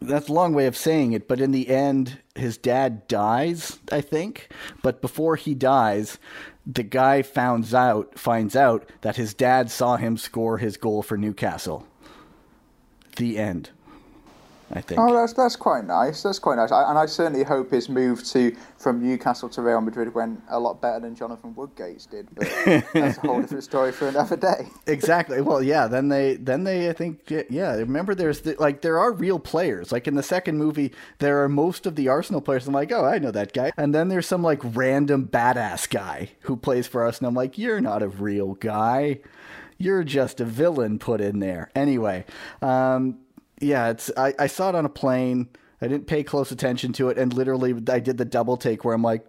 that's 0.00 0.28
a 0.28 0.32
long 0.32 0.52
way 0.52 0.66
of 0.66 0.76
saying 0.76 1.12
it, 1.12 1.26
but 1.26 1.40
in 1.40 1.52
the 1.52 1.68
end, 1.68 2.18
his 2.34 2.58
dad 2.58 3.08
dies, 3.08 3.78
I 3.90 4.02
think. 4.02 4.48
But 4.82 5.00
before 5.00 5.36
he 5.36 5.54
dies, 5.54 6.18
the 6.66 6.82
guy 6.82 7.22
finds 7.22 7.72
out 7.72 8.18
finds 8.18 8.56
out 8.56 8.90
that 9.00 9.16
his 9.16 9.32
dad 9.32 9.70
saw 9.70 9.96
him 9.96 10.16
score 10.16 10.58
his 10.58 10.76
goal 10.76 11.02
for 11.02 11.16
Newcastle. 11.16 11.86
The 13.16 13.38
end. 13.38 13.70
I 14.72 14.80
think. 14.80 15.00
Oh, 15.00 15.14
that's 15.14 15.32
that's 15.32 15.54
quite 15.54 15.84
nice. 15.84 16.22
That's 16.22 16.38
quite 16.38 16.56
nice, 16.56 16.72
I, 16.72 16.88
and 16.88 16.98
I 16.98 17.06
certainly 17.06 17.44
hope 17.44 17.70
his 17.70 17.88
move 17.88 18.24
to 18.24 18.54
from 18.76 19.00
Newcastle 19.00 19.48
to 19.50 19.62
Real 19.62 19.80
Madrid 19.80 20.12
went 20.12 20.42
a 20.48 20.58
lot 20.58 20.80
better 20.80 21.00
than 21.00 21.14
Jonathan 21.14 21.54
Woodgate's 21.54 22.06
did. 22.06 22.28
But 22.34 22.52
that's 22.92 23.18
a 23.18 23.20
whole 23.20 23.40
different 23.40 23.64
story 23.64 23.92
for 23.92 24.08
another 24.08 24.36
day. 24.36 24.68
exactly. 24.86 25.40
Well, 25.40 25.62
yeah. 25.62 25.86
Then 25.86 26.08
they 26.08 26.34
then 26.34 26.64
they 26.64 26.88
I 26.88 26.92
think 26.92 27.30
yeah. 27.48 27.74
Remember, 27.76 28.14
there's 28.14 28.40
the, 28.40 28.56
like 28.58 28.80
there 28.80 28.98
are 28.98 29.12
real 29.12 29.38
players. 29.38 29.92
Like 29.92 30.08
in 30.08 30.14
the 30.14 30.22
second 30.22 30.58
movie, 30.58 30.92
there 31.18 31.42
are 31.44 31.48
most 31.48 31.86
of 31.86 31.94
the 31.94 32.08
Arsenal 32.08 32.40
players. 32.40 32.66
I'm 32.66 32.74
like, 32.74 32.90
oh, 32.92 33.04
I 33.04 33.18
know 33.18 33.30
that 33.30 33.52
guy. 33.52 33.72
And 33.76 33.94
then 33.94 34.08
there's 34.08 34.26
some 34.26 34.42
like 34.42 34.60
random 34.62 35.28
badass 35.28 35.88
guy 35.88 36.30
who 36.40 36.56
plays 36.56 36.86
for 36.86 37.06
us, 37.06 37.18
and 37.18 37.26
I'm 37.26 37.34
like, 37.34 37.56
you're 37.56 37.80
not 37.80 38.02
a 38.02 38.08
real 38.08 38.54
guy. 38.54 39.20
You're 39.78 40.04
just 40.04 40.40
a 40.40 40.44
villain 40.44 40.98
put 40.98 41.20
in 41.20 41.38
there. 41.38 41.70
Anyway. 41.74 42.24
Um, 42.62 43.18
yeah, 43.60 43.90
it's 43.90 44.10
I, 44.16 44.34
I 44.38 44.46
saw 44.46 44.68
it 44.70 44.74
on 44.74 44.84
a 44.84 44.90
plane. 44.90 45.48
I 45.80 45.88
didn't 45.88 46.06
pay 46.06 46.22
close 46.22 46.50
attention 46.50 46.92
to 46.94 47.08
it, 47.08 47.18
and 47.18 47.32
literally 47.32 47.74
I 47.88 48.00
did 48.00 48.18
the 48.18 48.24
double 48.24 48.56
take 48.56 48.84
where 48.84 48.94
I'm 48.94 49.02
like, 49.02 49.26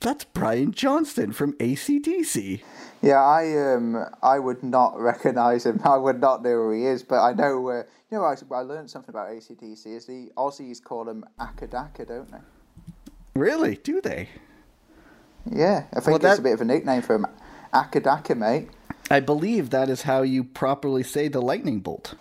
"That's 0.00 0.24
Brian 0.24 0.72
Johnson 0.72 1.32
from 1.32 1.54
ACDC." 1.54 2.62
Yeah, 3.02 3.22
I 3.22 3.74
um 3.74 4.04
I 4.22 4.38
would 4.38 4.62
not 4.62 4.98
recognise 4.98 5.66
him. 5.66 5.80
I 5.84 5.96
would 5.96 6.20
not 6.20 6.42
know 6.42 6.50
who 6.50 6.72
he 6.72 6.86
is, 6.86 7.02
but 7.02 7.20
I 7.20 7.32
know. 7.32 7.68
Uh, 7.68 7.82
you 8.10 8.18
know, 8.18 8.24
I, 8.24 8.34
I 8.52 8.60
learned 8.62 8.90
something 8.90 9.10
about 9.10 9.28
ACDC. 9.28 9.86
Is 9.86 10.06
the 10.06 10.30
Aussies 10.36 10.82
call 10.82 11.08
him 11.08 11.24
Acca 11.38 11.68
Dacca, 11.68 12.08
don't 12.08 12.30
they? 12.30 12.38
Really? 13.34 13.76
Do 13.76 14.00
they? 14.00 14.28
Yeah, 15.50 15.84
I 15.92 16.00
think 16.00 16.06
well, 16.06 16.18
that... 16.18 16.30
it's 16.30 16.40
a 16.40 16.42
bit 16.42 16.54
of 16.54 16.60
a 16.60 16.64
nickname 16.64 17.02
for 17.02 17.14
him. 17.14 17.26
Acca 17.72 18.02
Dacca, 18.02 18.36
mate. 18.36 18.68
I 19.10 19.20
believe 19.20 19.70
that 19.70 19.88
is 19.88 20.02
how 20.02 20.22
you 20.22 20.44
properly 20.44 21.02
say 21.02 21.28
the 21.28 21.40
lightning 21.40 21.80
bolt. 21.80 22.14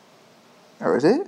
Or 0.82 0.98
is 0.98 1.04
it? 1.04 1.28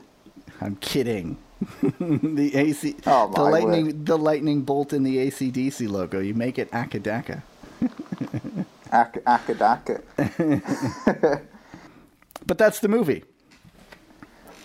I'm 0.59 0.75
kidding. 0.77 1.37
the 1.99 2.51
AC, 2.55 2.95
oh, 3.05 3.31
the 3.33 3.41
lightning, 3.41 3.85
word. 3.87 4.05
the 4.05 4.17
lightning 4.17 4.61
bolt 4.61 4.93
in 4.93 5.03
the 5.03 5.17
ACDC 5.17 5.89
logo. 5.89 6.19
You 6.19 6.33
make 6.33 6.57
it 6.57 6.71
Acca 6.71 6.99
Dacca. 6.99 7.43
Ak- 8.91 9.23
Acca 9.25 10.01
Dacca. 10.17 11.41
but 12.47 12.57
that's 12.57 12.79
the 12.79 12.87
movie. 12.87 13.23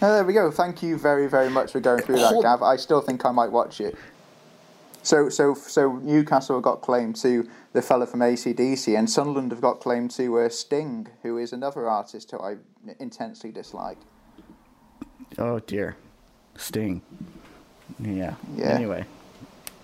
Oh, 0.03 0.13
there 0.13 0.25
we 0.25 0.33
go. 0.33 0.51
Thank 0.51 0.83
you 0.83 0.99
very, 0.99 1.27
very 1.27 1.49
much 1.49 1.73
for 1.73 1.81
going 1.81 2.03
through 2.03 2.17
that, 2.17 2.43
Gav. 2.43 2.63
I 2.63 2.77
still 2.77 3.01
think 3.01 3.25
I 3.25 3.31
might 3.31 3.51
watch 3.51 3.81
it. 3.81 3.97
So, 5.03 5.29
so, 5.29 5.55
so 5.55 5.97
Newcastle 6.03 6.61
got 6.61 6.81
claim 6.83 7.13
to 7.15 7.49
the 7.73 7.81
fella 7.81 8.07
from 8.07 8.21
ACDC, 8.21 8.99
and 8.99 9.09
Sunderland 9.09 9.53
have 9.53 9.61
got 9.61 9.81
claim 9.81 10.09
to 10.09 10.41
uh, 10.41 10.49
Sting, 10.49 11.09
who 11.23 11.39
is 11.39 11.53
another 11.53 11.89
artist 11.89 12.31
who 12.33 12.41
I 12.41 12.57
intensely 12.99 13.53
dislike. 13.53 13.99
Oh 15.39 15.59
dear, 15.61 15.97
Sting. 16.57 17.03
Yeah. 17.99 18.35
Yeah. 18.57 18.67
Anyway. 18.67 19.05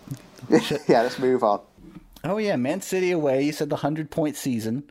yeah, 0.88 1.02
let's 1.02 1.18
move 1.18 1.42
on. 1.42 1.60
Oh 2.24 2.38
yeah, 2.38 2.56
Man 2.56 2.80
City 2.80 3.10
away. 3.10 3.42
You 3.44 3.52
said 3.52 3.70
the 3.70 3.76
hundred 3.76 4.10
point 4.10 4.36
season. 4.36 4.84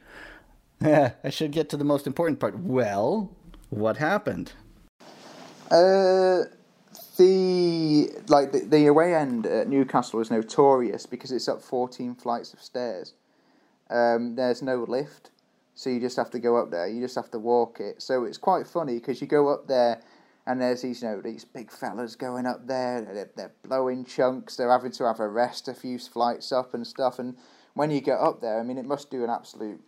Yeah, 0.81 1.13
I 1.23 1.29
should 1.29 1.51
get 1.51 1.69
to 1.69 1.77
the 1.77 1.83
most 1.83 2.07
important 2.07 2.39
part. 2.39 2.59
Well, 2.59 3.31
what 3.69 3.97
happened? 3.97 4.53
Uh, 5.69 6.43
the 7.17 8.09
like 8.27 8.51
the, 8.51 8.59
the 8.59 8.87
away 8.87 9.15
end 9.15 9.45
at 9.45 9.67
Newcastle 9.67 10.19
is 10.19 10.31
notorious 10.31 11.05
because 11.05 11.31
it's 11.31 11.47
up 11.47 11.61
fourteen 11.61 12.15
flights 12.15 12.53
of 12.53 12.61
stairs. 12.61 13.13
Um, 13.89 14.35
there's 14.35 14.61
no 14.61 14.85
lift, 14.87 15.31
so 15.75 15.89
you 15.89 15.99
just 15.99 16.17
have 16.17 16.29
to 16.31 16.39
go 16.39 16.57
up 16.57 16.71
there. 16.71 16.87
You 16.87 17.01
just 17.01 17.15
have 17.15 17.31
to 17.31 17.39
walk 17.39 17.79
it. 17.79 18.01
So 18.01 18.23
it's 18.25 18.37
quite 18.37 18.67
funny 18.67 18.95
because 18.95 19.21
you 19.21 19.27
go 19.27 19.49
up 19.49 19.67
there 19.67 20.01
and 20.51 20.59
there's 20.59 20.81
these, 20.81 21.01
you 21.01 21.07
know, 21.07 21.21
these 21.21 21.45
big 21.45 21.71
fellas 21.71 22.17
going 22.17 22.45
up 22.45 22.67
there. 22.67 23.01
They're, 23.01 23.31
they're 23.37 23.53
blowing 23.63 24.03
chunks. 24.03 24.57
They're 24.57 24.69
having 24.69 24.91
to 24.91 25.05
have 25.05 25.21
a 25.21 25.27
rest 25.29 25.69
a 25.69 25.73
few 25.73 25.97
flights 25.97 26.51
up 26.51 26.73
and 26.73 26.85
stuff. 26.85 27.19
And 27.19 27.37
when 27.73 27.89
you 27.89 28.01
get 28.01 28.19
up 28.19 28.41
there, 28.41 28.59
I 28.59 28.63
mean, 28.63 28.77
it 28.77 28.83
must 28.83 29.09
do 29.09 29.23
an 29.23 29.29
absolute, 29.29 29.79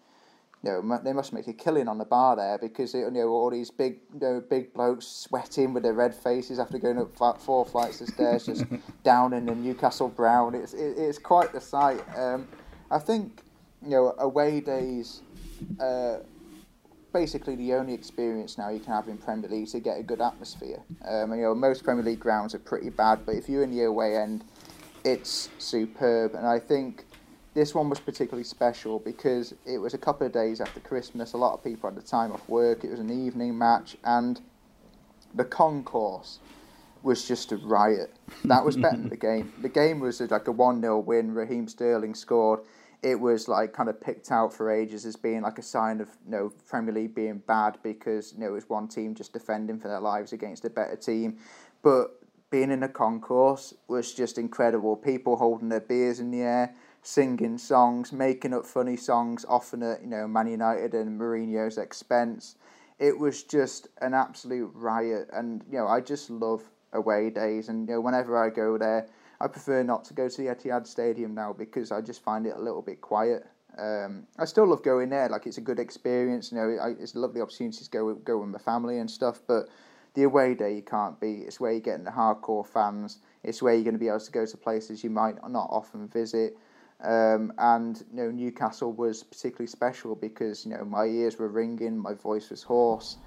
you 0.64 0.72
know, 0.72 1.00
they 1.04 1.12
must 1.12 1.34
make 1.34 1.50
a 1.50 1.54
killing 1.54 1.90
on 1.90 1.98
the 1.98 2.06
bar 2.06 2.38
there 2.38 2.58
because 2.58 2.94
you 2.94 3.12
know 3.12 3.28
all 3.28 3.50
these 3.50 3.72
big, 3.72 4.00
you 4.14 4.22
know, 4.22 4.42
big 4.50 4.74
blokes 4.74 5.06
sweating 5.06 5.74
with 5.74 5.84
their 5.84 5.94
red 5.94 6.16
faces 6.16 6.60
after 6.60 6.78
going 6.78 6.98
up 6.98 7.42
four 7.42 7.66
flights 7.66 8.00
of 8.00 8.08
stairs, 8.08 8.46
just 8.46 8.64
down 9.04 9.34
in 9.34 9.46
the 9.46 9.56
Newcastle 9.56 10.08
brown. 10.08 10.56
It's 10.56 10.74
it, 10.74 10.98
it's 10.98 11.20
quite 11.20 11.52
the 11.52 11.60
sight. 11.60 12.02
Um, 12.18 12.48
I 12.90 13.00
think 13.00 13.42
you 13.82 13.90
know 13.90 14.16
away 14.18 14.62
days. 14.62 15.24
Uh, 15.78 16.20
basically 17.14 17.56
the 17.56 17.74
only 17.74 17.94
experience 17.94 18.58
now 18.58 18.70
you 18.70 18.80
can 18.80 18.92
have 18.92 19.08
in 19.08 19.18
Premier 19.18 19.50
League 19.50 19.68
to 19.70 19.80
get 19.80 20.00
a 20.00 20.04
good 20.04 20.20
atmosphere. 20.20 20.84
Um, 21.08 21.32
you 21.32 21.44
know, 21.44 21.56
most 21.56 21.84
Premier 21.84 22.04
League 22.04 22.20
grounds 22.20 22.56
are 22.56 22.60
pretty 22.60 22.90
bad, 22.90 23.26
but 23.26 23.36
if 23.36 23.48
you're 23.48 23.64
in 23.64 23.72
the 23.72 23.84
away 23.84 24.18
end, 24.18 24.44
it's 25.06 25.50
superb. 25.60 26.34
And 26.34 26.46
I 26.46 26.60
think 26.60 27.06
this 27.54 27.76
one 27.76 27.90
was 27.90 28.00
particularly 28.00 28.44
special 28.44 29.00
because 29.00 29.54
it 29.66 29.78
was 29.78 29.94
a 29.94 29.98
couple 29.98 30.26
of 30.26 30.34
days 30.34 30.60
after 30.60 30.80
Christmas. 30.80 31.34
A 31.34 31.38
lot 31.38 31.54
of 31.54 31.64
people 31.64 31.90
had 31.90 31.98
the 31.98 32.06
time 32.06 32.32
off 32.32 32.48
work. 32.50 32.84
It 32.84 32.90
was 32.90 33.00
an 33.00 33.12
evening 33.12 33.58
match, 33.58 33.96
and 34.04 34.42
the 35.36 35.46
concourse 35.46 36.40
was 37.04 37.28
just 37.28 37.52
a 37.52 37.58
riot. 37.58 38.16
That 38.46 38.66
was 38.66 38.76
better 38.76 38.98
than 38.98 39.10
the 39.10 39.18
game. 39.32 39.54
The 39.62 39.70
game 39.70 40.00
was 40.00 40.20
like 40.22 40.48
a 40.48 40.52
1 40.52 40.82
0 40.82 41.00
win. 41.00 41.34
Raheem 41.34 41.68
Sterling 41.68 42.16
scored 42.16 42.62
it 43.04 43.20
was 43.20 43.50
like 43.50 43.74
kind 43.74 43.90
of 43.90 44.00
picked 44.00 44.32
out 44.32 44.54
for 44.54 44.72
ages 44.72 45.06
as 45.06 45.18
being 45.18 45.42
like 45.42 45.60
a 45.60 45.62
sign 45.62 46.00
of 46.00 46.08
you 46.26 46.32
know 46.32 46.54
Premier 46.68 46.94
League 46.94 47.14
being 47.14 47.40
bad 47.40 47.78
because 47.84 48.34
you 48.34 48.40
know 48.40 48.48
it 48.48 48.52
was 48.52 48.70
one 48.70 48.88
team 48.88 49.14
just 49.14 49.34
defending 49.34 49.78
for 49.78 49.90
their 49.90 50.00
lives 50.00 50.32
against 50.32 50.64
a 50.66 50.70
better 50.70 50.96
team, 50.96 51.38
but 51.84 52.20
being 52.50 52.72
in 52.72 52.84
a 52.84 52.88
concourse 52.88 53.74
was 53.88 54.14
just 54.14 54.38
incredible. 54.38 54.96
People 54.96 55.36
holding 55.36 55.70
their 55.70 55.82
beers 55.82 56.20
in 56.20 56.32
the 56.32 56.42
air, 56.42 56.74
singing 57.02 57.58
songs, 57.58 58.14
making 58.14 58.54
up 58.54 58.66
funny 58.66 58.96
songs, 58.96 59.46
often 59.50 59.84
at 59.84 60.02
you 60.02 60.08
know 60.08 60.26
Man 60.28 60.48
United 60.48 60.94
and 60.94 61.20
Mourinho's 61.20 61.78
expense. 61.78 62.56
It 63.00 63.20
was 63.20 63.44
just 63.44 63.90
an 64.02 64.14
absolute 64.14 64.72
riot, 64.74 65.30
and 65.34 65.62
you 65.70 65.78
know 65.78 65.88
I 65.88 66.00
just 66.00 66.30
love 66.30 66.64
away 66.94 67.32
days, 67.32 67.68
and 67.68 67.90
you 67.90 67.96
know 67.96 68.02
whenever 68.02 68.42
I 68.42 68.50
go 68.50 68.78
there 68.78 69.10
I 69.44 69.48
prefer 69.50 69.84
not 69.84 70.06
to 70.06 70.14
go 70.14 70.30
to 70.30 70.38
the 70.38 70.48
Etihad 70.48 70.88
Stadium 70.88 71.36
now 71.36 71.52
because 71.52 71.92
I 71.92 72.00
just 72.00 72.24
find 72.24 72.48
it 72.48 72.56
a 72.56 72.62
little 72.62 72.82
bit 72.82 73.02
quiet. 73.02 73.46
Um, 73.78 74.26
I 74.40 74.46
still 74.46 74.66
love 74.66 74.84
going 74.84 75.10
there; 75.10 75.28
like 75.28 75.46
it's 75.48 75.58
a 75.58 75.62
good 75.62 75.80
experience. 75.80 76.52
You 76.52 76.60
know, 76.60 76.78
I, 76.82 76.90
it's 76.92 77.16
a 77.16 77.20
lovely 77.20 77.42
opportunity 77.42 77.84
to 77.84 77.90
go 77.90 78.14
go 78.16 78.38
with 78.38 78.50
my 78.50 78.60
family 78.60 79.00
and 79.00 79.12
stuff. 79.12 79.42
But 79.46 79.68
the 80.14 80.24
away 80.24 80.54
day 80.54 80.76
you 80.76 80.82
can't 80.82 81.20
be. 81.20 81.44
It's 81.46 81.60
where 81.60 81.74
you're 81.74 81.82
getting 81.82 82.06
the 82.06 82.12
hardcore 82.12 82.66
fans. 82.66 83.20
It's 83.44 83.62
where 83.62 83.74
you're 83.74 83.84
going 83.84 83.96
to 83.96 84.00
be 84.00 84.08
able 84.08 84.22
to 84.22 84.32
go 84.32 84.46
to 84.46 84.58
places 84.58 85.04
you 85.04 85.10
might 85.10 85.36
not 85.50 85.68
often 85.70 86.08
visit. 86.08 86.56
Um, 87.04 87.52
and 87.58 88.02
you 88.12 88.16
know 88.16 88.32
Newcastle 88.32 88.94
was 88.94 89.24
particularly 89.24 89.68
special 89.68 90.16
because 90.16 90.66
you 90.66 90.72
know 90.72 90.86
my 90.86 91.04
ears 91.06 91.38
were 91.38 91.50
ringing, 91.50 91.98
my 91.98 92.14
voice 92.14 92.50
was 92.50 92.64
hoarse, 92.64 93.18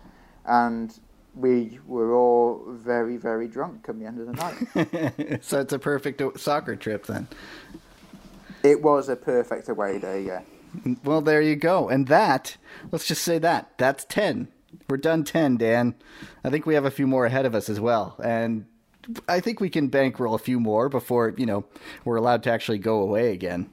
and 0.46 0.98
we 1.36 1.78
were 1.86 2.14
all 2.14 2.64
very 2.68 3.16
very 3.16 3.46
drunk 3.46 3.84
come 3.84 3.98
the 3.98 4.06
end 4.06 4.18
of 4.18 4.26
the 4.26 4.32
night. 4.32 5.42
so 5.44 5.60
it's 5.60 5.72
a 5.72 5.78
perfect 5.78 6.22
soccer 6.38 6.76
trip 6.76 7.06
then. 7.06 7.28
It 8.62 8.82
was 8.82 9.08
a 9.08 9.16
perfect 9.16 9.68
away 9.68 9.98
day, 9.98 10.22
yeah. 10.22 10.40
Well, 11.04 11.20
there 11.20 11.40
you 11.40 11.56
go. 11.56 11.88
And 11.88 12.08
that, 12.08 12.56
let's 12.90 13.06
just 13.06 13.22
say 13.22 13.38
that, 13.38 13.72
that's 13.78 14.04
10. 14.06 14.48
We're 14.88 14.96
done 14.96 15.24
10, 15.24 15.56
Dan. 15.56 15.94
I 16.44 16.50
think 16.50 16.66
we 16.66 16.74
have 16.74 16.84
a 16.84 16.90
few 16.90 17.06
more 17.06 17.26
ahead 17.26 17.46
of 17.46 17.54
us 17.54 17.68
as 17.68 17.80
well. 17.80 18.16
And 18.22 18.66
I 19.28 19.40
think 19.40 19.60
we 19.60 19.70
can 19.70 19.88
bankroll 19.88 20.34
a 20.34 20.38
few 20.38 20.60
more 20.60 20.88
before, 20.88 21.34
you 21.36 21.46
know, 21.46 21.64
we're 22.04 22.16
allowed 22.16 22.42
to 22.44 22.50
actually 22.50 22.78
go 22.78 22.98
away 22.98 23.32
again. 23.32 23.70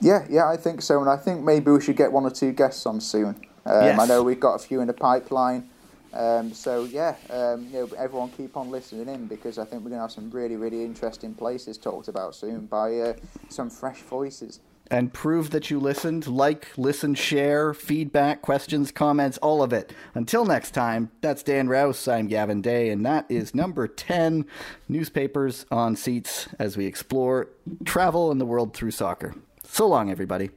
Yeah, 0.00 0.26
yeah, 0.30 0.48
I 0.48 0.56
think 0.56 0.82
so. 0.82 1.00
And 1.00 1.08
I 1.08 1.16
think 1.16 1.42
maybe 1.42 1.70
we 1.70 1.80
should 1.80 1.96
get 1.96 2.12
one 2.12 2.24
or 2.24 2.30
two 2.30 2.52
guests 2.52 2.86
on 2.86 3.00
soon. 3.00 3.34
Um, 3.64 3.84
yes. 3.84 3.98
I 3.98 4.06
know 4.06 4.22
we've 4.22 4.38
got 4.38 4.54
a 4.54 4.58
few 4.58 4.80
in 4.80 4.86
the 4.86 4.92
pipeline. 4.92 5.68
Um, 6.16 6.52
so 6.54 6.84
yeah, 6.84 7.14
um, 7.30 7.66
you 7.66 7.80
know, 7.80 7.90
everyone 7.98 8.30
keep 8.30 8.56
on 8.56 8.70
listening 8.70 9.08
in 9.08 9.26
because 9.26 9.58
I 9.58 9.64
think 9.64 9.82
we're 9.82 9.90
going 9.90 9.98
to 9.98 10.02
have 10.02 10.12
some 10.12 10.30
really, 10.30 10.56
really 10.56 10.82
interesting 10.82 11.34
places 11.34 11.76
talked 11.76 12.08
about 12.08 12.34
soon 12.34 12.66
by 12.66 12.98
uh, 12.98 13.14
some 13.48 13.68
fresh 13.68 14.00
voices 14.00 14.60
and 14.90 15.12
prove 15.12 15.50
that 15.50 15.70
you 15.70 15.80
listened. 15.80 16.26
Like, 16.26 16.68
listen, 16.76 17.14
share, 17.14 17.74
feedback, 17.74 18.42
questions, 18.42 18.90
comments, 18.90 19.38
all 19.38 19.62
of 19.62 19.72
it. 19.72 19.92
Until 20.14 20.44
next 20.44 20.72
time, 20.72 21.10
that's 21.20 21.42
Dan 21.42 21.68
Rouse. 21.68 22.06
I'm 22.06 22.28
Gavin 22.28 22.62
Day, 22.62 22.90
and 22.90 23.04
that 23.04 23.26
is 23.28 23.54
number 23.54 23.88
10 23.88 24.46
Newspapers 24.88 25.66
on 25.70 25.96
Seats 25.96 26.48
as 26.58 26.76
we 26.76 26.86
explore 26.86 27.48
travel 27.84 28.30
and 28.30 28.40
the 28.40 28.46
world 28.46 28.74
through 28.74 28.92
soccer. 28.92 29.34
So 29.64 29.86
long, 29.86 30.10
everybody. 30.10 30.50